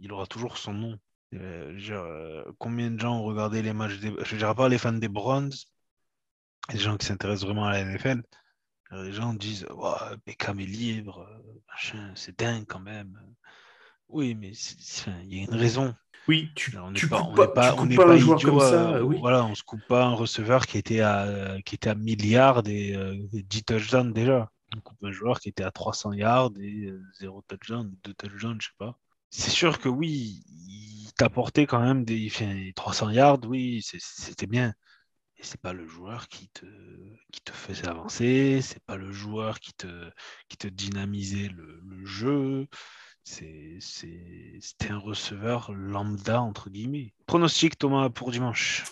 il 0.00 0.10
aura 0.10 0.26
toujours 0.26 0.56
son 0.56 0.72
nom. 0.72 0.98
Euh, 1.34 1.76
dire, 1.78 2.00
euh, 2.00 2.42
combien 2.58 2.90
de 2.90 2.98
gens 2.98 3.18
ont 3.18 3.24
regardé 3.24 3.60
les 3.60 3.74
matchs 3.74 3.98
des. 3.98 4.08
Je 4.24 4.30
veux 4.30 4.38
dire, 4.38 4.48
à 4.48 4.54
part 4.54 4.70
les 4.70 4.78
fans 4.78 4.94
des 4.94 5.08
Browns, 5.08 5.52
les 6.72 6.78
gens 6.78 6.96
qui 6.96 7.04
s'intéressent 7.04 7.44
vraiment 7.44 7.66
à 7.66 7.72
la 7.72 7.84
NFL, 7.84 8.22
euh, 8.92 9.04
les 9.04 9.12
gens 9.12 9.34
disent 9.34 9.66
oh, 9.68 9.94
Beckham 10.26 10.60
est 10.60 10.64
libre, 10.64 11.28
c'est 12.14 12.38
dingue 12.38 12.64
quand 12.66 12.80
même. 12.80 13.20
Oui, 14.08 14.34
mais 14.34 14.52
il 15.24 15.34
y 15.36 15.40
a 15.40 15.42
une 15.42 15.54
raison. 15.54 15.94
Oui, 16.26 16.50
tu, 16.54 16.74
on 16.78 16.90
n'est 16.90 17.00
pas, 17.00 17.22
on 17.22 17.34
pas, 17.34 17.74
on 17.76 17.86
pas, 17.86 18.12
un 18.12 18.16
joueur 18.16 18.40
comme 18.40 18.60
ça. 18.60 19.04
Oui. 19.04 19.18
Voilà, 19.20 19.44
on 19.44 19.54
se 19.54 19.62
coupe 19.62 19.86
pas 19.88 20.06
un 20.06 20.14
receveur 20.14 20.66
qui 20.66 20.78
était 20.78 21.00
à, 21.00 21.58
qui 21.66 21.74
était 21.74 21.90
à 21.90 21.94
milliards 21.94 22.66
et, 22.66 22.92
et 22.92 23.42
10 23.42 23.64
touchdowns 23.64 24.14
déjà. 24.14 24.50
On 24.76 24.80
coupe 24.80 25.02
un 25.02 25.12
joueur 25.12 25.40
qui 25.40 25.48
était 25.48 25.64
à 25.64 25.70
300 25.70 26.12
yards 26.12 26.52
et 26.60 26.92
0 27.20 27.38
euh, 27.38 27.42
touchdown, 27.48 27.94
2 28.04 28.14
touchdowns, 28.14 28.60
je 28.60 28.66
sais 28.66 28.74
pas. 28.78 28.98
C'est 29.30 29.50
sûr 29.50 29.78
que 29.78 29.88
oui, 29.88 30.42
il 30.46 31.12
t'apportait 31.16 31.66
quand 31.66 31.80
même 31.80 32.04
des 32.04 32.30
300 32.74 33.10
yards, 33.10 33.40
oui, 33.46 33.82
c'était 33.82 34.46
bien. 34.46 34.74
Et 35.36 35.44
c'est 35.44 35.60
pas 35.60 35.72
le 35.72 35.86
joueur 35.86 36.28
qui 36.28 36.48
te, 36.48 36.66
qui 37.32 37.40
te 37.40 37.52
faisait 37.52 37.88
avancer, 37.88 38.60
c'est 38.62 38.82
pas 38.84 38.96
le 38.96 39.12
joueur 39.12 39.60
qui 39.60 39.72
te, 39.72 40.10
qui 40.48 40.56
te 40.56 40.66
dynamisait 40.66 41.48
le, 41.48 41.80
le 41.86 42.04
jeu. 42.04 42.66
C'était 43.24 44.90
un 44.90 44.98
receveur 44.98 45.72
lambda, 45.72 46.40
entre 46.40 46.70
guillemets. 46.70 47.12
Pronostic, 47.26 47.78
Thomas, 47.78 48.08
pour 48.08 48.30
dimanche 48.30 48.84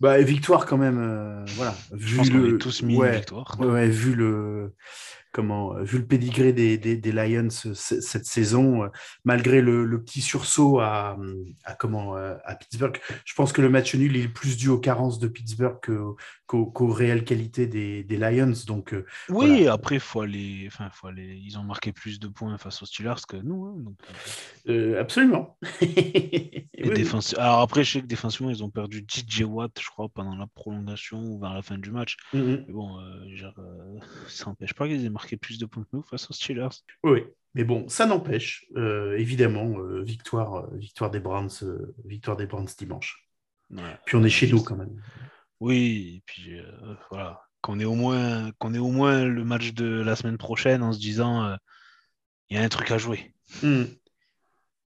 bah, 0.00 0.20
victoire 0.20 0.66
quand 0.66 0.76
même, 0.76 0.98
euh, 0.98 1.44
voilà. 1.56 1.74
Vu 1.92 2.20
le... 2.30 2.58
tous 2.58 2.82
mis 2.82 3.00
victoire. 3.00 3.56
Ouais, 3.60 3.88
vu 3.88 4.14
le, 4.14 4.74
comment, 5.34 5.74
euh, 5.74 5.82
vu 5.82 5.98
le 5.98 6.06
pédigré 6.06 6.52
des, 6.52 6.78
des, 6.78 7.12
Lions 7.12 7.48
euh, 7.66 7.74
cette 7.74 8.24
saison, 8.24 8.84
euh, 8.84 8.88
malgré 9.24 9.60
le, 9.60 10.00
petit 10.00 10.20
sursaut 10.20 10.78
à, 10.78 11.18
à, 11.64 11.74
comment, 11.74 12.14
à 12.14 12.54
Pittsburgh, 12.54 12.98
je 13.24 13.34
pense 13.34 13.52
que 13.52 13.60
le 13.60 13.68
match 13.68 13.94
nul 13.94 14.16
est 14.16 14.28
plus 14.28 14.56
dû 14.56 14.68
aux 14.68 14.78
carences 14.78 15.18
de 15.18 15.26
Pittsburgh 15.26 15.78
qu'aux 16.46 16.88
réelles 16.88 17.24
qualités 17.24 17.66
des, 17.66 18.04
des 18.04 18.16
Lions. 18.16 18.52
Donc, 18.66 18.94
oui, 19.28 19.66
après, 19.66 19.98
faut 19.98 20.20
aller, 20.20 20.64
enfin, 20.68 20.88
faut 20.92 21.08
aller, 21.08 21.40
ils 21.44 21.58
ont 21.58 21.64
marqué 21.64 21.92
plus 21.92 22.20
de 22.20 22.28
points 22.28 22.56
face 22.58 22.82
aux 22.82 22.86
Steelers 22.86 23.26
que 23.28 23.36
nous. 23.36 23.64
Hein, 23.64 23.74
donc... 23.78 24.96
absolument. 24.96 25.58
Alors 27.38 27.60
après, 27.60 27.82
je 27.82 27.92
sais 27.92 28.00
que 28.02 28.06
défensivement, 28.06 28.50
ils 28.50 28.62
ont 28.62 28.70
perdu 28.70 29.04
DJ 29.08 29.42
Watt, 29.42 29.72
je 29.80 29.88
crois, 29.88 30.08
pendant 30.08 30.36
la 30.36 30.46
prolongation 30.46 31.18
ou 31.18 31.40
vers 31.40 31.54
la 31.54 31.62
fin 31.62 31.78
du 31.78 31.90
match. 31.90 32.16
Mm-hmm. 32.34 32.64
Mais 32.66 32.72
bon, 32.72 32.98
genre, 33.34 33.54
ça 34.28 34.46
n'empêche 34.46 34.74
pas 34.74 34.86
qu'ils 34.86 35.04
aient 35.04 35.10
marqué 35.10 35.23
plus 35.32 35.58
de 35.58 35.66
points 35.66 35.84
que 35.84 35.88
nous 35.92 36.02
face 36.02 36.30
aux 36.30 36.34
Steelers. 36.34 36.68
Oui, 37.02 37.24
mais 37.54 37.64
bon, 37.64 37.88
ça 37.88 38.06
n'empêche, 38.06 38.66
euh, 38.76 39.16
évidemment, 39.16 39.78
euh, 39.78 40.02
victoire, 40.02 40.56
euh, 40.56 40.76
victoire 40.76 41.10
des 41.10 41.20
Browns, 41.20 41.50
victoire 42.04 42.36
des 42.36 42.46
Browns 42.46 42.68
dimanche. 42.76 43.28
puis 44.04 44.16
on 44.16 44.24
est 44.24 44.30
chez 44.30 44.48
nous 44.48 44.62
quand 44.62 44.76
même. 44.76 45.00
Oui, 45.60 46.16
et 46.16 46.22
puis 46.26 46.58
voilà, 47.10 47.42
qu'on 47.60 47.78
ait 47.78 47.84
au 47.84 47.94
moins 47.94 48.50
qu'on 48.58 48.74
ait 48.74 48.78
au 48.78 48.90
moins 48.90 49.24
le 49.24 49.44
match 49.44 49.72
de 49.72 50.02
la 50.02 50.16
semaine 50.16 50.36
prochaine 50.36 50.82
en 50.82 50.92
se 50.92 50.98
disant 50.98 51.56
il 52.50 52.56
y 52.56 52.60
a 52.60 52.62
un 52.62 52.68
truc 52.68 52.90
à 52.90 52.98
jouer. 52.98 53.34
Hmm. 53.62 53.84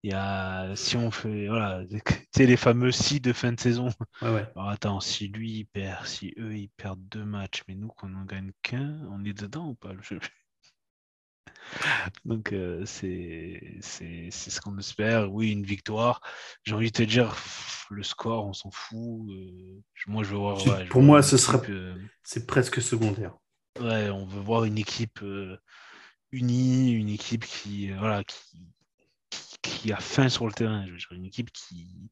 Il 0.08 0.12
y 0.12 0.14
a, 0.14 0.74
si 0.74 0.96
on 0.96 1.10
fait, 1.10 1.48
voilà, 1.48 1.82
tu 2.34 2.46
les 2.46 2.56
fameux 2.56 2.92
si 2.92 3.20
de 3.20 3.34
fin 3.34 3.52
de 3.52 3.60
saison. 3.60 3.90
Ouais, 4.22 4.30
ouais. 4.30 4.46
Alors 4.56 4.70
attends, 4.70 5.00
si 5.00 5.28
lui 5.28 5.50
il 5.60 5.64
perd, 5.66 6.06
si 6.06 6.34
eux 6.38 6.56
ils 6.56 6.70
perdent 6.70 7.06
deux 7.10 7.26
matchs, 7.26 7.62
mais 7.68 7.74
nous 7.74 7.88
qu'on 7.88 8.14
en 8.14 8.24
gagne 8.24 8.52
qu'un, 8.62 9.06
on 9.10 9.22
est 9.26 9.34
dedans 9.38 9.68
ou 9.68 9.74
pas 9.74 9.92
Je 10.00 10.08
sais 10.08 10.16
plus. 10.18 10.30
Donc 12.24 12.52
euh, 12.52 12.84
c'est 12.86 13.60
ce 13.80 14.60
qu'on 14.60 14.78
espère. 14.78 15.32
Oui, 15.32 15.52
une 15.52 15.64
victoire. 15.64 16.20
J'ai 16.64 16.74
envie 16.74 16.90
de 16.90 16.96
te 16.96 17.02
dire, 17.02 17.28
pff, 17.30 17.86
le 17.90 18.02
score, 18.02 18.46
on 18.46 18.52
s'en 18.52 18.70
fout. 18.70 19.28
euh, 19.30 19.80
moi, 20.06 20.22
je 20.22 20.30
veux 20.30 20.36
voir. 20.36 20.60
C'est- 20.60 20.68
ouais, 20.68 20.86
je 20.86 20.90
pour 20.90 21.00
veux 21.00 21.06
moi, 21.06 21.22
ce 21.22 21.36
sera- 21.36 21.62
euh, 21.68 21.94
C'est 22.22 22.46
presque 22.46 22.80
secondaire. 22.82 23.34
Ouais, 23.80 24.10
on 24.10 24.26
veut 24.26 24.40
voir 24.40 24.64
une 24.64 24.78
équipe 24.78 25.22
euh, 25.22 25.56
unie, 26.32 26.92
une 26.92 27.08
équipe 27.10 27.44
qui, 27.46 27.92
euh, 27.92 27.98
voilà, 27.98 28.24
qui, 28.24 28.66
qui, 29.68 29.92
a 29.92 29.96
faim 30.00 30.28
sur 30.28 30.46
le 30.46 30.52
terrain. 30.52 30.84
Je 30.86 30.92
veux 30.92 30.96
dire, 30.98 31.08
une 31.12 31.24
équipe 31.24 31.50
qui, 31.52 32.10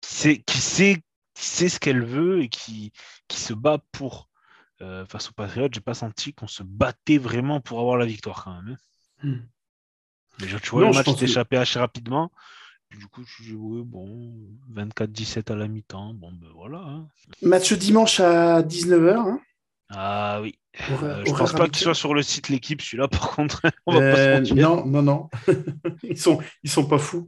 qui 0.00 0.14
sait, 0.14 0.38
qui 0.46 0.58
sait, 0.58 1.02
qui 1.34 1.44
sait 1.44 1.68
ce 1.68 1.78
qu'elle 1.80 2.04
veut 2.04 2.42
et 2.42 2.48
qui, 2.48 2.92
qui 3.28 3.38
se 3.38 3.52
bat 3.54 3.78
pour. 3.92 4.28
Euh, 4.80 5.04
face 5.06 5.28
aux 5.28 5.32
Patriotes, 5.32 5.74
j'ai 5.74 5.80
pas 5.80 5.94
senti 5.94 6.32
qu'on 6.32 6.46
se 6.46 6.62
battait 6.62 7.18
vraiment 7.18 7.60
pour 7.60 7.80
avoir 7.80 7.96
la 7.96 8.06
victoire 8.06 8.44
quand 8.44 8.62
même. 8.62 8.76
hein. 9.24 9.28
Hmm. 9.28 9.40
Déjà, 10.38 10.60
tu 10.60 10.70
vois, 10.70 10.82
Non, 10.82 10.86
le 10.88 10.92
je 10.92 10.98
match 10.98 11.06
pense 11.06 11.14
que- 11.16 11.20
t'échappait 11.26 11.56
assez 11.56 11.80
rapidement. 11.80 12.30
Puis, 12.88 13.00
du 13.00 13.06
coup, 13.08 13.24
tu 13.24 13.42
dis, 13.42 13.54
ouais, 13.54 13.82
bon, 13.84 14.38
24-17 14.72 15.50
à 15.50 15.56
la 15.56 15.66
mi-temps. 15.66 16.14
Bon, 16.14 16.30
ben 16.32 16.46
voilà. 16.54 16.78
hein. 16.78 17.08
Match 17.42 17.72
dimanche 17.72 18.20
à 18.20 18.62
19h. 18.62 19.16
Hein. 19.18 19.40
Ah 19.90 20.40
oui. 20.42 20.58
Horaire- 20.92 21.18
Euh, 21.18 21.24
je 21.26 21.32
pense 21.32 21.52
pas 21.54 21.66
qu'il 21.68 21.82
soit 21.82 21.94
sur 21.94 22.14
le 22.14 22.22
site 22.22 22.50
l'équipe, 22.50 22.82
celui-là, 22.82 23.08
par 23.08 23.30
contre. 23.30 23.62
On 23.86 23.94
va 23.94 24.00
pas 24.12 24.44
se 24.44 24.52
Euh, 24.52 24.54
non, 24.54 24.84
non, 24.86 25.02
non. 25.02 25.30
ils 26.02 26.18
sont, 26.18 26.38
ils 26.62 26.70
sont 26.70 26.86
pas 26.86 26.98
fous. 26.98 27.26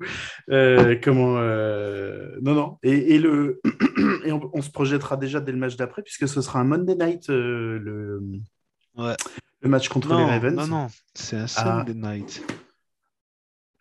Euh, 0.50 0.96
comment 1.02 1.36
euh, 1.38 2.36
Non, 2.42 2.54
non. 2.54 2.78
Et, 2.82 3.14
et 3.14 3.18
le, 3.18 3.60
et 4.24 4.32
on, 4.32 4.50
on 4.52 4.62
se 4.62 4.70
projettera 4.70 5.16
déjà 5.16 5.40
dès 5.40 5.52
le 5.52 5.58
match 5.58 5.76
d'après, 5.76 6.02
puisque 6.02 6.28
ce 6.28 6.42
sera 6.42 6.60
un 6.60 6.64
Monday 6.64 6.94
Night 6.94 7.28
le, 7.28 8.22
Ouais. 8.96 9.14
le 9.62 9.68
match 9.68 9.88
contre 9.88 10.08
non, 10.10 10.18
les 10.18 10.24
Ravens. 10.24 10.56
non, 10.56 10.66
non, 10.66 10.86
c'est 11.14 11.36
un 11.36 11.46
Sunday 11.46 11.94
night. 11.94 12.44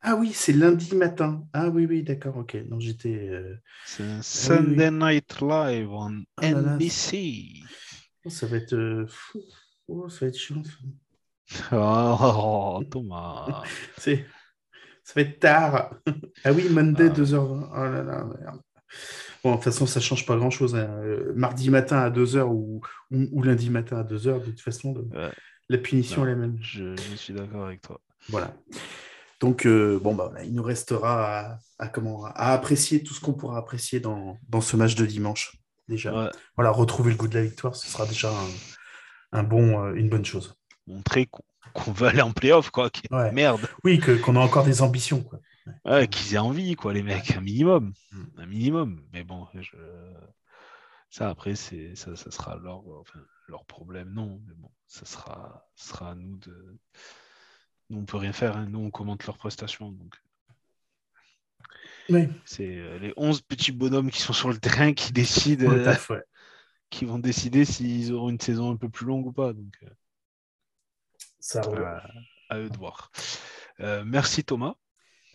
Ah 0.01 0.15
oui, 0.15 0.32
c'est 0.34 0.53
lundi 0.53 0.95
matin. 0.95 1.43
Ah 1.51 1.67
oui, 1.67 1.86
oui, 1.86 2.03
d'accord, 2.03 2.38
ok. 2.38 2.55
Non, 2.69 2.80
j'étais. 2.80 3.30
C'est 3.86 4.03
un 4.03 4.21
Sunday 4.21 4.91
night 4.91 5.41
live 5.41 5.91
on 5.91 6.23
Ah 6.38 6.51
là 6.51 6.61
là. 6.61 6.77
Oh, 8.26 8.30
ça 8.30 8.47
va 8.47 8.57
être. 8.57 8.74
euh, 8.74 9.05
fou. 9.07 9.39
Oh, 9.88 10.09
ça 10.09 10.26
va 10.26 10.28
être 10.30 10.38
chiant. 10.38 10.61
Oh, 11.72 12.84
Thomas. 12.91 13.63
C'est- 13.97 14.26
Ça 15.03 15.13
va 15.15 15.22
être 15.22 15.39
tard. 15.39 15.95
Ah 16.43 16.51
oui, 16.53 16.67
Monday, 16.70 17.07
Ah. 17.09 17.13
2h20. 17.13 17.70
Oh 17.72 17.76
là 17.84 18.03
là, 18.03 18.24
merde. 18.39 18.61
Bon, 19.43 19.51
de 19.51 19.55
toute 19.55 19.63
façon, 19.63 19.86
ça 19.86 19.99
change 19.99 20.26
pas 20.26 20.36
grand-chose. 20.36 20.76
hein. 20.76 20.89
Euh, 21.03 21.34
Mardi 21.36 21.70
matin 21.70 21.97
à 21.99 22.09
2h 22.09 22.43
ou, 22.43 22.82
ou, 23.11 23.26
ou 23.32 23.41
lundi 23.43 23.70
matin 23.70 23.97
à 23.99 24.03
2h, 24.03 24.39
de 24.41 24.51
toute 24.51 24.61
façon, 24.61 24.93
le- 24.93 25.01
Ouais. 25.17 25.32
la 25.70 25.78
punition 25.78 26.22
Non. 26.24 26.28
est 26.28 26.32
la 26.32 26.36
même. 26.38 26.57
Je, 26.61 26.95
je 26.95 27.15
suis 27.15 27.34
d'accord 27.34 27.65
avec 27.65 27.82
toi. 27.82 27.99
Voilà. 28.30 28.53
Donc, 29.39 29.65
euh, 29.65 29.99
bon, 29.99 30.13
bah, 30.15 30.28
voilà, 30.30 30.43
il 30.45 30.53
nous 30.53 30.63
restera 30.63 31.39
à, 31.53 31.59
à 31.80 31.88
comment, 31.88 32.26
à 32.26 32.51
apprécier 32.51 33.01
tout 33.03 33.13
ce 33.13 33.22
qu'on 33.22 33.34
pourra 33.34 33.57
apprécier 33.57 33.99
dans, 33.99 34.38
dans 34.49 34.61
ce 34.61 34.76
match 34.76 34.95
de 34.95 35.05
dimanche. 35.05 35.55
Déjà, 35.89 36.13
Ouais, 36.25 36.29
voilà, 36.55 36.71
retrouver 36.71 37.11
le 37.11 37.17
goût 37.17 37.27
de 37.27 37.35
la 37.35 37.43
victoire, 37.43 37.75
ce 37.75 37.87
sera 37.87 38.05
déjà 38.05 38.29
un, 38.31 39.39
un 39.39 39.43
bon, 39.43 39.83
euh, 39.83 39.93
une 39.95 40.07
bonne 40.09 40.23
chose. 40.25 40.55
montrer 40.87 41.27
qu'on 41.73 41.91
veut 41.91 42.07
aller 42.07 42.21
en 42.21 42.31
playoff, 42.31 42.69
quoi. 42.69 42.89
Ouais. 43.11 43.31
Merde. 43.33 43.61
Oui, 43.83 43.99
que- 43.99 44.17
qu'on 44.21 44.35
a 44.37 44.39
encore 44.39 44.63
des 44.65 44.81
ambitions. 44.81 45.21
Quoi. 45.23 45.39
Ouais, 45.85 46.07
qu'ils 46.07 46.33
aient 46.35 46.37
envie, 46.39 46.75
quoi, 46.75 46.93
les 46.93 47.03
mecs, 47.03 47.31
un 47.35 47.41
minimum. 47.41 47.93
Mm. 48.11 48.23
Un 48.37 48.45
minimum. 48.45 49.03
Mais 49.13 49.23
bon, 49.23 49.47
je... 49.59 49.75
ça, 51.09 51.29
après, 51.29 51.55
c'est 51.55 51.95
ça, 51.95 52.15
ça 52.15 52.31
sera 52.31 52.55
leur, 52.57 52.87
enfin, 52.99 53.19
leur 53.47 53.65
problème, 53.65 54.11
non. 54.13 54.41
Mais 54.47 54.53
bon, 54.55 54.71
ça 54.87 55.05
sera, 55.05 55.67
ça 55.75 55.93
sera 55.93 56.11
à 56.11 56.15
nous 56.15 56.37
de. 56.37 56.77
Nous, 57.89 57.99
on 57.99 58.05
peut 58.05 58.17
rien 58.17 58.33
faire. 58.33 58.55
hein. 58.57 58.67
Nous, 58.69 58.79
on 58.79 58.91
commente 58.91 59.25
leurs 59.25 59.37
prestations. 59.37 59.91
Donc, 59.91 60.15
Oui, 62.10 62.28
c'est 62.45 62.78
euh, 62.78 62.97
les 62.99 63.14
11 63.18 63.41
petits 63.41 63.72
bonhommes 63.72 64.10
qui 64.12 64.22
sont 64.22 64.34
sur 64.34 64.49
le 64.49 64.57
terrain 64.57 64.93
qui 64.93 65.12
décident, 65.14 65.72
euh, 65.72 65.84
taf, 65.84 66.10
ouais. 66.10 66.24
qui 66.89 67.05
vont 67.05 67.20
décider 67.20 67.66
s'ils 67.66 68.14
auront 68.14 68.30
une 68.30 68.39
saison 68.39 68.72
un 68.72 68.76
peu 68.78 68.89
plus 68.89 69.05
longue 69.05 69.26
ou 69.28 69.32
pas. 69.32 69.53
Donc, 69.53 69.74
euh, 69.84 69.89
Ça 71.39 71.62
à, 71.62 72.03
à 72.49 72.60
eux 72.60 72.70
de 72.70 72.78
voir. 72.78 73.12
Euh, 73.80 74.03
merci 74.05 74.43
Thomas. 74.43 74.74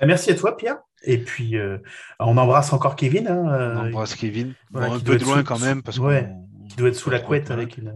Bah, 0.01 0.07
Merci 0.07 0.31
à 0.31 0.35
toi, 0.35 0.57
Pierre. 0.57 0.79
Et 1.05 1.19
puis, 1.19 1.57
euh, 1.57 1.79
on 2.19 2.37
embrasse 2.37 2.73
encore 2.73 2.97
Kevin. 2.97 3.29
hein, 3.29 3.75
On 3.77 3.87
embrasse 3.89 4.15
Kevin. 4.15 4.55
voilà, 4.71 4.89
Bon, 4.89 4.95
un 4.95 5.01
peu 5.01 5.17
de 5.17 5.25
loin 5.25 5.39
sous- 5.39 5.45
quand 5.45 5.59
même 5.61 5.83
parce 5.83 5.99
ouais, 5.99 6.29
doit 6.77 6.89
être 6.89 6.97
sous 6.97 7.11
la 7.11 7.21
couette 7.21 7.51
avec 7.51 7.77
une, 7.79 7.93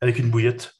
avec 0.00 0.18
une 0.18 0.30
bouillotte. 0.30 0.78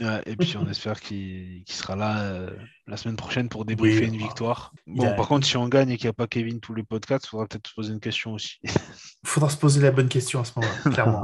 Ouais, 0.00 0.22
et 0.24 0.34
puis 0.36 0.56
on 0.56 0.66
espère 0.68 0.98
qu'il 1.00 1.62
sera 1.68 1.94
là 1.94 2.22
euh, 2.22 2.50
la 2.86 2.96
semaine 2.96 3.16
prochaine 3.16 3.48
pour 3.50 3.64
débriefer 3.66 4.00
Oui, 4.00 4.06
une 4.06 4.18
bah, 4.18 4.24
victoire. 4.26 4.72
Bon, 4.86 5.08
a- 5.08 5.12
par 5.12 5.28
contre, 5.28 5.46
si 5.46 5.56
on 5.58 5.68
gagne 5.68 5.90
et 5.90 5.96
qu'il 5.98 6.06
n'y 6.06 6.10
a 6.10 6.14
pas 6.14 6.26
Kevin 6.26 6.58
tous 6.60 6.72
les 6.74 6.82
podcasts, 6.82 7.26
il 7.26 7.28
faudra 7.28 7.46
peut-être 7.46 7.68
se 7.68 7.74
poser 7.74 7.92
une 7.92 8.00
question 8.00 8.32
aussi. 8.32 8.58
Il 8.64 8.70
faudra 9.26 9.50
se 9.50 9.58
poser 9.58 9.80
la 9.82 9.90
bonne 9.90 10.08
question 10.08 10.40
à 10.40 10.44
ce 10.44 10.52
moment-là, 10.58 10.90
clairement. 10.90 11.22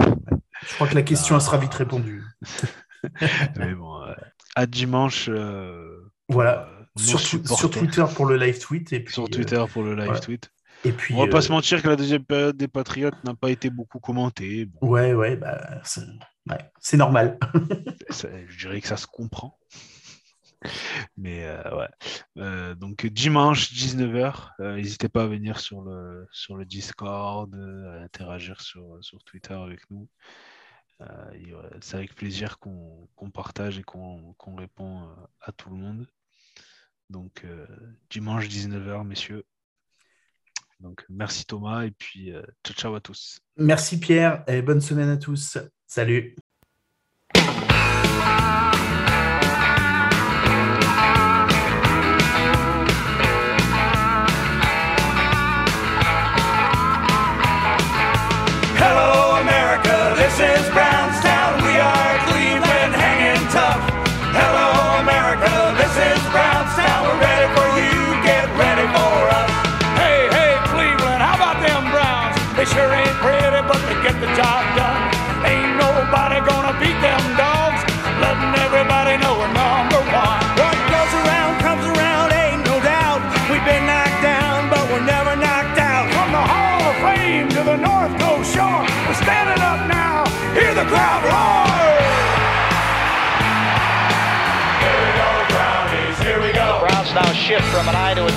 Je 0.69 0.75
crois 0.75 0.89
que 0.89 0.95
la 0.95 1.03
question 1.03 1.37
elle 1.37 1.41
sera 1.43 1.57
vite 1.59 1.73
répondue. 1.75 2.23
Mais 3.57 3.75
bon, 3.75 4.03
euh, 4.03 4.13
à 4.55 4.67
dimanche. 4.67 5.29
euh, 5.31 6.11
Voilà. 6.29 6.69
euh, 6.99 7.03
Sur, 7.03 7.71
Twitter 7.71 8.05
pour 8.15 8.27
le 8.27 8.37
live 8.37 8.59
tweet. 8.59 8.93
Et 8.93 9.01
puis, 9.01 9.15
Sur 9.15 9.29
Twitter 9.29 9.63
pour 9.73 9.83
le 9.85 9.95
live 9.95 10.11
ouais. 10.13 10.21
tweet. 10.21 10.51
Et 10.85 10.93
puis, 10.93 11.15
On 11.15 11.19
va 11.19 11.27
pas 11.29 11.39
euh, 11.39 11.41
se 11.41 11.53
mentir 11.53 11.83
que 11.83 11.89
la 11.89 11.97
deuxième 11.97 12.25
période 12.25 12.57
des 12.57 12.69
Patriotes 12.69 13.23
n'a 13.25 13.35
pas 13.35 13.51
été 13.51 13.71
beaucoup 13.71 13.99
commentée. 14.01 14.67
Bon, 14.67 14.89
Ouais, 14.89 15.15
ouais, 15.15 15.37
bah, 15.37 15.81
c'est 15.85 16.03
ouais, 16.49 16.97
normal. 16.97 17.39
ça- 18.11 18.29
je 18.49 18.59
dirais 18.59 18.81
que 18.81 18.89
ça 18.89 18.97
se 18.97 19.07
comprend. 19.07 19.59
Mais 21.17 21.45
euh, 21.45 21.77
ouais. 21.77 21.89
Euh, 22.39 22.75
donc 22.75 23.07
dimanche 23.07 23.73
19h, 23.73 24.51
n'hésitez 24.59 25.09
pas 25.09 25.25
à 25.25 25.27
venir 25.27 25.61
sur 25.61 25.83
le, 25.83 26.27
sur 26.33 26.57
le 26.57 26.65
Discord, 26.65 27.55
à 27.55 28.03
interagir 28.03 28.61
sur, 28.61 28.99
sur 29.01 29.23
Twitter 29.25 29.55
avec 29.55 29.81
nous. 29.91 30.09
C'est 31.81 31.97
avec 31.97 32.15
plaisir 32.15 32.59
qu'on 32.59 33.31
partage 33.33 33.79
et 33.79 33.83
qu'on 33.83 34.35
répond 34.57 35.09
à 35.41 35.53
tout 35.53 35.71
le 35.71 35.77
monde. 35.77 36.09
Donc 37.11 37.45
dimanche 38.11 38.49
19h, 38.49 39.05
messieurs. 39.07 39.45
Donc 40.81 41.05
merci 41.09 41.47
Thomas 41.47 41.85
et 41.85 41.91
puis 41.91 42.33
euh, 42.33 42.43
ciao 42.65 42.75
ciao 42.75 42.95
à 42.95 43.01
tous. 43.01 43.39
Merci 43.57 43.99
Pierre 43.99 44.45
et 44.47 44.63
bonne 44.63 44.81
semaine 44.81 45.09
à 45.09 45.17
tous. 45.17 45.59
Salut. 45.87 46.37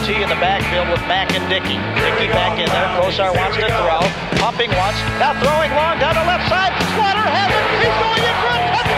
In 0.10 0.28
the 0.28 0.42
backfield 0.42 0.90
with 0.90 1.00
Mack 1.08 1.32
and 1.36 1.48
Dickey. 1.48 1.78
Dickey 2.02 2.34
back 2.34 2.58
in 2.58 2.66
there. 2.66 2.88
Kosar 2.98 3.30
wants 3.38 3.58
to 3.58 3.68
throw. 3.68 4.02
Pumping 4.42 4.72
once. 4.72 4.98
Now 5.22 5.38
throwing 5.38 5.70
long 5.78 6.00
down 6.00 6.16
the 6.16 6.26
left 6.26 6.50
side. 6.50 6.74
Slaughter 6.98 7.22
has 7.30 7.54
it. 7.54 7.64
He's 7.78 7.94
going 8.02 8.24
in 8.26 8.36
front. 8.42 8.89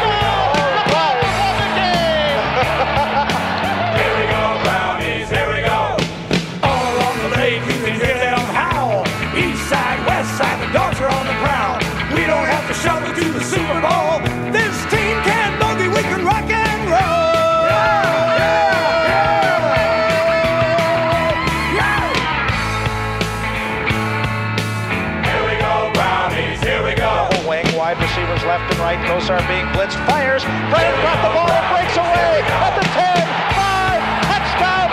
Are 29.29 29.37
being 29.47 29.69
blitzed. 29.69 30.01
Fires. 30.09 30.43
Brandon 30.73 30.97
got 31.05 31.21
the 31.21 31.29
ball 31.29 31.45
and 31.45 31.67
breaks 31.69 31.93
away 31.93 32.41
at 32.41 32.73
the 32.73 32.83
10. 32.83 33.21
Five. 33.53 34.01
Touchdown 34.27 34.89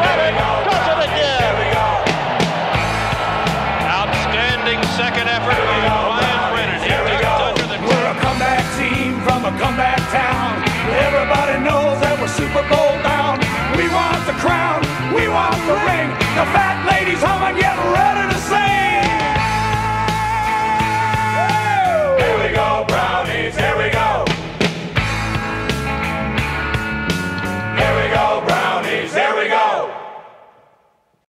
Brennan 0.00 0.40
does 0.64 0.86
it 0.90 1.00
again. 1.04 1.54
Outstanding 3.84 4.80
second 4.96 5.28
effort 5.28 5.60
by 5.60 5.78
Ryan 5.86 6.40
Brennan. 6.50 7.84
We're 7.84 8.06
a 8.10 8.16
comeback 8.24 8.64
team 8.80 9.20
from 9.28 9.44
a 9.44 9.52
comeback 9.60 10.00
town. 10.08 10.64
Everybody 10.96 11.62
knows 11.62 12.00
that 12.00 12.16
we're 12.16 12.32
Super 12.32 12.64
Bowl 12.64 12.96
bound. 13.04 13.44
We 13.76 13.92
want 13.92 14.24
the 14.24 14.34
crown. 14.40 14.80
We 15.12 15.28
want 15.28 15.60
the 15.68 15.76
ring. 15.84 16.08
The 16.32 16.48
fat 16.50 16.80
ladies 16.88 17.22
humming. 17.22 17.65